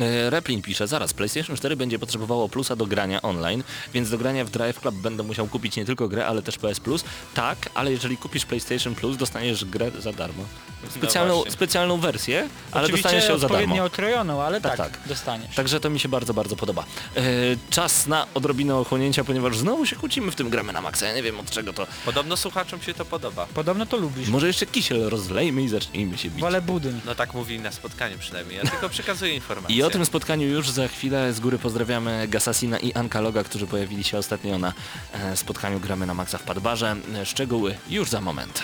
E, 0.00 0.30
Replin 0.30 0.62
pisze, 0.62 0.86
zaraz, 0.86 1.12
PlayStation 1.14 1.56
4 1.56 1.76
będzie 1.76 1.98
potrzebowało 1.98 2.48
plusa 2.48 2.76
do 2.76 2.86
grania 2.86 3.22
online, 3.22 3.62
więc 3.94 4.10
do 4.10 4.18
grania 4.18 4.44
w 4.44 4.50
Drive 4.50 4.80
Club 4.80 4.94
będę 4.94 5.22
musiał 5.22 5.46
kupić 5.46 5.76
nie 5.76 5.84
tylko 5.84 6.08
grę, 6.08 6.26
ale 6.26 6.42
też 6.42 6.58
PS 6.58 6.80
Plus. 6.80 7.04
Tak, 7.34 7.58
ale 7.74 7.90
jeżeli 7.90 8.16
kupisz 8.16 8.44
PlayStation 8.46 8.94
Plus, 8.94 9.16
dostaniesz 9.16 9.64
grę 9.64 9.90
za 9.98 10.12
darmo. 10.12 10.44
Specjalną, 10.90 11.34
właśnie. 11.34 11.52
specjalną 11.52 12.00
wersję, 12.00 12.48
ale 12.72 12.84
Oczywiście 12.84 13.02
dostaniesz 13.02 13.28
ją 13.28 13.38
za 13.38 13.48
darmo. 13.48 13.84
okrojoną, 13.84 14.42
ale 14.42 14.60
Tak, 14.60 14.76
tak, 14.76 14.90
tak. 14.92 15.00
dostaniesz. 15.08 15.54
Także 15.54 15.80
to 15.80 15.90
mi 15.90 16.00
się 16.00 16.08
bardzo, 16.08 16.34
bardzo 16.34 16.56
podoba. 16.56 16.84
E, 17.16 17.22
czas 17.70 18.06
na 18.06 18.26
odrobinę 18.34 18.76
ochłonięcia, 18.76 19.24
ponieważ 19.24 19.58
znowu 19.58 19.86
się 19.86 19.96
kłócimy 19.96 20.30
w 20.30 20.34
tym 20.34 20.50
gramy 20.50 20.72
na 20.72 20.80
maksa. 20.80 21.06
Ja 21.06 21.14
nie 21.14 21.22
wiem 21.22 21.40
od 21.40 21.50
czego 21.50 21.72
to. 21.72 21.86
Podobno 22.04 22.36
słuchaczom 22.36 22.82
się 22.82 22.94
to 22.94 23.04
podoba. 23.04 23.46
Podobno 23.54 23.86
to 23.86 23.96
lubisz. 23.96 24.28
Może 24.28 24.46
jeszcze 24.46 24.66
kisiel 24.66 25.08
rozlejmy 25.08 25.62
i 25.62 25.68
zacznijmy 25.68 26.18
się 26.18 26.30
bić. 26.30 26.40
Wolę 26.40 26.62
budyń. 26.62 27.00
No 27.06 27.14
tak 27.14 27.34
mówili 27.34 27.60
na 27.60 27.72
spotkaniu 27.72 28.18
przynajmniej, 28.18 28.56
ja 28.56 28.70
tylko 28.70 28.88
przekazuję 28.88 29.34
informacje. 29.34 29.76
O 29.88 29.90
tym 29.90 30.06
spotkaniu 30.06 30.48
już 30.48 30.70
za 30.70 30.88
chwilę 30.88 31.32
z 31.32 31.40
góry 31.40 31.58
pozdrawiamy 31.58 32.28
Gasasina 32.28 32.78
i 32.78 32.92
Ankaloga, 32.92 33.44
którzy 33.44 33.66
pojawili 33.66 34.04
się 34.04 34.18
ostatnio 34.18 34.58
na 34.58 34.72
e, 35.12 35.36
spotkaniu 35.36 35.80
Gramy 35.80 36.06
na 36.06 36.14
Maxa 36.14 36.38
w 36.38 36.42
Padbarze. 36.42 36.96
E, 37.14 37.26
Szczegóły 37.26 37.74
już 37.90 38.10
za 38.10 38.20
moment. 38.20 38.62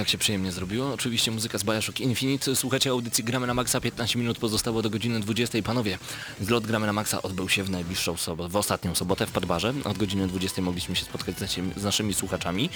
Jak 0.00 0.08
się 0.08 0.18
przyjemnie 0.18 0.52
zrobiło. 0.52 0.92
Oczywiście 0.92 1.30
muzyka 1.30 1.58
z 1.58 1.64
Bioshock 1.64 2.00
Infinite. 2.00 2.56
Słuchacie 2.56 2.90
audycji 2.90 3.24
Gramy 3.24 3.46
na 3.46 3.54
Maxa. 3.54 3.80
15 3.80 4.18
minut 4.18 4.38
pozostało 4.38 4.82
do 4.82 4.90
godziny 4.90 5.20
20. 5.20 5.62
Panowie, 5.62 5.98
zlot 6.40 6.66
Gramy 6.66 6.86
na 6.86 6.92
Maxa 6.92 7.22
odbył 7.22 7.48
się 7.48 7.64
w 7.64 7.70
najbliższą 7.70 8.16
sobotę, 8.16 8.48
w 8.48 8.56
ostatnią 8.56 8.94
sobotę 8.94 9.26
w 9.26 9.30
Padbarze. 9.30 9.74
Od 9.84 9.98
godziny 9.98 10.28
20 10.28 10.62
mogliśmy 10.62 10.96
się 10.96 11.04
spotkać 11.04 11.36
z, 11.38 11.84
naszymi- 11.84 12.14
słuchaczami. 12.14 12.70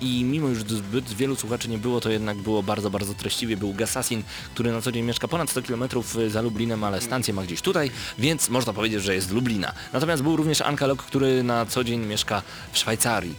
I 0.00 0.24
mimo 0.24 0.48
już 0.48 0.58
zbyt 0.58 1.12
wielu 1.12 1.36
słuchaczy 1.36 1.68
nie 1.68 1.78
było, 1.78 2.00
to 2.00 2.10
jednak 2.10 2.36
było 2.36 2.62
bardzo, 2.62 2.90
bardzo 2.90 3.14
treściwie. 3.14 3.56
Był 3.56 3.74
Gasasin, 3.74 4.22
który 4.54 4.72
na 4.72 4.80
co 4.82 4.92
dzień 4.92 5.04
mieszka 5.04 5.28
ponad 5.28 5.50
100 5.50 5.62
km 5.62 5.84
za 6.28 6.42
Lublinem, 6.42 6.84
ale 6.84 7.00
stację 7.00 7.34
ma 7.34 7.42
gdzieś 7.42 7.62
tutaj, 7.62 7.90
więc 8.18 8.48
można 8.48 8.72
powiedzieć, 8.72 9.02
że 9.02 9.14
jest 9.14 9.30
Lublina. 9.30 9.72
Natomiast 9.92 10.22
był 10.22 10.36
również 10.36 10.60
Ankalog, 10.60 11.02
który 11.02 11.42
na 11.42 11.66
co 11.66 11.84
dzień 11.84 12.06
mieszka 12.06 12.42
w 12.72 12.78
Szwajcarii. 12.78 13.34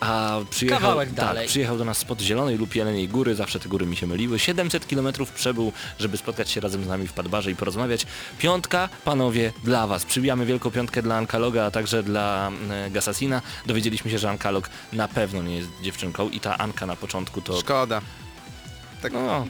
A 0.00 0.38
przyjechał, 0.50 0.80
Kawałek 0.80 1.08
tak, 1.08 1.16
dalej. 1.16 1.48
przyjechał 1.48 1.78
do 1.78 1.84
nas 1.84 1.98
spod 1.98 2.20
Zielonej 2.20 2.58
lub 2.58 2.74
Jeleniej 2.74 3.08
Góry, 3.08 3.34
zawsze 3.34 3.60
te 3.60 3.68
góry 3.68 3.86
mi 3.86 3.96
się 3.96 4.06
myliły. 4.06 4.38
700 4.38 4.86
km 4.86 5.08
przebył, 5.34 5.72
żeby 5.98 6.16
spotkać 6.16 6.50
się 6.50 6.60
razem 6.60 6.84
z 6.84 6.86
nami 6.88 7.06
w 7.08 7.12
Padbarze 7.12 7.50
i 7.50 7.56
porozmawiać. 7.56 8.06
Piątka, 8.38 8.88
panowie, 9.04 9.52
dla 9.64 9.86
was. 9.86 10.04
Przybijamy 10.04 10.46
wielką 10.46 10.70
piątkę 10.70 11.02
dla 11.02 11.16
Ankaloga, 11.16 11.64
a 11.64 11.70
także 11.70 12.02
dla 12.02 12.50
e, 12.70 12.90
Gasasina. 12.90 13.42
Dowiedzieliśmy 13.66 14.10
się, 14.10 14.18
że 14.18 14.30
Ankalog 14.30 14.70
na 14.92 15.08
pewno 15.08 15.42
nie 15.42 15.56
jest 15.56 15.68
dziewczynką 15.82 16.28
i 16.28 16.40
ta 16.40 16.58
Anka 16.58 16.86
na 16.86 16.96
początku 16.96 17.40
to... 17.40 17.60
Szkoda. 17.60 18.00
Tak, 19.02 19.12
No, 19.12 19.46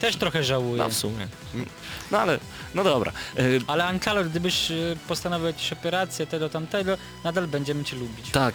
Też 0.00 0.16
trochę 0.16 0.44
żałuję. 0.44 0.82
no 0.82 0.88
w 0.88 0.94
sumie. 0.94 1.28
No 2.10 2.18
ale, 2.18 2.38
no 2.74 2.84
dobra. 2.84 3.12
E, 3.36 3.42
Ale 3.66 3.84
Ankalor, 3.84 4.28
gdybyś 4.28 4.70
y, 4.70 4.96
postanowił 5.08 5.46
jakieś 5.46 5.72
operacje, 5.72 6.26
tego, 6.26 6.48
tamtego, 6.48 6.96
nadal 7.24 7.46
będziemy 7.48 7.84
cię 7.84 7.96
lubić. 7.96 8.30
Tak, 8.30 8.54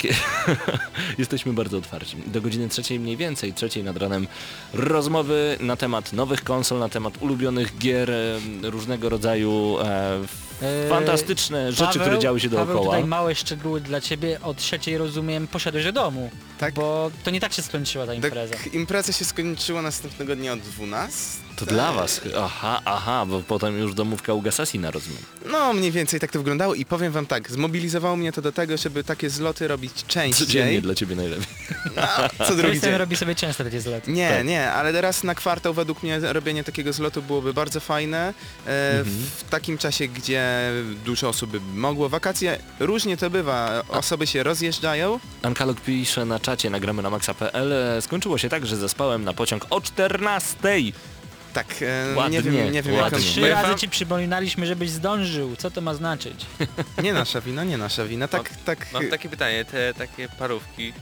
jesteśmy 1.18 1.54
bardzo 1.54 1.78
otwarci. 1.78 2.18
Do 2.28 2.42
godziny 2.42 2.70
trzeciej 2.70 3.00
mniej 3.00 3.18
więcej, 3.18 3.54
trzeciej 3.54 3.84
nad 3.84 3.98
ranem 3.98 4.28
rozmowy 4.74 5.58
na 5.60 5.76
temat 5.76 6.14
nowych 6.14 6.44
konsol, 6.44 6.80
na 6.80 6.90
temat 6.90 7.22
ulubionych 7.22 7.78
gier, 7.78 8.12
e, 8.12 8.40
różnego 8.62 9.10
rodzaju 9.10 9.78
e, 9.80 10.20
fantastyczne 10.90 11.72
rzeczy, 11.72 11.86
Paweł, 11.86 12.02
które 12.02 12.20
działy 12.20 12.40
się 12.40 12.50
Paweł, 12.50 12.66
dookoła. 12.66 12.86
tutaj 12.86 13.04
małe 13.10 13.36
szczegóły 13.36 13.82
dla 13.82 14.02
ciebie. 14.02 14.40
Od 14.44 14.58
trzeciej, 14.58 14.98
rozumiem, 14.98 15.48
poszedłeś 15.48 15.84
do 15.86 15.92
domu. 15.92 16.30
Tak. 16.58 16.74
Bo 16.74 17.12
to 17.24 17.32
nie 17.32 17.40
tak 17.40 17.54
się 17.54 17.62
skończyła 17.62 18.06
ta 18.06 18.14
impreza. 18.14 18.54
Tak, 18.56 18.74
impreza 18.74 19.14
się 19.14 19.26
skończyła 19.26 19.82
następnego 19.82 20.36
dnia 20.36 20.54
o 20.54 20.56
12. 20.56 21.45
To 21.56 21.66
dla 21.66 21.92
was. 21.94 22.22
Aha, 22.40 22.82
aha, 22.86 23.26
bo 23.26 23.42
potem 23.42 23.78
już 23.80 23.94
domówka 23.94 24.34
u 24.34 24.42
Gassasina, 24.42 24.92
rozumiem. 24.92 25.22
No, 25.52 25.74
mniej 25.74 25.92
więcej 25.92 26.20
tak 26.20 26.32
to 26.32 26.40
wyglądało 26.40 26.76
i 26.76 26.86
powiem 26.86 27.12
wam 27.14 27.26
tak, 27.26 27.52
zmobilizowało 27.52 28.16
mnie 28.16 28.32
to 28.32 28.42
do 28.42 28.52
tego, 28.52 28.78
żeby 28.78 29.04
takie 29.04 29.30
zloty 29.30 29.68
robić 29.68 29.92
Codziennie 29.94 30.34
częściej. 30.36 30.82
dla 30.82 30.96
ciebie 30.96 31.16
najlepiej. 31.16 31.46
Co 32.48 32.56
drugi 32.56 32.82
dzień. 32.82 32.98
robi 32.98 33.16
sobie 33.18 33.36
często 33.36 33.64
takie 33.64 33.82
zloty. 33.82 34.12
Nie, 34.12 34.30
Tak. 34.30 34.46
nie, 34.46 34.72
ale 34.72 35.02
raz 35.02 35.24
na 35.24 35.36
kwartał 35.36 35.74
według 35.74 36.04
mnie 36.04 36.20
robienie 36.20 36.64
takiego 36.64 36.94
zlotu 36.94 37.22
byłoby 37.22 37.54
bardzo 37.54 37.80
fajne. 37.80 38.34
E, 38.68 39.00
Mhm. 39.00 39.26
W 39.38 39.44
takim 39.50 39.78
czasie, 39.78 40.08
gdzie 40.08 40.72
dużo 41.06 41.30
osób 41.30 41.50
by 41.52 41.60
mogło. 41.60 42.10
Wakacje 42.10 42.60
różnie 42.80 43.18
to 43.18 43.30
bywa. 43.30 43.84
Osoby 43.90 44.28
się 44.28 44.44
rozjeżdżają. 44.44 45.20
Ankalog 45.42 45.82
pisze 45.82 46.26
na 46.26 46.40
czacie, 46.40 46.70
nagramy 46.70 47.02
na 47.04 47.10
maxa.pl. 47.10 47.74
e, 47.74 48.02
Skończyło 48.02 48.38
się 48.38 48.50
tak, 48.50 48.66
że 48.66 48.78
zaspałem 48.78 49.24
na 49.24 49.34
pociąg 49.34 49.66
o 49.70 49.82
14. 49.82 50.58
Tak, 51.56 51.68
e, 51.82 52.16
Ładnie, 52.16 52.38
nie 52.38 52.44
wiem, 52.44 52.74
nie 52.74 52.82
wiem 52.82 52.94
jak 52.94 53.04
ładnie. 53.04 53.18
on... 53.18 53.24
Trzy 53.24 53.50
razy 53.50 53.76
ci 53.76 53.90
przypominaliśmy, 53.90 54.66
żebyś 54.66 54.90
zdążył. 54.90 55.56
Co 55.56 55.72
to 55.72 55.82
ma 55.82 55.94
znaczyć? 55.94 56.46
Nie 57.04 57.14
nasza 57.14 57.42
wina, 57.42 57.64
nie 57.64 57.78
nasza 57.78 58.06
wina. 58.06 58.28
Tak, 58.28 58.50
tak. 58.66 58.88
Mam 58.94 59.10
takie 59.10 59.30
pytanie, 59.30 59.66
te 59.66 59.94
takie 59.94 60.30
parówki. 60.30 60.94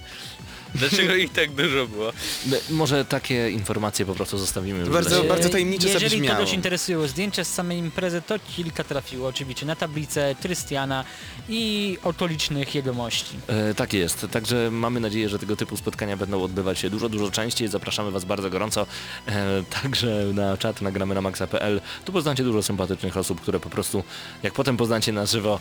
Dlaczego 0.75 1.15
ich 1.15 1.31
tak 1.31 1.51
dużo 1.51 1.87
było? 1.87 2.11
No, 2.47 2.57
Może 2.69 3.05
takie 3.05 3.49
informacje 3.49 4.05
po 4.05 4.13
prostu 4.15 4.37
zostawimy 4.37 4.79
już 4.79 4.89
Bardzo- 4.89 5.09
dla 5.21 5.29
bardzo 5.29 5.49
tajemniczo 5.49 5.87
Jeżeli 5.87 6.09
zabrzmiało. 6.09 6.37
kogoś 6.37 6.53
interesują 6.53 7.07
zdjęcia 7.07 7.43
z 7.43 7.53
samej 7.53 7.77
imprezy, 7.77 8.21
to 8.27 8.35
kilka 8.55 8.83
trafiło 8.83 9.27
oczywiście 9.27 9.65
na 9.65 9.75
tablicę 9.75 10.35
Trystiana 10.41 11.03
i 11.49 11.97
okolicznych 12.03 12.75
jegomości. 12.75 13.35
E, 13.47 13.73
tak 13.73 13.93
jest, 13.93 14.25
także 14.31 14.71
mamy 14.71 14.99
nadzieję, 14.99 15.29
że 15.29 15.39
tego 15.39 15.55
typu 15.55 15.77
spotkania 15.77 16.17
będą 16.17 16.43
odbywać 16.43 16.79
się 16.79 16.89
dużo, 16.89 17.09
dużo 17.09 17.31
częściej. 17.31 17.67
Zapraszamy 17.67 18.11
Was 18.11 18.25
bardzo 18.25 18.49
gorąco 18.49 18.85
e, 19.27 19.63
także 19.83 20.07
na 20.33 20.57
czat 20.57 20.81
nagramy 20.81 21.15
na 21.15 21.21
maxa.pl. 21.21 21.81
Tu 22.05 22.11
poznacie 22.11 22.43
dużo 22.43 22.63
sympatycznych 22.63 23.17
osób, 23.17 23.41
które 23.41 23.59
po 23.59 23.69
prostu 23.69 24.03
jak 24.43 24.53
potem 24.53 24.77
poznacie 24.77 25.11
na 25.11 25.25
żywo 25.25 25.59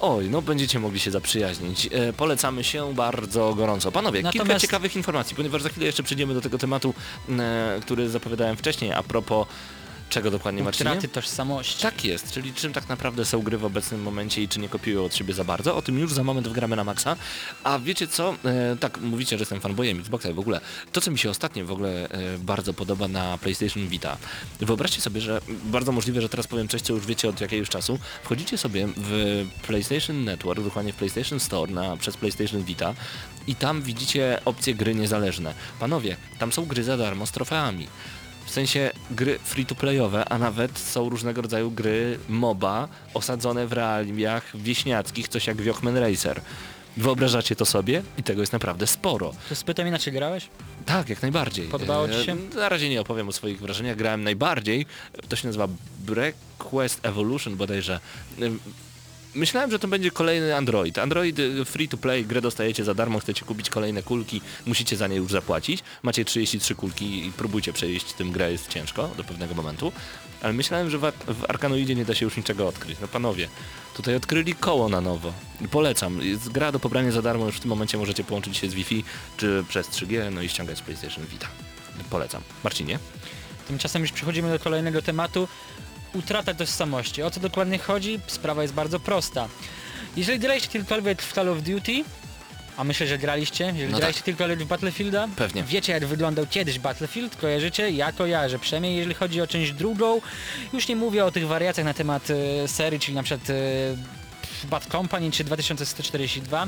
Oj, 0.00 0.30
no 0.30 0.42
będziecie 0.42 0.78
mogli 0.78 1.00
się 1.00 1.10
zaprzyjaźnić. 1.10 1.88
E, 1.92 2.12
polecamy 2.12 2.64
się 2.64 2.94
bardzo 2.94 3.54
gorąco. 3.54 3.92
Panowie, 3.92 4.22
kilka 4.22 4.38
Natomiast- 4.38 4.60
ciekawych 4.62 4.96
informacji, 4.96 5.36
ponieważ 5.36 5.62
za 5.62 5.68
chwilę 5.68 5.86
jeszcze 5.86 6.02
przejdziemy 6.02 6.34
do 6.34 6.40
tego 6.40 6.58
tematu, 6.58 6.94
e, 7.38 7.78
który 7.82 8.08
zapowiadałem 8.08 8.56
wcześniej, 8.56 8.92
a 8.92 9.02
propos 9.02 9.46
czego 10.08 10.30
dokładnie 10.30 10.62
Marcinie? 10.62 10.90
Utraty 10.90 11.08
tożsamości. 11.08 11.82
Tak 11.82 12.04
jest, 12.04 12.32
czyli 12.32 12.54
czym 12.54 12.72
tak 12.72 12.88
naprawdę 12.88 13.24
są 13.24 13.42
gry 13.42 13.58
w 13.58 13.64
obecnym 13.64 14.02
momencie 14.02 14.42
i 14.42 14.48
czy 14.48 14.60
nie 14.60 14.68
kopiują 14.68 15.04
od 15.04 15.14
siebie 15.14 15.34
za 15.34 15.44
bardzo. 15.44 15.76
O 15.76 15.82
tym 15.82 15.98
już 15.98 16.12
za 16.12 16.24
moment 16.24 16.48
wgramy 16.48 16.76
na 16.76 16.84
maksa. 16.84 17.16
A 17.64 17.78
wiecie 17.78 18.08
co? 18.08 18.34
E, 18.44 18.76
tak, 18.80 19.00
mówicie, 19.00 19.38
że 19.38 19.42
jestem 19.42 19.60
fanboyem 19.60 20.00
Xboxa 20.00 20.30
i 20.30 20.32
w 20.32 20.38
ogóle. 20.38 20.60
To, 20.92 21.00
co 21.00 21.10
mi 21.10 21.18
się 21.18 21.30
ostatnio 21.30 21.66
w 21.66 21.72
ogóle 21.72 22.08
e, 22.08 22.38
bardzo 22.38 22.74
podoba 22.74 23.08
na 23.08 23.38
PlayStation 23.38 23.88
Vita. 23.88 24.16
Wyobraźcie 24.60 25.00
sobie, 25.00 25.20
że 25.20 25.40
bardzo 25.64 25.92
możliwe, 25.92 26.20
że 26.20 26.28
teraz 26.28 26.46
powiem 26.46 26.68
coś, 26.68 26.82
co 26.82 26.92
już 26.92 27.06
wiecie 27.06 27.28
od 27.28 27.40
jakiegoś 27.40 27.68
czasu. 27.68 27.98
Wchodzicie 28.22 28.58
sobie 28.58 28.88
w 28.96 29.44
PlayStation 29.66 30.24
Network, 30.24 30.64
dokładnie 30.64 30.92
w 30.92 30.96
PlayStation 30.96 31.40
Store 31.40 31.72
na, 31.72 31.96
przez 31.96 32.16
PlayStation 32.16 32.62
Vita 32.62 32.94
i 33.46 33.54
tam 33.54 33.82
widzicie 33.82 34.40
opcje 34.44 34.74
gry 34.74 34.94
niezależne. 34.94 35.54
Panowie, 35.80 36.16
tam 36.38 36.52
są 36.52 36.66
gry 36.66 36.84
za 36.84 36.96
darmo 36.96 37.26
z 37.26 37.32
trofeami. 37.32 37.88
W 38.48 38.50
sensie 38.50 38.90
gry 39.10 39.38
free-to-playowe, 39.44 40.24
a 40.28 40.38
nawet 40.38 40.78
są 40.78 41.08
różnego 41.08 41.42
rodzaju 41.42 41.70
gry 41.70 42.18
MOBA 42.28 42.88
osadzone 43.14 43.66
w 43.66 43.72
realiach 43.72 44.56
wieśniackich, 44.56 45.28
coś 45.28 45.46
jak 45.46 45.62
Wiochman 45.62 45.96
Racer. 45.96 46.40
Wyobrażacie 46.96 47.56
to 47.56 47.66
sobie? 47.66 48.02
I 48.18 48.22
tego 48.22 48.40
jest 48.42 48.52
naprawdę 48.52 48.86
sporo. 48.86 49.32
To 49.48 49.54
spytam 49.54 49.86
inaczej 49.88 50.12
grałeś? 50.12 50.48
Tak, 50.86 51.08
jak 51.08 51.22
najbardziej. 51.22 51.66
Podobało 51.68 52.08
ci 52.08 52.24
się? 52.24 52.32
E, 52.32 52.56
Na 52.56 52.68
razie 52.68 52.88
nie 52.88 53.00
opowiem 53.00 53.28
o 53.28 53.32
swoich 53.32 53.60
wrażeniach. 53.60 53.96
Grałem 53.96 54.24
najbardziej. 54.24 54.86
To 55.28 55.36
się 55.36 55.46
nazywa 55.48 55.68
Breakquest 55.98 57.00
Evolution 57.02 57.56
bodajże. 57.56 58.00
Myślałem, 59.34 59.70
że 59.70 59.78
to 59.78 59.88
będzie 59.88 60.10
kolejny 60.10 60.56
Android. 60.56 60.98
Android 60.98 61.38
y, 61.38 61.64
free 61.64 61.88
to 61.88 61.96
play, 61.96 62.24
grę 62.24 62.40
dostajecie 62.40 62.84
za 62.84 62.94
darmo, 62.94 63.18
chcecie 63.18 63.44
kupić 63.44 63.70
kolejne 63.70 64.02
kulki, 64.02 64.40
musicie 64.66 64.96
za 64.96 65.06
nie 65.06 65.16
już 65.16 65.32
zapłacić. 65.32 65.82
Macie 66.02 66.24
33 66.24 66.74
kulki 66.74 67.26
i 67.26 67.32
próbujcie 67.32 67.72
przejść 67.72 68.12
tym 68.12 68.32
grę, 68.32 68.52
jest 68.52 68.68
ciężko 68.68 69.10
do 69.16 69.24
pewnego 69.24 69.54
momentu. 69.54 69.92
Ale 70.42 70.52
myślałem, 70.52 70.90
że 70.90 70.98
w, 70.98 71.12
w 71.26 71.44
Arkanoidzie 71.48 71.94
nie 71.94 72.04
da 72.04 72.14
się 72.14 72.24
już 72.24 72.36
niczego 72.36 72.68
odkryć. 72.68 72.98
No 73.00 73.08
panowie, 73.08 73.48
tutaj 73.96 74.14
odkryli 74.14 74.54
koło 74.54 74.88
na 74.88 75.00
nowo. 75.00 75.32
Polecam. 75.70 76.22
Jest 76.22 76.48
gra 76.48 76.72
do 76.72 76.80
pobrania 76.80 77.12
za 77.12 77.22
darmo, 77.22 77.46
już 77.46 77.56
w 77.56 77.60
tym 77.60 77.68
momencie 77.68 77.98
możecie 77.98 78.24
połączyć 78.24 78.56
się 78.56 78.70
z 78.70 78.74
Wi-Fi 78.74 79.04
czy 79.36 79.64
przez 79.68 79.88
3G, 79.88 80.32
no 80.32 80.42
i 80.42 80.48
ściągać 80.48 80.78
z 80.78 80.80
PlayStation 80.80 81.26
Vita. 81.26 81.48
Polecam. 82.10 82.42
Marcinie? 82.64 82.98
Tymczasem 83.68 84.02
już 84.02 84.12
przechodzimy 84.12 84.50
do 84.50 84.58
kolejnego 84.58 85.02
tematu. 85.02 85.48
Utrata 86.18 86.54
tożsamości. 86.54 87.22
O 87.22 87.30
co 87.30 87.40
dokładnie 87.40 87.78
chodzi? 87.78 88.20
Sprawa 88.26 88.62
jest 88.62 88.74
bardzo 88.74 89.00
prosta. 89.00 89.48
Jeżeli 90.16 90.38
graliście 90.38 90.68
kiedykolwiek 90.68 91.22
w 91.22 91.32
Call 91.32 91.48
of 91.48 91.62
Duty, 91.62 92.04
A 92.76 92.84
myślę, 92.84 93.06
że 93.06 93.18
graliście. 93.18 93.64
Jeżeli 93.64 93.92
No 93.92 93.98
graliście 93.98 94.22
tak. 94.22 94.36
tylko 94.36 94.64
w 94.64 94.68
Battlefielda, 94.68 95.28
Pewnie. 95.36 95.62
wiecie 95.62 95.92
jak 95.92 96.06
wyglądał 96.06 96.46
kiedyś 96.50 96.78
Battlefield, 96.78 97.36
kojarzycie? 97.36 97.90
Ja 97.90 98.12
kojarzę, 98.12 98.58
przynajmniej 98.58 98.96
jeżeli 98.96 99.14
chodzi 99.14 99.40
o 99.40 99.46
część 99.46 99.72
drugą. 99.72 100.20
Już 100.72 100.88
nie 100.88 100.96
mówię 100.96 101.24
o 101.24 101.30
tych 101.30 101.46
wariacjach 101.46 101.86
na 101.86 101.94
temat 101.94 102.28
e, 102.30 102.68
serii, 102.68 103.00
czyli 103.00 103.14
na 103.14 103.22
przykład 103.22 103.50
e, 103.50 104.66
Bad 104.66 104.86
Company 104.86 105.30
czy 105.30 105.44
2142. 105.44 106.66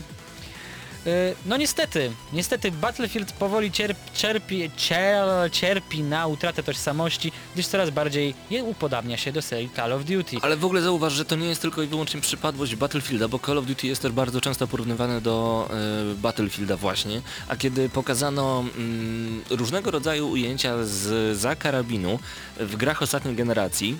E, 1.06 1.34
No 1.46 1.56
niestety, 1.56 2.10
niestety 2.32 2.70
Battlefield 2.72 3.32
powoli 3.32 3.70
cierp, 3.72 3.98
czerpi, 4.14 4.70
cier, 4.76 5.24
cierpi 5.52 6.02
na 6.02 6.26
utratę 6.26 6.62
tożsamości, 6.62 7.32
gdyż 7.54 7.66
coraz 7.66 7.90
bardziej 7.90 8.34
je 8.50 8.64
upodabnia 8.64 9.16
się 9.16 9.32
do 9.32 9.42
serii 9.42 9.70
Call 9.76 9.92
of 9.92 10.04
Duty. 10.04 10.36
Ale 10.42 10.56
w 10.56 10.64
ogóle 10.64 10.82
zauważ, 10.82 11.12
że 11.12 11.24
to 11.24 11.36
nie 11.36 11.46
jest 11.46 11.62
tylko 11.62 11.82
i 11.82 11.86
wyłącznie 11.86 12.20
przypadłość 12.20 12.76
Battlefielda, 12.76 13.28
bo 13.28 13.38
Call 13.38 13.58
of 13.58 13.66
Duty 13.66 13.86
jest 13.86 14.02
też 14.02 14.12
bardzo 14.12 14.40
często 14.40 14.66
porównywane 14.66 15.20
do 15.20 15.68
e, 16.12 16.14
Battlefielda 16.14 16.76
właśnie, 16.76 17.22
a 17.48 17.56
kiedy 17.56 17.88
pokazano 17.88 18.64
mm, 18.76 19.42
różnego 19.50 19.90
rodzaju 19.90 20.28
ujęcia 20.30 20.84
z 20.84 21.38
za 21.38 21.56
karabinu 21.56 22.18
w 22.56 22.76
grach 22.76 23.02
ostatniej 23.02 23.34
generacji 23.34 23.96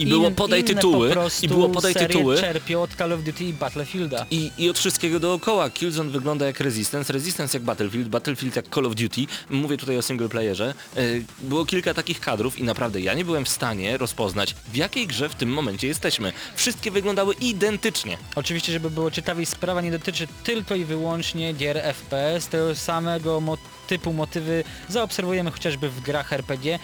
i 0.00 0.06
było 0.06 0.28
In- 0.28 0.34
podaj 0.34 0.60
inne 0.60 0.74
tytuły, 0.74 1.14
po 1.14 1.28
i 1.42 1.48
było 1.48 1.68
podaj 1.68 1.94
tytuły, 1.94 2.38
czerpią 2.40 2.82
od 2.82 2.94
Call 2.94 3.12
of 3.12 3.22
Duty 3.22 3.44
i 3.44 3.52
Battlefielda. 3.52 4.26
I, 4.30 4.50
I 4.58 4.70
od 4.70 4.78
wszystkiego 4.78 5.20
dookoła. 5.20 5.70
Killzone 5.70 6.10
wygląda 6.10 6.46
jak 6.46 6.60
Resistance, 6.60 7.12
Resistance 7.12 7.58
jak 7.58 7.64
Battlefield, 7.64 8.08
Battlefield 8.08 8.56
jak 8.56 8.74
Call 8.74 8.86
of 8.86 8.94
Duty. 8.94 9.20
Mówię 9.50 9.76
tutaj 9.76 9.96
o 9.98 10.02
single 10.02 10.28
playerze. 10.28 10.74
E, 10.96 11.00
Było 11.42 11.64
kilka 11.66 11.94
takich 11.94 12.20
kadrów 12.20 12.58
i 12.58 12.64
naprawdę 12.64 13.00
ja 13.00 13.14
nie 13.14 13.24
byłem 13.24 13.44
w 13.44 13.48
stanie 13.48 13.98
rozpoznać, 13.98 14.54
w 14.72 14.76
jakiej 14.76 15.06
grze 15.06 15.28
w 15.28 15.34
tym 15.34 15.48
momencie 15.52 15.86
jesteśmy. 15.86 16.32
Wszystkie 16.56 16.90
wyglądały 16.90 17.34
identycznie. 17.34 18.18
Oczywiście, 18.34 18.72
żeby 18.72 18.90
było 18.90 19.10
ciekawiej, 19.10 19.46
sprawa 19.46 19.80
nie 19.80 19.90
dotyczy 19.90 20.26
tylko 20.44 20.74
i 20.74 20.84
wyłącznie 20.84 21.52
gier 21.52 21.82
FPS, 21.94 22.48
tego 22.48 22.74
samego 22.74 23.40
mo 23.40 23.58
typu 23.88 24.12
motywy 24.12 24.64
zaobserwujemy 24.88 25.50
chociażby 25.50 25.88
w 25.90 26.00
grach 26.00 26.32
RPG. 26.32 26.78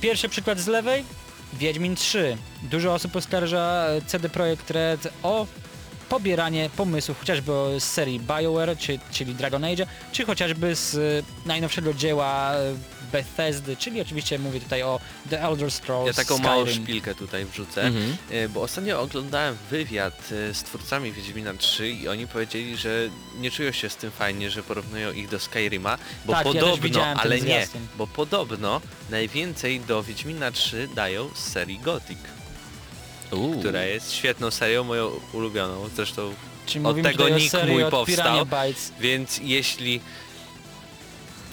Pierwszy 0.00 0.28
przykład 0.28 0.58
z 0.60 0.66
lewej, 0.66 1.04
Wiedźmin 1.58 1.96
3. 1.96 2.36
Dużo 2.62 2.94
osób 2.94 3.16
oskarża 3.16 3.86
e, 3.86 4.02
CD 4.02 4.28
Projekt 4.28 4.70
Red 4.70 5.08
o 5.22 5.46
pobieranie 6.08 6.70
pomysłów 6.76 7.18
chociażby 7.18 7.52
z 7.78 7.84
serii 7.84 8.20
BioWare, 8.20 8.78
czy, 8.78 8.98
czyli 9.10 9.34
Dragon 9.34 9.64
Age, 9.64 9.86
czy 10.12 10.24
chociażby 10.24 10.76
z 10.76 10.94
e, 10.94 10.98
najnowszego 11.48 11.94
dzieła 11.94 12.52
e, 12.54 12.74
Bethesdy, 13.14 13.76
czyli 13.76 14.00
oczywiście 14.00 14.38
mówię 14.38 14.60
tutaj 14.60 14.82
o 14.82 15.00
The 15.30 15.42
Elder 15.42 15.70
Scrolls 15.70 16.06
Ja 16.06 16.12
taką 16.24 16.38
małą 16.38 16.64
Skyrim. 16.66 16.82
szpilkę 16.84 17.14
tutaj 17.14 17.44
wrzucę, 17.44 17.82
Mhm. 17.82 18.16
e, 18.30 18.48
bo 18.48 18.62
ostatnio 18.62 19.00
oglądałem 19.00 19.56
wywiad 19.70 20.28
e, 20.50 20.54
z 20.54 20.62
twórcami 20.62 21.12
Wiedźmina 21.12 21.54
3 21.54 21.88
i 21.90 22.08
oni 22.08 22.26
powiedzieli, 22.26 22.76
że 22.76 23.08
nie 23.38 23.50
czują 23.50 23.72
się 23.72 23.88
z 23.90 23.96
tym 23.96 24.10
fajnie, 24.10 24.50
że 24.50 24.62
porównują 24.62 25.12
ich 25.12 25.28
do 25.28 25.40
Skyrima, 25.40 25.98
bo 26.24 26.32
Tak, 26.32 26.46
ja 26.46 26.52
podobno, 26.52 27.00
ten 27.00 27.18
ale 27.18 27.40
nie, 27.40 27.66
bo 27.98 28.06
podobno 28.06 28.80
najwięcej 29.10 29.80
do 29.80 30.02
Wiedźmina 30.02 30.50
3 30.50 30.88
dają 30.94 31.28
z 31.34 31.38
serii 31.52 31.78
Gothic, 31.78 32.18
Uuu. 33.32 33.58
która 33.60 33.82
jest 33.84 34.12
świetną 34.12 34.50
serią, 34.50 34.84
moją 34.84 35.10
ulubioną, 35.32 35.88
zresztą 35.96 36.34
Czyli 36.66 36.84
od 36.86 37.02
tego 37.02 37.26
serii 37.48 37.72
mój 37.72 37.90
powstał. 37.90 38.46
Więc 39.00 39.40
jeśli 39.42 40.00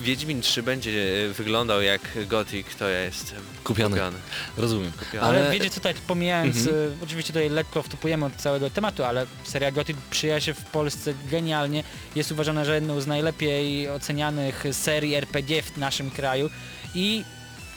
Wiedźmin 0.01 0.41
3 0.41 0.63
będzie 0.63 1.25
e, 1.29 1.33
wyglądał 1.33 1.81
jak 1.81 2.01
Gothic, 2.27 2.67
to 2.79 2.89
ja 2.89 2.99
jestem 2.99 3.37
Kupiony. 3.63 3.95
kupiony. 3.95 4.17
Rozumiem. 4.57 4.91
kupiony. 4.91 5.21
Ale, 5.27 5.39
Ale- 5.39 5.51
wiecie 5.51 5.69
co, 5.69 5.79
tak 5.81 5.95
pomijając, 5.97 6.57
Mhm. 6.57 6.75
e, 6.77 7.03
oczywiście 7.03 7.33
tutaj 7.33 7.49
lekko 7.49 7.83
wtupujemy 7.83 8.25
od 8.25 8.35
całego 8.35 8.69
tematu, 8.69 9.03
ale 9.03 9.25
seria 9.43 9.71
Gothic 9.71 9.97
przyjęła 10.11 10.39
się 10.39 10.53
w 10.53 10.63
Polsce 10.65 11.13
genialnie. 11.31 11.83
Jest 12.15 12.31
uważana, 12.31 12.65
że 12.65 12.75
jedną 12.75 13.01
z 13.01 13.07
najlepiej 13.07 13.89
ocenianych 13.89 14.63
serii 14.71 15.15
RPG 15.15 15.61
w 15.61 15.77
naszym 15.77 16.11
kraju 16.11 16.49
i 16.95 17.23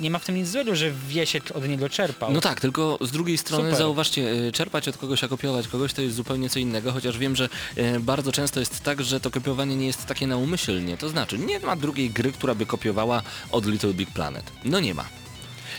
nie 0.00 0.10
ma 0.10 0.18
w 0.18 0.24
tym 0.24 0.34
nic 0.34 0.48
złego, 0.48 0.74
że 0.76 0.90
Wiesiek 1.08 1.44
od 1.54 1.68
niego 1.68 1.88
czerpał. 1.88 2.32
No 2.32 2.40
tak, 2.40 2.60
tylko 2.60 2.98
z 3.00 3.10
drugiej 3.10 3.38
strony 3.38 3.64
Super. 3.64 3.78
zauważcie, 3.78 4.30
e, 4.48 4.52
czerpać 4.52 4.88
od 4.88 4.96
kogoś, 4.96 5.24
a 5.24 5.28
kopiować 5.28 5.68
kogoś 5.68 5.92
to 5.92 6.02
jest 6.02 6.16
zupełnie 6.16 6.50
co 6.50 6.58
innego, 6.58 6.92
chociaż 6.92 7.18
wiem, 7.18 7.36
że 7.36 7.48
e, 7.76 8.00
bardzo 8.00 8.32
często 8.32 8.60
jest 8.60 8.80
tak, 8.80 9.02
że 9.02 9.20
to 9.20 9.30
kopiowanie 9.30 9.76
nie 9.76 9.86
jest 9.86 10.06
takie 10.06 10.26
naumyślnie. 10.26 10.96
To 10.96 11.08
znaczy, 11.08 11.38
nie 11.38 11.60
ma 11.60 11.76
drugiej 11.76 12.10
gry, 12.10 12.32
która 12.32 12.54
by 12.54 12.66
kopiowała 12.66 13.22
od 13.50 13.66
Little 13.66 13.94
Big 13.94 14.10
Planet. 14.10 14.44
No 14.64 14.80
nie 14.80 14.94
ma. 14.94 15.04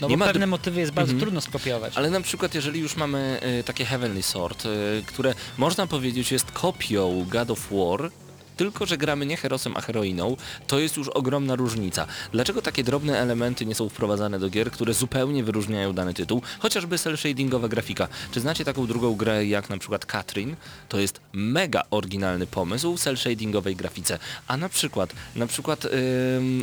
no 0.00 0.08
nie 0.08 0.18
bo 0.18 0.24
ma 0.24 0.32
pewne 0.32 0.46
motywy 0.46 0.80
jest 0.80 0.92
bardzo 0.92 1.12
Mhm. 1.12 1.20
trudno 1.20 1.40
skopiować. 1.40 1.92
Ale 1.96 2.10
na 2.10 2.20
przykład 2.20 2.54
jeżeli 2.54 2.80
już 2.80 2.96
mamy 2.96 3.38
e, 3.42 3.62
takie 3.62 3.84
Heavenly 3.84 4.22
Sword, 4.22 4.66
e, 4.66 4.68
które 5.06 5.34
można 5.58 5.86
powiedzieć 5.86 6.32
jest 6.32 6.52
kopią 6.52 7.26
God 7.30 7.50
of 7.50 7.68
War, 7.70 8.10
tylko 8.56 8.86
że 8.86 8.96
gramy 8.98 9.26
nie 9.26 9.36
herosem, 9.36 9.76
a 9.76 9.80
heroiną, 9.80 10.36
to 10.66 10.78
jest 10.78 10.96
już 10.96 11.08
ogromna 11.08 11.56
różnica. 11.56 12.06
Dlaczego 12.32 12.62
takie 12.62 12.84
drobne 12.84 13.18
elementy 13.18 13.66
nie 13.66 13.74
są 13.74 13.88
wprowadzane 13.88 14.38
do 14.38 14.50
gier, 14.50 14.70
które 14.70 14.94
zupełnie 14.94 15.44
wyróżniają 15.44 15.92
dany 15.92 16.14
tytuł? 16.14 16.42
Chociażby 16.58 16.98
cel 16.98 17.16
shadingowa 17.16 17.68
grafika. 17.68 18.08
Czy 18.32 18.40
znacie 18.40 18.64
taką 18.64 18.86
drugą 18.86 19.14
grę 19.16 19.46
jak 19.46 19.70
na 19.70 19.78
przykład 19.78 20.06
Katrin? 20.06 20.56
To 20.88 20.98
jest 20.98 21.20
mega 21.32 21.82
oryginalny 21.90 22.46
pomysł 22.46 22.96
w 22.96 23.00
cel 23.00 23.16
shadingowej 23.16 23.76
grafice. 23.76 24.18
A 24.48 24.56
na 24.56 24.68
przykład, 24.68 25.12
na 25.36 25.46
przykład 25.46 25.86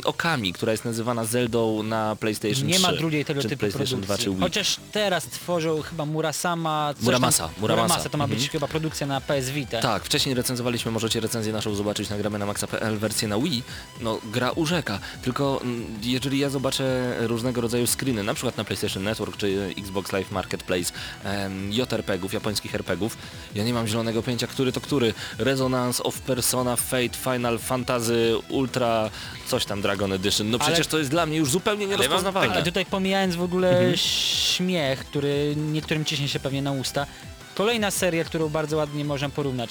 Okami, 0.04 0.52
która 0.52 0.72
jest 0.72 0.84
nazywana 0.84 1.24
Zeldą 1.24 1.82
na 1.82 2.16
PlayStation 2.20 2.66
nie 2.66 2.74
3. 2.74 2.82
ma 2.82 2.92
drugiej 2.92 3.24
tego 3.24 3.42
typu 3.42 3.56
PlayStation 3.56 4.00
2 4.00 4.06
produkcji. 4.06 4.24
czy 4.24 4.30
Wii. 4.30 4.40
Chociaż 4.40 4.76
teraz 4.92 5.24
tworzą 5.26 5.82
chyba 5.82 6.04
Murasama... 6.06 6.94
Muramasa, 7.00 7.44
tam, 7.48 7.54
Muramasa. 7.60 8.08
to 8.08 8.18
ma 8.18 8.26
być 8.28 8.34
Mhm. 8.38 8.50
chyba 8.52 8.68
produkcja 8.68 9.06
na 9.06 9.20
PS 9.20 9.50
Vita. 9.50 9.80
Tak, 9.80 10.04
wcześniej 10.04 10.34
recenzowaliśmy, 10.34 10.92
możecie 10.92 11.20
recenzję 11.20 11.52
naszą 11.52 11.74
zobaczyć, 11.84 12.10
nagramy 12.10 12.38
na 12.38 12.46
maxa.pl 12.46 12.98
wersję 12.98 13.28
na 13.28 13.38
Wii. 13.38 13.62
No, 14.00 14.18
gra 14.32 14.50
urzeka, 14.50 14.98
tylko 15.22 15.60
mm, 15.62 15.84
jeżeli 16.02 16.38
ja 16.38 16.50
zobaczę 16.50 17.14
różnego 17.20 17.60
rodzaju 17.60 17.86
screeny, 17.86 18.22
na 18.22 18.34
przykład 18.34 18.56
na 18.56 18.64
PlayStation 18.64 19.02
Network 19.02 19.36
czy 19.36 19.74
Xbox 19.78 20.12
Live 20.12 20.30
Marketplace, 20.30 20.92
em, 21.24 21.72
JRPG-ów, 21.72 22.32
japońskich 22.32 22.74
RPGów, 22.74 23.16
ja 23.54 23.64
nie 23.64 23.74
mam 23.74 23.86
zielonego 23.86 24.22
pojęcia, 24.22 24.46
który 24.46 24.72
to 24.72 24.80
który. 24.80 25.14
Resonance 25.38 26.02
of 26.02 26.20
Persona, 26.20 26.76
Fate, 26.76 27.18
Final 27.24 27.58
Fantasy, 27.58 28.32
Ultra, 28.48 29.10
coś 29.46 29.64
tam 29.64 29.82
Dragon 29.82 30.12
Edition. 30.12 30.50
No 30.50 30.58
Ale- 30.60 30.66
przecież 30.68 30.86
to 30.86 30.98
jest 30.98 31.10
dla 31.10 31.26
mnie 31.26 31.36
już 31.38 31.50
zupełnie 31.50 31.84
Ale 31.86 31.96
nierozpoznawalne. 31.96 32.54
Ale 32.54 32.62
tutaj 32.62 32.86
pomijając 32.86 33.34
w 33.36 33.42
ogóle 33.42 33.70
Mhm. 33.70 33.96
śmiech, 33.96 34.98
który 35.04 35.54
niektórym 35.56 36.04
ciśnie 36.04 36.28
się 36.28 36.40
pewnie 36.40 36.62
na 36.62 36.72
usta, 36.72 37.06
kolejna 37.54 37.90
seria, 37.90 38.24
którą 38.24 38.48
bardzo 38.48 38.76
ładnie 38.76 39.04
można 39.04 39.28
porównać. 39.28 39.70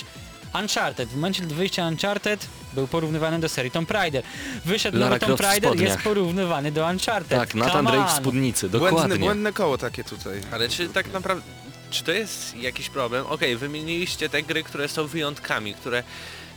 Uncharted. 0.54 1.10
W 1.10 1.16
momencie 1.16 1.44
wyjścia 1.44 1.88
Uncharted 1.88 2.48
był 2.74 2.88
porównywany 2.88 3.40
do 3.40 3.50
serii 3.50 3.72
Tomb 3.72 3.92
Raider. 3.92 4.24
Wyszedł 4.66 4.98
Lara 4.98 5.10
nowy 5.10 5.20
Tomb 5.20 5.38
Croft 5.38 5.42
w 5.42 5.64
Raider, 5.64 5.82
jest 5.82 5.98
porównywany 6.02 6.72
do 6.72 6.86
Uncharted. 6.88 7.40
Tak, 7.40 7.56
Nathan 7.56 7.86
Come 7.86 7.92
Drake 7.92 8.10
w 8.10 8.14
on. 8.14 8.18
spódnicy, 8.22 8.70
Błędne, 8.70 8.90
dokładnie. 8.90 9.18
błędne 9.18 9.54
koło 9.54 9.78
takie 9.78 10.04
tutaj. 10.04 10.42
Ale 10.52 10.70
czy 10.70 10.90
tak 10.90 11.14
naprawdę, 11.14 11.44
czy 11.90 12.04
to 12.04 12.12
jest 12.12 12.56
jakiś 12.56 12.90
problem? 12.90 13.26
Okej, 13.26 13.58
wymieniliście 13.58 14.30
te 14.30 14.44
gry, 14.44 14.64
które 14.64 14.88
są 14.88 15.08
wyjątkami, 15.08 15.74
które 15.74 16.04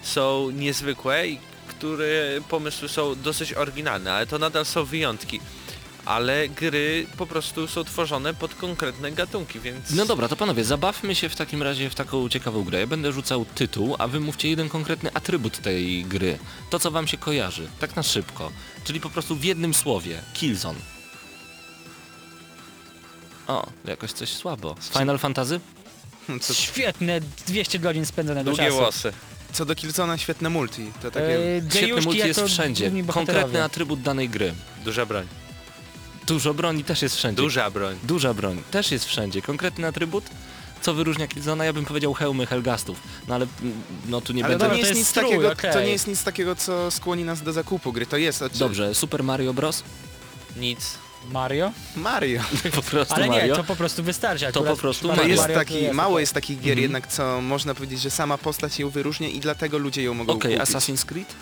są 0.02 0.50
niezwykłe 0.50 1.28
i 1.28 1.38
które 1.68 2.06
pomysły 2.48 2.88
są 2.88 3.14
dosyć 3.22 3.52
oryginalne, 3.54 4.12
ale 4.12 4.26
to 4.26 4.38
nadal 4.38 4.64
są 4.64 4.84
wyjątki. 4.84 5.40
Ale 6.06 6.48
gry 6.48 7.06
po 7.16 7.26
prostu 7.26 7.66
są 7.68 7.84
tworzone 7.84 8.34
pod 8.34 8.54
konkretne 8.54 9.12
gatunki, 9.12 9.60
więc... 9.60 9.90
No 9.90 10.06
dobra, 10.06 10.28
to 10.28 10.36
panowie, 10.36 10.64
zabawmy 10.64 11.14
się 11.14 11.28
w 11.28 11.36
takim 11.36 11.62
razie 11.62 11.90
w 11.90 11.94
taką 11.94 12.28
ciekawą 12.28 12.64
grę. 12.64 12.80
Ja 12.80 12.86
będę 12.86 13.12
rzucał 13.12 13.44
tytuł, 13.54 13.96
a 13.98 14.08
wy 14.08 14.20
mówcie 14.20 14.48
jeden 14.50 14.68
konkretny 14.68 15.10
atrybut 15.14 15.58
tej 15.58 16.04
gry. 16.04 16.38
To, 16.70 16.78
co 16.78 16.90
wam 16.90 17.06
się 17.06 17.16
kojarzy. 17.16 17.68
Tak 17.80 17.96
na 17.96 18.02
szybko. 18.02 18.52
Czyli 18.84 19.00
po 19.00 19.10
prostu 19.10 19.36
w 19.36 19.44
jednym 19.44 19.74
słowie. 19.74 20.20
Killzone. 20.34 20.78
O, 23.46 23.66
jakoś 23.84 24.12
coś 24.12 24.28
słabo. 24.28 24.74
Final 24.98 25.18
Fantasy? 25.18 25.60
Co, 26.40 26.54
Świetne 26.54 27.20
200 27.46 27.78
godzin 27.78 28.06
spędzonego 28.06 28.50
Długie 28.50 28.64
czasu. 28.64 28.76
włosy. 28.76 29.12
co 29.52 29.64
do 29.64 29.74
Killzona, 29.74 30.18
świetne 30.18 30.50
multi. 30.50 30.90
To 31.02 31.10
takie... 31.10 31.38
E, 31.38 31.70
Świetny 31.70 32.00
multi 32.02 32.18
jest 32.18 32.38
jako 32.38 32.48
wszędzie. 32.48 32.90
główni 32.90 33.04
Konkretny 33.12 33.64
atrybut 33.64 34.02
danej 34.02 34.28
gry. 34.28 34.54
Duża 34.84 35.06
broń. 35.06 35.26
Dużo 36.26 36.54
broni 36.54 36.84
też 36.84 37.02
jest 37.02 37.16
wszędzie. 37.16 37.42
Duża 37.42 37.70
broń. 37.70 37.96
Duża 38.02 38.34
broń 38.34 38.62
też 38.70 38.90
jest 38.90 39.04
wszędzie. 39.04 39.42
Konkretny 39.42 39.86
atrybut? 39.86 40.24
Co 40.82 40.94
wyróżnia 40.94 41.28
Killzona? 41.28 41.64
Ja 41.64 41.72
bym 41.72 41.84
powiedział 41.84 42.14
hełmy 42.14 42.46
Helgastów. 42.46 43.00
No 43.28 43.34
ale 43.34 43.46
mm, 43.62 43.82
no 44.08 44.20
tu 44.20 44.32
nie 44.32 44.44
Ale 44.44 44.58
będę... 44.58 44.68
to 44.68 44.74
nie 44.76 44.80
to 44.82 44.86
jest 44.88 44.98
nic 44.98 45.08
strój, 45.08 45.24
takiego, 45.30 45.52
okej. 45.52 45.72
to 45.72 45.80
nie 45.80 45.90
jest 45.90 46.06
nic 46.06 46.24
takiego, 46.24 46.56
co 46.56 46.90
skłoni 46.90 47.24
nas 47.24 47.42
do 47.42 47.52
zakupu 47.52 47.92
gry. 47.92 48.06
To 48.06 48.16
jest... 48.16 48.38
Znaczy, 48.38 48.58
Dobrze, 48.58 48.94
Super 48.94 49.24
Mario 49.24 49.52
Bros? 49.54 49.82
Nic. 50.56 50.90
Mario? 51.32 51.72
Mario. 51.96 52.40
po 52.76 52.82
prostu 52.82 53.14
Ale 53.14 53.26
Mario. 53.26 53.46
nie, 53.46 53.54
to 53.54 53.64
po 53.64 53.76
prostu 53.76 54.02
wystarczy. 54.02 54.44
To 54.44 54.48
Akurat 54.60 54.74
po 54.74 54.80
prostu 54.80 55.08
To 55.08 55.14
Mario. 55.14 55.28
jest 55.30 55.42
Mario 55.42 55.56
taki, 55.58 55.86
to 55.86 55.92
mało 55.94 56.20
jest 56.20 56.32
takich 56.32 56.56
gier 56.60 56.70
Mhm. 56.72 56.82
jednak, 56.82 57.06
co 57.06 57.40
można 57.40 57.74
powiedzieć, 57.74 58.00
że 58.00 58.10
sama 58.10 58.38
postać 58.38 58.78
ją 58.78 58.90
wyróżnia 58.90 59.28
i 59.28 59.40
dlatego 59.40 59.78
ludzie 59.78 60.02
ją 60.02 60.14
mogą 60.14 60.32
Okej, 60.32 60.56
kupić. 60.58 60.68
Assassin's 60.74 61.04
Creed? 61.04 61.34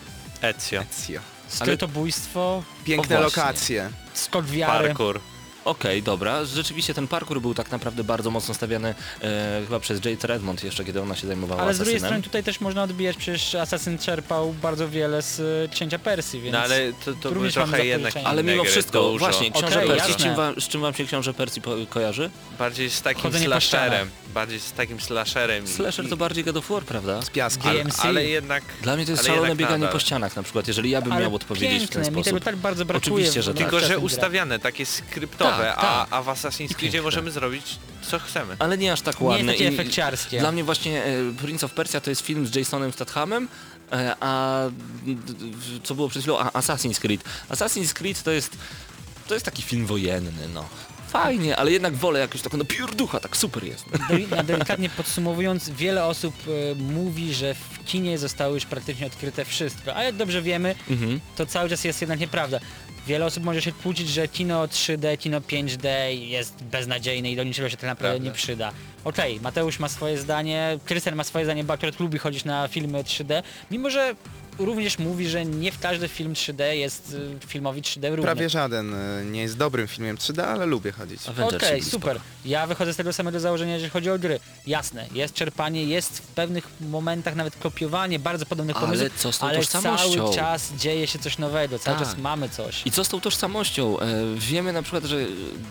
Ezio. 0.43 0.83
Ezio. 0.83 1.21
Skrytobójstwo, 1.49 2.63
Piękne 2.85 3.19
O, 3.19 3.23
lokacje. 3.23 3.91
skok 4.15 4.45
wiary. 4.47 4.89
Parkour. 4.89 5.21
Okej, 5.65 6.03
dobra. 6.03 6.45
Rzeczywiście 6.45 6.95
ten 6.95 7.09
parkour 7.09 7.41
był 7.41 7.55
tak 7.55 7.71
naprawdę 7.71 8.05
bardzo 8.05 8.31
mocno 8.31 8.55
stawiany 8.55 8.95
e, 9.23 9.61
chyba 9.65 9.81
przez 9.81 10.05
Jade 10.05 10.27
Redmond 10.29 10.65
jeszcze, 10.65 10.85
kiedy 10.85 11.03
ona 11.03 11.17
się 11.17 11.27
zajmowała 11.27 11.63
Ale 11.63 11.75
z 11.75 11.79
drugiej 11.79 12.01
strony 12.01 12.23
tutaj 12.23 12.43
też 12.45 12.61
można 12.61 12.83
odbijać, 12.83 13.17
przecież 13.17 13.55
Assassin 13.55 13.99
czerpał 13.99 14.53
bardzo 14.63 14.89
wiele 14.89 15.23
z 15.23 15.41
y, 15.41 15.69
Księcia 15.75 15.99
Persji, 15.99 16.41
więc... 16.41 16.53
No 16.53 16.59
ale 16.61 16.93
to, 16.93 17.13
to 17.13 17.17
były 17.21 17.35
również 17.35 17.57
mamy 17.57 17.69
trochę 17.69 17.87
jednak. 17.87 18.15
Ale 18.25 18.43
mimo 18.45 18.63
gry, 18.63 18.73
wszystko, 18.73 19.03
dużo. 19.03 19.19
właśnie, 19.25 19.51
Książę 19.51 19.77
Okej, 19.77 19.89
Persji, 19.89 20.05
z 20.07 20.09
jasne. 20.09 20.25
czym, 20.27 20.35
wam, 20.35 20.61
z 20.61 20.69
czym 20.69 20.81
wam 20.81 20.95
się 20.95 21.05
Książę 21.05 21.35
Persji 21.35 21.63
po, 21.63 21.75
kojarzy? 21.91 22.31
Bardziej 22.59 22.91
z 22.91 23.03
takim 23.03 23.23
Chodzenie 23.23 23.45
po 23.45 23.51
slasherem. 23.51 24.11
Bardziej 24.35 24.61
z 24.61 24.73
takim 24.73 25.01
slasherem. 25.01 25.67
Slasher 25.67 26.05
i- 26.05 26.09
to 26.09 26.17
bardziej 26.17 26.45
God 26.45 26.57
of 26.57 26.69
War, 26.71 26.83
prawda? 26.83 27.23
Z 27.23 27.31
piaskiem. 27.31 27.71
ale, 27.71 27.85
DMC. 27.85 28.01
ale 28.05 28.25
jednak... 28.25 28.63
Dla 28.83 28.97
mnie 28.97 29.05
to 29.05 29.11
jest 29.11 29.21
ale 29.23 29.29
szalone 29.29 29.49
jednak 29.49 29.59
bieganie 29.59 29.79
nadal. 29.85 29.93
po 29.93 29.99
ścianach 29.99 30.37
na 30.37 30.43
przykład, 30.43 30.69
jeżeli 30.69 30.91
ja 30.91 31.03
bym 31.03 31.13
Ale 31.13 31.23
miał 31.23 31.35
odpowiedzieć 31.35 31.71
piękne, 31.71 31.87
w 31.87 31.91
ten 31.91 32.01
mi 32.03 32.09
tego 32.09 32.23
sposób. 32.39 32.45
tak 32.45 32.57
bardzo 32.57 32.85
brakuje. 32.85 33.15
Oczywiście, 33.15 33.41
w 33.41 33.45
że 33.45 33.55
tak. 33.55 33.63
Tylko, 33.63 33.81
że 33.87 33.99
ustawiane, 33.99 34.59
takie 34.59 34.87
skryptowe, 34.87 35.54
Tak, 35.59 35.79
a, 35.79 35.81
tak. 35.81 36.07
a 36.11 36.23
w 36.23 36.27
Assassin's 36.27 36.71
I 36.71 36.75
Creedzie 36.75 37.03
możemy 37.03 37.31
zrobić 37.31 37.79
co 38.03 38.19
chcemy. 38.19 38.57
Ale 38.59 38.79
nie 38.79 38.93
aż 38.93 39.01
tak 39.01 39.21
Nie 39.21 39.27
ładne. 39.27 39.45
jest 39.45 39.59
takie 39.59 39.71
I- 39.71 39.75
efekciarskie. 39.75 40.41
Dla 40.41 40.53
mnie 40.53 40.65
właśnie 40.65 41.05
e, 41.05 41.33
Prince 41.43 41.65
of 41.65 41.73
Persia 41.73 42.01
to 42.01 42.11
jest 42.11 42.23
film 42.23 42.47
z 42.47 42.55
Jasonem 42.55 42.93
Stathamem, 42.93 43.49
e, 43.93 44.17
a 44.21 44.63
co 45.83 45.95
było 45.95 46.09
przed 46.09 46.23
chwilą, 46.23 46.39
a 46.39 46.51
Assassin's 46.51 46.99
Creed. 47.01 47.25
Assassin's 47.51 47.93
Creed 47.93 48.23
to 48.23 48.31
jest, 48.31 48.51
to 49.29 49.35
jest 49.35 49.47
taki 49.47 49.63
film 49.63 49.87
wojenny, 49.87 50.49
no. 50.55 50.65
Fajnie, 51.09 51.57
ale 51.57 51.73
jednak 51.73 51.95
wolę 51.97 52.21
jakąś 52.21 52.43
taką 52.43 52.57
no 52.57 52.65
piórducha, 52.65 53.21
tak 53.21 53.37
super 53.37 53.65
jest. 53.65 53.85
Na 54.31 54.43
delikatnie 54.43 54.91
podsumowując, 54.91 55.71
wiele 55.71 56.05
osób 56.05 56.35
e, 56.73 56.75
mówi, 56.75 57.35
że 57.35 57.55
w 57.55 57.85
kinie 57.85 58.19
zostało 58.19 58.55
już 58.55 58.65
praktycznie 58.67 59.07
odkryte 59.07 59.45
wszystko, 59.45 59.97
a 59.97 60.03
jak 60.03 60.17
dobrze 60.17 60.43
wiemy, 60.43 60.75
Mhm. 60.91 61.21
to 61.37 61.47
cały 61.47 61.69
czas 61.69 61.85
jest 61.85 62.01
jednak 62.01 62.21
nieprawda. 62.21 62.61
Wiele 63.07 63.25
osób 63.25 63.45
może 63.45 63.63
się 63.63 63.73
kłócić, 63.73 64.09
że 64.09 64.29
kino 64.29 64.67
3D, 64.67 65.19
kino 65.19 65.41
5D 65.41 65.89
jest 66.09 66.65
beznadziejne 66.65 67.31
i 67.31 67.37
do 67.37 67.45
niczego 67.45 67.69
się 67.71 67.77
tak 67.77 67.91
naprawdę 67.91 68.15
Prawda. 68.17 68.29
nie 68.31 68.35
przyda. 68.35 68.73
Okej, 69.05 69.41
Mateusz 69.41 69.79
ma 69.79 69.89
swoje 69.89 70.19
zdanie, 70.19 70.79
Krystian 70.85 71.15
ma 71.15 71.25
swoje 71.25 71.45
zdanie, 71.45 71.65
bo 71.65 71.73
akurat 71.73 72.01
lubi 72.01 72.19
chodzić 72.19 72.45
na 72.45 72.69
filmy 72.69 73.03
3D, 73.03 73.43
mimo 73.71 73.91
że 73.91 74.15
również 74.59 74.99
mówi, 74.99 75.29
że 75.29 75.45
nie 75.45 75.73
w 75.73 75.79
każdy 75.81 76.09
film 76.09 76.33
3D 76.33 76.63
jest 76.71 77.13
y, 77.43 77.47
filmowi 77.47 77.83
3D 77.83 78.09
równy. 78.09 78.23
Prawie 78.23 78.49
żaden 78.51 78.95
e, 78.95 79.25
nie 79.25 79.43
jest 79.43 79.57
dobrym 79.57 79.87
filmem 79.87 80.17
3D, 80.17 80.43
ale 80.43 80.67
lubię 80.67 80.93
chodzić. 80.93 81.29
Avengers 81.29 81.65
Okej, 81.65 81.83
super. 81.83 82.17
spoko. 82.17 82.31
Ja 82.45 82.67
wychodzę 82.67 82.93
z 82.93 82.97
tego 82.97 83.13
samego 83.13 83.41
założenia, 83.41 83.73
jeżeli 83.75 83.91
chodzi 83.91 84.11
o 84.11 84.19
gry. 84.19 84.41
Jasne, 84.67 85.07
jest 85.13 85.35
czerpanie, 85.35 85.85
jest 85.85 86.19
w 86.19 86.23
pewnych 86.27 86.69
momentach 86.81 87.35
nawet 87.37 87.57
kopiowanie 87.57 88.19
bardzo 88.19 88.47
podobnych 88.47 88.77
Ale 88.77 88.87
pomysłów, 88.87 89.13
co 89.17 89.33
z 89.33 89.39
tą 89.39 89.47
ale 89.47 89.59
tożsamością? 89.59 90.15
cały 90.25 90.35
czas 90.35 90.73
dzieje 90.79 91.07
się 91.07 91.19
coś 91.19 91.39
nowego, 91.39 91.79
cały 91.79 91.99
Tak. 91.99 92.07
czas 92.07 92.19
mamy 92.19 92.49
coś. 92.49 92.83
I 92.87 92.91
co 92.91 93.05
z 93.05 93.09
tą 93.09 93.21
tożsamością? 93.21 94.01
E, 94.01 94.07
wiemy 94.37 94.73
na 94.73 94.83
przykład, 94.83 95.05
że 95.05 95.17
e, 95.17 95.27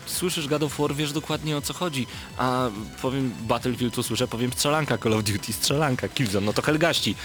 słyszysz 0.06 0.48
God 0.48 0.64
of 0.64 0.78
War, 0.80 0.96
wiesz 0.96 1.12
dokładnie 1.12 1.58
o 1.58 1.62
co 1.62 1.74
chodzi, 1.74 2.08
a 2.38 2.70
powiem 3.02 3.34
Battlefield, 3.42 3.96
to 3.96 4.04
słyszę, 4.04 4.28
powiem 4.28 4.54
strzelanka 4.54 4.98
Call 4.98 5.14
of 5.14 5.24
Duty, 5.24 5.54
strzelanka, 5.54 6.10
Killzone, 6.10 6.46
no 6.46 6.54
to 6.54 6.62
Helgaści. 6.62 7.16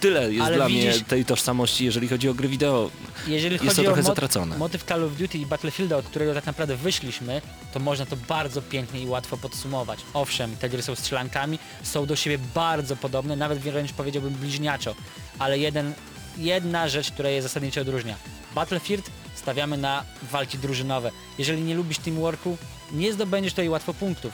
Tyle 0.00 0.32
jest 0.32 0.46
Ale 0.46 0.56
dla 0.56 0.66
widzisz- 0.68 0.94
mnie 0.96 1.04
tej 1.04 1.24
tożsamości, 1.24 1.84
jeżeli 1.84 2.08
chodzi 2.08 2.28
o 2.28 2.34
gry 2.34 2.48
wideo. 2.48 2.90
Jeżeli 3.26 3.54
jest 3.54 3.64
to 3.64 3.70
chodzi 3.70 3.80
o 3.80 3.84
trochę 3.84 4.02
mot- 4.02 4.06
zatracone. 4.06 4.58
motyw 4.58 4.84
Call 4.84 5.04
of 5.04 5.12
Duty 5.16 5.38
i 5.38 5.46
Battlefielda, 5.46 5.96
od 5.96 6.04
którego 6.06 6.34
tak 6.34 6.46
naprawdę 6.46 6.76
wyszliśmy, 6.76 7.42
to 7.72 7.80
można 7.80 8.06
to 8.06 8.16
bardzo 8.16 8.62
pięknie 8.62 9.00
i 9.00 9.06
łatwo 9.06 9.36
podsumować. 9.36 9.98
Owszem, 10.14 10.56
te 10.56 10.68
gry 10.68 10.82
są 10.82 10.94
strzelankami, 10.94 11.58
są 11.82 12.06
do 12.06 12.16
siebie 12.16 12.38
bardzo 12.54 12.96
podobne, 12.96 13.36
nawet 13.36 13.58
wręcz 13.58 13.92
powiedziałbym 13.92 14.34
bliźniaczo, 14.34 14.94
ale 15.38 15.58
jeden, 15.58 15.92
jedna 16.38 16.88
rzecz, 16.88 17.10
która 17.10 17.28
je 17.28 17.42
zasadniczo 17.42 17.80
odróżnia. 17.80 18.14
Battlefield 18.54 19.10
stawiamy 19.34 19.76
na 19.76 20.04
walki 20.32 20.58
drużynowe. 20.58 21.10
Jeżeli 21.38 21.62
nie 21.62 21.74
lubisz 21.74 21.98
teamworku, 21.98 22.56
nie 22.92 23.12
zdobędziesz 23.12 23.52
tutaj 23.52 23.68
łatwo 23.68 23.94
punktów. 23.94 24.32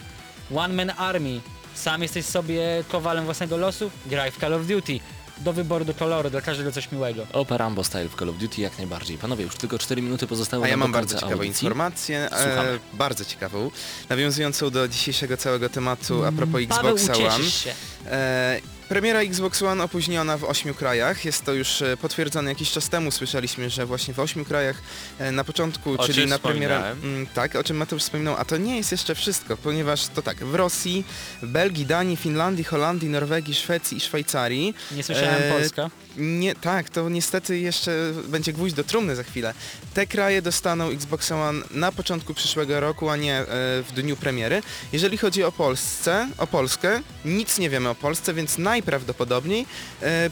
One 0.57 0.75
Man 0.75 0.93
Army, 0.99 1.41
sam 1.75 2.03
jesteś 2.03 2.25
sobie 2.27 2.85
kowalem 2.89 3.25
własnego 3.25 3.57
losu, 3.57 3.91
graj 4.07 4.31
w 4.31 4.37
Call 4.39 4.55
of 4.55 4.67
Duty. 4.67 5.01
Do 5.45 5.53
wyboru, 5.53 5.85
do 5.85 5.95
koloru, 5.95 6.31
dla 6.31 6.41
każdego 6.41 6.73
coś 6.73 6.93
miłego. 6.93 7.27
Opa 7.33 7.57
Rambo 7.57 7.85
style 7.85 8.09
w 8.09 8.15
Call 8.15 8.29
of 8.29 8.37
Duty 8.37 8.61
jak 8.61 8.79
najbardziej. 8.79 9.19
Panowie, 9.19 9.45
już 9.45 9.57
tylko 9.57 9.79
4 9.79 10.03
minuty 10.03 10.27
pozostały 10.27 10.65
A 10.65 10.69
ja 10.69 10.77
mam 10.77 10.93
bardzo 10.93 11.15
ciekawą 11.15 11.33
audycji. 11.33 11.49
informację, 11.51 12.29
Słuchamy. 12.31 12.69
e, 12.71 12.79
bardzo 12.93 13.25
ciekawą, 13.25 13.71
nawiązującą 14.09 14.71
do 14.71 14.89
dzisiejszego 14.89 15.37
całego 15.37 15.69
tematu 15.69 16.25
a 16.25 16.33
propos 16.33 16.55
Mm, 16.57 16.67
Paweł, 16.69 16.95
Xboxa 16.97 17.35
One. 17.35 17.45
się. 17.51 17.75
E, 18.07 18.61
premiera 18.93 19.21
Xbox 19.21 19.63
One 19.63 19.85
opóźniona 19.85 20.37
w 20.37 20.45
ośmiu 20.45 20.75
krajach. 20.75 21.25
Jest 21.25 21.45
to 21.45 21.53
już 21.53 21.83
e, 21.83 21.97
potwierdzone 21.97 22.51
jakiś 22.51 22.71
czas 22.71 22.89
temu. 22.89 23.11
Słyszeliśmy, 23.11 23.71
że 23.71 23.87
właśnie 23.87 24.15
w 24.15 24.21
ośmiu 24.21 24.45
krajach 24.45 24.83
e, 25.19 25.33
na 25.33 25.45
początku, 25.45 25.95
O 25.99 26.07
czyli 26.07 26.27
na 26.27 26.39
premierę. 26.39 26.91
Mm, 27.03 27.27
tak, 27.27 27.57
o 27.57 27.65
czym 27.65 27.77
Mateusz 27.77 28.03
wspominał. 28.03 28.35
A 28.39 28.45
to 28.45 28.57
nie 28.57 28.77
jest 28.77 28.93
jeszcze 28.93 29.15
wszystko, 29.15 29.57
ponieważ 29.57 30.07
to 30.07 30.23
tak, 30.23 30.45
w 30.45 30.55
Rosji, 30.55 31.05
Belgii, 31.43 31.87
Danii, 31.87 32.17
Finlandii, 32.17 32.65
Holandii, 32.65 33.09
Norwegii, 33.09 33.55
Szwecji 33.55 33.97
i 33.97 34.01
Szwajcarii. 34.01 34.75
Nie 34.97 35.03
słyszałem 35.03 35.43
e, 35.43 35.53
Polska. 35.53 35.91
Nie, 36.17 36.55
tak, 36.55 36.91
to 36.91 37.09
niestety 37.09 37.59
jeszcze 37.59 38.13
będzie 38.29 38.53
gwóźdź 38.53 38.75
do 38.75 38.85
trumny 38.85 39.17
za 39.17 39.23
chwilę. 39.23 39.55
Te 39.95 40.07
kraje 40.07 40.43
dostaną 40.43 40.91
Xbox 40.91 41.33
One 41.33 41.63
na 41.71 41.93
początku 41.93 42.35
przyszłego 42.35 42.81
roku, 42.81 43.09
a 43.09 43.17
nie 43.17 43.37
e, 43.37 43.45
w 43.83 43.93
dniu 43.95 44.17
premiery. 44.17 44.63
Jeżeli 44.93 45.19
chodzi 45.19 45.45
o 45.45 45.53
Polsce, 45.53 46.29
o 46.39 46.47
Polskę, 46.47 47.01
nic 47.25 47.59
nie 47.59 47.71
wiemy 47.71 47.89
o 47.89 47.95
Polsce, 47.95 48.35
więc 48.35 48.59
najprawdopodobniej 48.83 49.67
e, 50.03 50.31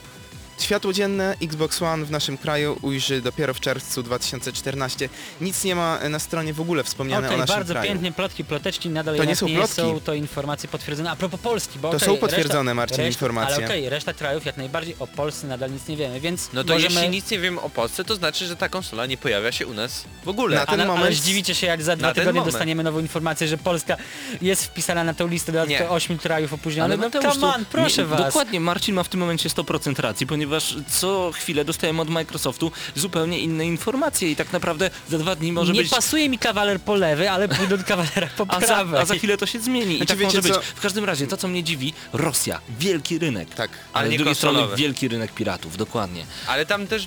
światło 0.63 0.93
dzienne 0.93 1.37
Xbox 1.43 1.83
One 1.83 2.05
w 2.05 2.11
naszym 2.11 2.39
kraju 2.39 2.79
ujrzy 2.83 3.21
dopiero 3.21 3.55
w 3.55 3.61
czerwcu 3.61 4.03
2014. 4.03 5.09
Nic 5.41 5.65
nie 5.65 5.75
ma 5.75 5.99
na 6.09 6.19
stronie 6.19 6.53
w 6.55 6.61
ogóle 6.61 6.85
wspomniane 6.85 7.27
Okej, 7.27 7.37
o 7.37 7.41
naszym 7.41 7.57
bardzo 7.57 7.75
kraju. 7.75 7.89
pięknie, 7.89 8.13
plotki, 8.13 8.45
ploteczki 8.45 8.89
nadal 8.89 9.17
To 9.17 9.25
nie 9.25 9.31
jednak 9.31 9.39
są 9.39 9.49
nie 9.49 9.55
plotki. 9.57 9.77
są 9.77 10.01
to 10.01 10.15
informacje 10.15 10.69
potwierdzone. 10.69 11.11
A 11.11 11.17
propos 11.17 11.41
Polski, 11.41 11.79
bo 11.79 11.91
To 11.91 11.97
okej, 11.97 12.09
są 12.09 12.17
potwierdzone, 12.17 12.71
reszta, 12.71 12.75
Marcin, 12.75 12.97
reszta, 12.97 13.09
informacje. 13.09 13.57
Ale 13.57 13.65
okej, 13.67 13.89
reszta 13.89 14.13
krajów 14.15 14.47
jak 14.47 14.57
najbardziej 14.57 14.97
o 14.99 15.07
Polsce 15.07 15.47
nadal 15.47 15.73
nic 15.73 15.89
nie 15.89 15.97
wiemy, 15.97 16.21
więc 16.21 16.49
No 16.53 16.65
to 16.65 16.73
możemy... 16.75 16.95
jeśli 16.95 17.11
nic 17.11 17.31
nie 17.31 17.39
wiemy 17.39 17.61
o 17.61 17.71
Polsce, 17.71 18.05
to 18.05 18.15
znaczy, 18.15 18.47
że 18.47 18.57
ta 18.57 18.69
konsola 18.69 19.07
nie 19.07 19.17
pojawia 19.17 19.53
się 19.53 19.67
u 19.67 19.75
nas 19.75 20.05
w 20.25 20.29
ogóle. 20.29 20.57
Na 20.57 20.67
ten 20.67 20.81
ale, 20.81 20.91
ale 20.93 21.01
moment- 21.01 21.15
zdziwicie 21.17 21.55
się, 21.55 21.67
jak 21.67 21.83
za 21.83 21.97
dwa 21.97 22.07
Na 22.09 22.15
ten 22.15 22.23
tygodnie 22.23 22.41
moment. 22.41 22.53
dostaniemy 22.55 22.83
nową 22.83 22.99
informację, 23.01 23.49
że 23.49 23.59
Polska 23.59 23.97
jest 24.43 24.65
wpisana 24.65 25.05
na 25.05 25.15
tą 25.15 25.27
listę 25.29 25.53
do 25.53 25.67
Nie. 25.67 25.89
ośmiu 25.89 26.19
krajów 26.19 26.53
opóźnionych. 26.53 26.99
No 26.99 27.05
Mateusz, 27.07 27.25
come 27.35 27.41
to 27.41 27.55
on, 27.55 27.65
proszę 27.65 28.03
nie, 28.03 28.09
was. 28.09 28.21
Dokładnie, 28.27 28.61
Marcin 28.61 28.95
ma 28.95 29.03
w 29.03 29.09
tym 29.09 29.21
momencie 29.21 29.49
100% 29.49 29.99
racji, 30.03 30.27
ponieważ 30.27 30.50
co 30.89 31.31
chwilę 31.35 31.65
dostajemy 31.65 32.03
od 32.03 32.09
Microsoftu 32.11 32.73
zupełnie 32.95 33.39
inne 33.39 33.67
informacje 33.67 34.31
i 34.31 34.37
tak 34.37 34.53
naprawdę 34.53 34.91
za 35.09 35.19
dwa 35.19 35.37
dni 35.37 35.53
może 35.53 35.73
nie 35.73 35.81
być... 35.83 35.91
pasuje 35.91 36.29
mi 36.29 36.39
kawaler 36.39 36.81
po 36.81 36.95
lewy, 36.95 37.31
ale 37.31 37.49
pójdę 37.49 37.79
do 37.79 37.85
kawalera 37.85 38.29
po 38.37 38.47
A 38.49 38.61
za, 38.61 38.67
prawej. 38.67 39.01
a 39.01 39.05
za 39.05 39.15
chwilę 39.15 39.37
to 39.37 39.47
się 39.47 39.61
zmieni 39.61 39.95
i 39.95 39.97
Znaczy, 39.97 40.09
tak 40.09 40.19
wiecie 40.19 40.37
może 40.39 40.43
być. 40.49 40.53
co? 40.55 40.61
W 40.75 40.81
każdym 40.81 41.05
razie, 41.05 41.27
to 41.27 41.37
co 41.37 41.49
mnie 41.49 41.63
dziwi, 41.65 41.93
Rosja, 42.13 42.61
wielki 42.79 43.19
rynek. 43.19 43.55
Tak. 43.55 43.71
Ale 43.71 43.79
Ale 43.93 44.09
z 44.09 44.11
nie 44.11 44.19
drugiej 44.19 44.35
strony 44.35 44.59
konsolowy. 44.59 44.83
wielki 44.83 45.09
rynek 45.09 45.33
piratów, 45.33 45.77
dokładnie. 45.77 46.25
Ale 46.47 46.67
tam 46.67 46.87
też, 46.87 47.07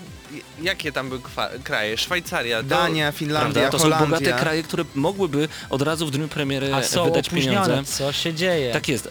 jakie 0.62 0.92
tam 0.92 1.10
były 1.10 1.22
kraje? 1.64 1.98
Szwajcaria, 1.98 2.58
to... 2.58 2.64
Dania, 2.64 3.12
Finlandia, 3.12 3.52
Prawda? 3.54 3.70
To 3.70 3.80
są 3.80 3.84
Holandia. 3.84 4.08
bogate 4.20 4.34
kraje, 4.42 4.64
które 4.64 4.86
mogłyby 4.96 5.48
od 5.70 5.82
razu 5.82 6.08
w 6.08 6.12
dniu 6.12 6.28
premiery 6.28 6.74
A 6.76 6.84
są 6.84 7.06
wydać 7.06 7.28
opóźnione, 7.28 7.68
pieniądze. 7.68 7.94
co 7.94 8.12
się 8.12 8.34
dzieje? 8.34 8.74
Tak 8.74 8.88
jest. 8.88 9.08
E, 9.08 9.10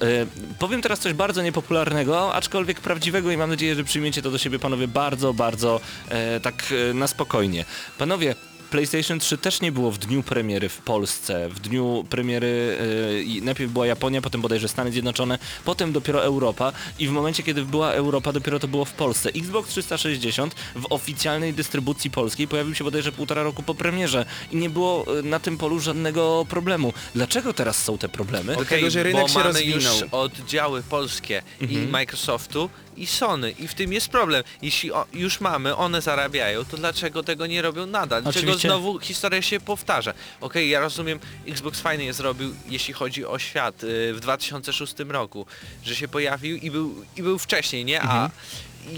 powiem 0.58 0.82
teraz 0.82 0.98
coś 0.98 1.12
bardzo 1.12 1.42
niepopularnego, 1.42 2.34
aczkolwiek 2.34 2.80
prawdziwego 2.80 3.30
i 3.30 3.36
mam 3.36 3.50
nadzieję, 3.50 3.74
że 3.74 3.84
przyjmiecie 3.84 4.22
to 4.22 4.30
do 4.30 4.38
siebie 4.38 4.58
panowie 4.58 4.88
bardzo, 4.88 5.34
bardzo 5.34 5.80
e, 6.08 6.40
tak 6.40 6.64
e, 6.90 6.94
na 6.94 7.06
spokojnie. 7.06 7.64
Panowie, 7.98 8.34
PlayStation 8.76 9.18
3 9.18 9.38
też 9.38 9.60
nie 9.60 9.72
było 9.72 9.90
w 9.90 9.98
dniu 9.98 10.22
premiery 10.22 10.68
w 10.68 10.78
Polsce. 10.78 11.48
W 11.48 11.60
dniu 11.60 12.04
premiery 12.10 12.78
i 13.26 13.42
najpierw 13.42 13.72
była 13.72 13.86
Japonia, 13.86 14.22
potem 14.22 14.40
bodajże 14.40 14.68
Stany 14.68 14.92
Zjednoczone, 14.92 15.38
potem 15.64 15.92
dopiero 15.92 16.24
Europa 16.24 16.72
i 16.98 17.08
w 17.08 17.10
momencie, 17.10 17.42
kiedy 17.42 17.64
była 17.64 17.92
Europa, 17.92 18.32
dopiero 18.32 18.58
to 18.58 18.68
było 18.68 18.84
w 18.84 18.92
Polsce. 18.92 19.30
Xbox 19.30 19.70
360 19.70 20.54
w 20.76 20.86
oficjalnej 20.90 21.52
dystrybucji 21.54 22.10
polskiej 22.10 22.48
pojawił 22.48 22.74
się 22.74 22.84
bodajże 22.84 23.12
półtora 23.12 23.42
roku 23.42 23.62
po 23.62 23.74
premierze 23.74 24.24
i 24.52 24.56
nie 24.56 24.70
było 24.70 25.18
e, 25.18 25.22
na 25.22 25.40
tym 25.40 25.58
polu 25.58 25.80
żadnego 25.80 26.46
problemu. 26.48 26.92
Dlaczego 27.14 27.52
teraz 27.52 27.84
są 27.84 27.98
te 27.98 28.08
problemy? 28.08 28.52
Okej, 28.56 28.66
tego, 28.66 28.90
że 28.90 29.02
rynek 29.02 29.22
bo 29.22 29.28
się 29.28 29.34
mamy 29.34 29.44
rozwinął. 29.52 29.78
już 29.78 30.04
oddziały 30.12 30.82
polskie 30.82 31.42
i 31.60 31.64
Mhm. 31.64 31.90
Microsoftu 31.90 32.70
i 32.96 33.06
Sony 33.06 33.50
i 33.50 33.68
w 33.68 33.74
tym 33.74 33.92
jest 33.92 34.08
problem. 34.08 34.44
Jeśli 34.62 34.92
o, 34.92 35.06
już 35.12 35.40
mamy, 35.40 35.76
one 35.76 36.02
zarabiają, 36.02 36.64
to 36.64 36.76
dlaczego 36.76 37.22
tego 37.22 37.46
nie 37.46 37.62
robią 37.62 37.86
nadal? 37.86 38.22
Dlaczego 38.22 38.46
Oczywiście. 38.46 38.68
znowu 38.68 38.98
historia 38.98 39.42
się 39.42 39.60
powtarza? 39.60 40.14
Okej, 40.40 40.70
ja 40.70 40.80
rozumiem, 40.80 41.18
Xbox 41.46 41.80
fajnie 41.80 42.12
zrobił, 42.12 42.54
jeśli 42.68 42.94
chodzi 42.94 43.26
o 43.26 43.38
świat 43.38 43.84
y, 43.84 44.14
w 44.14 44.20
2006 44.20 44.94
roku, 45.08 45.46
że 45.84 45.94
się 45.94 46.08
pojawił 46.08 46.56
i 46.56 46.70
był, 46.70 47.04
i 47.16 47.22
był 47.22 47.38
wcześniej, 47.38 47.84
nie? 47.84 48.02
A 48.02 48.30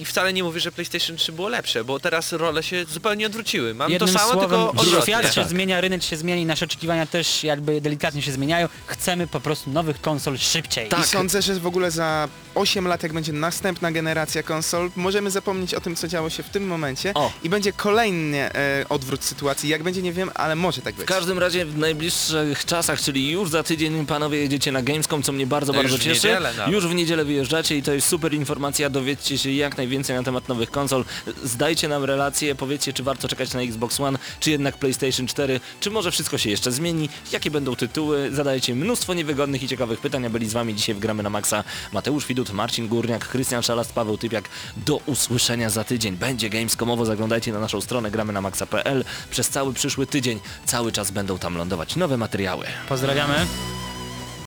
i 0.01 0.05
wcale 0.05 0.33
nie 0.33 0.45
mówię, 0.45 0.61
że 0.61 0.73
PlayStation 0.73 1.17
3 1.17 1.33
było 1.33 1.49
lepsze, 1.49 1.85
bo 1.85 2.01
teraz 2.01 2.33
role 2.33 2.63
się 2.63 2.85
zupełnie 2.85 3.27
odwróciły. 3.27 3.75
Mamy 3.75 3.93
Jednym 3.93 4.13
to 4.13 4.19
samo, 4.19 4.33
słowem, 4.33 4.51
tylko 4.51 4.71
odwrotnie. 4.71 5.15
świat 5.15 5.35
się 5.35 5.41
Tak. 5.41 5.51
zmienia, 5.51 5.81
rynek 5.81 6.03
się 6.03 6.17
zmienia 6.17 6.43
i 6.43 6.47
nasze 6.47 6.65
oczekiwania 6.65 7.07
też 7.07 7.45
jakby 7.45 7.81
delikatnie 7.81 8.23
się 8.23 8.33
zmieniają. 8.33 8.69
Chcemy 8.87 9.27
po 9.27 9.41
prostu 9.41 9.71
nowych 9.71 10.01
konsol 10.01 10.39
szybciej. 10.39 10.89
Tak. 10.89 11.01
I 11.01 11.05
sądzę, 11.05 11.43
że 11.43 11.55
w 11.55 11.67
ogóle 11.67 11.91
za 11.91 12.29
8 12.55 12.89
lat, 12.89 13.03
jak 13.03 13.13
będzie 13.13 13.33
następna 13.33 13.93
generacja 13.93 14.43
konsol, 14.43 14.91
możemy 14.97 15.31
zapomnieć 15.31 15.75
o 15.75 15.81
tym, 15.81 15.97
co 15.97 16.09
działo 16.09 16.31
się 16.31 16.43
w 16.43 16.49
tym 16.49 16.67
momencie 16.67 17.15
O. 17.15 17.33
i 17.43 17.49
będzie 17.49 17.73
kolejny 17.73 18.39
e, 18.55 18.85
odwrót 18.89 19.25
sytuacji. 19.25 19.69
Jak 19.69 19.83
będzie, 19.83 20.03
nie 20.03 20.13
wiem, 20.13 20.31
ale 20.35 20.57
może 20.57 20.83
tak 20.83 20.95
być. 20.95 21.05
W 21.05 21.09
każdym 21.09 21.39
razie 21.39 21.67
w 21.67 21.79
najbliższych 21.79 22.65
czasach, 22.65 23.01
czyli 23.01 23.31
już 23.31 23.51
za 23.51 23.63
tydzień 23.63 24.07
panowie 24.07 24.39
jedziecie 24.39 24.73
na 24.73 24.83
Gamescom, 24.83 25.23
co 25.23 25.33
mnie 25.33 25.47
bardzo, 25.47 25.73
No 25.73 25.79
bardzo 25.79 25.93
już 25.95 26.01
w 26.01 26.05
cieszy. 26.05 26.27
niedzielę 26.29 26.53
nawet. 26.57 26.75
już 26.75 26.87
w 26.87 26.95
niedzielę 26.95 27.25
wyjeżdżacie 27.25 27.77
i 27.77 27.83
to 27.83 27.93
jest 27.93 28.09
super 28.09 28.35
informacja, 28.35 28.91
dowiedzcie 28.91 29.39
się 29.39 29.51
jak 29.75 29.79
najwięcej 29.79 30.17
na 30.17 30.23
temat 30.23 30.49
nowych 30.49 30.71
konsol. 30.71 31.05
Zdajcie 31.45 31.89
nam 31.89 32.05
relacje, 32.05 32.55
powiedzcie 32.55 32.93
czy 32.93 33.03
warto 33.03 33.29
czekać 33.29 33.55
na 33.55 33.63
Xbox 33.63 34.01
One, 34.01 34.19
czy 34.41 34.51
jednak 34.51 34.79
PlayStation 34.79 35.27
4, 35.27 35.61
czy 35.81 35.91
może 35.91 36.11
wszystko 36.11 36.39
się 36.39 36.51
jeszcze 36.51 36.73
zmieni, 36.73 37.09
jakie 37.33 37.51
będą 37.51 37.77
tytuły, 37.77 38.31
zadajcie 38.33 38.75
mnóstwo 38.75 39.15
niewygodnych 39.15 39.63
i 39.63 39.69
ciekawych 39.69 40.01
pytań, 40.01 40.27
a 40.27 40.31
byli 40.31 40.49
z 40.49 40.53
wami 40.53 40.75
dzisiaj 40.75 40.95
w 40.95 40.99
Gramy 40.99 41.23
na 41.23 41.31
Maxa 41.31 41.65
Mateusz 41.93 42.27
Widut, 42.27 42.53
Marcin 42.53 42.89
Górniak, 42.89 43.29
Krystian 43.29 43.63
Szalast, 43.63 43.93
Paweł 43.93 44.19
Typiak. 44.19 44.49
Do 44.77 44.97
usłyszenia 45.07 45.71
za 45.71 45.85
tydzień. 45.85 46.17
Będzie 46.17 46.51
Gamescomowo, 46.51 47.05
zaglądajcie 47.05 47.53
na 47.53 47.61
naszą 47.61 47.81
stronę 47.81 48.11
gramy 48.11 48.33
na 48.33 48.41
maxa.pl. 48.41 49.05
Przez 49.31 49.49
cały 49.49 49.73
przyszły 49.73 50.07
tydzień 50.07 50.41
cały 50.65 50.93
czas 50.93 51.11
będą 51.11 51.39
tam 51.39 51.57
lądować 51.57 51.97
nowe 51.97 52.17
materiały. 52.17 52.67
Pozdrawiamy. 52.89 53.35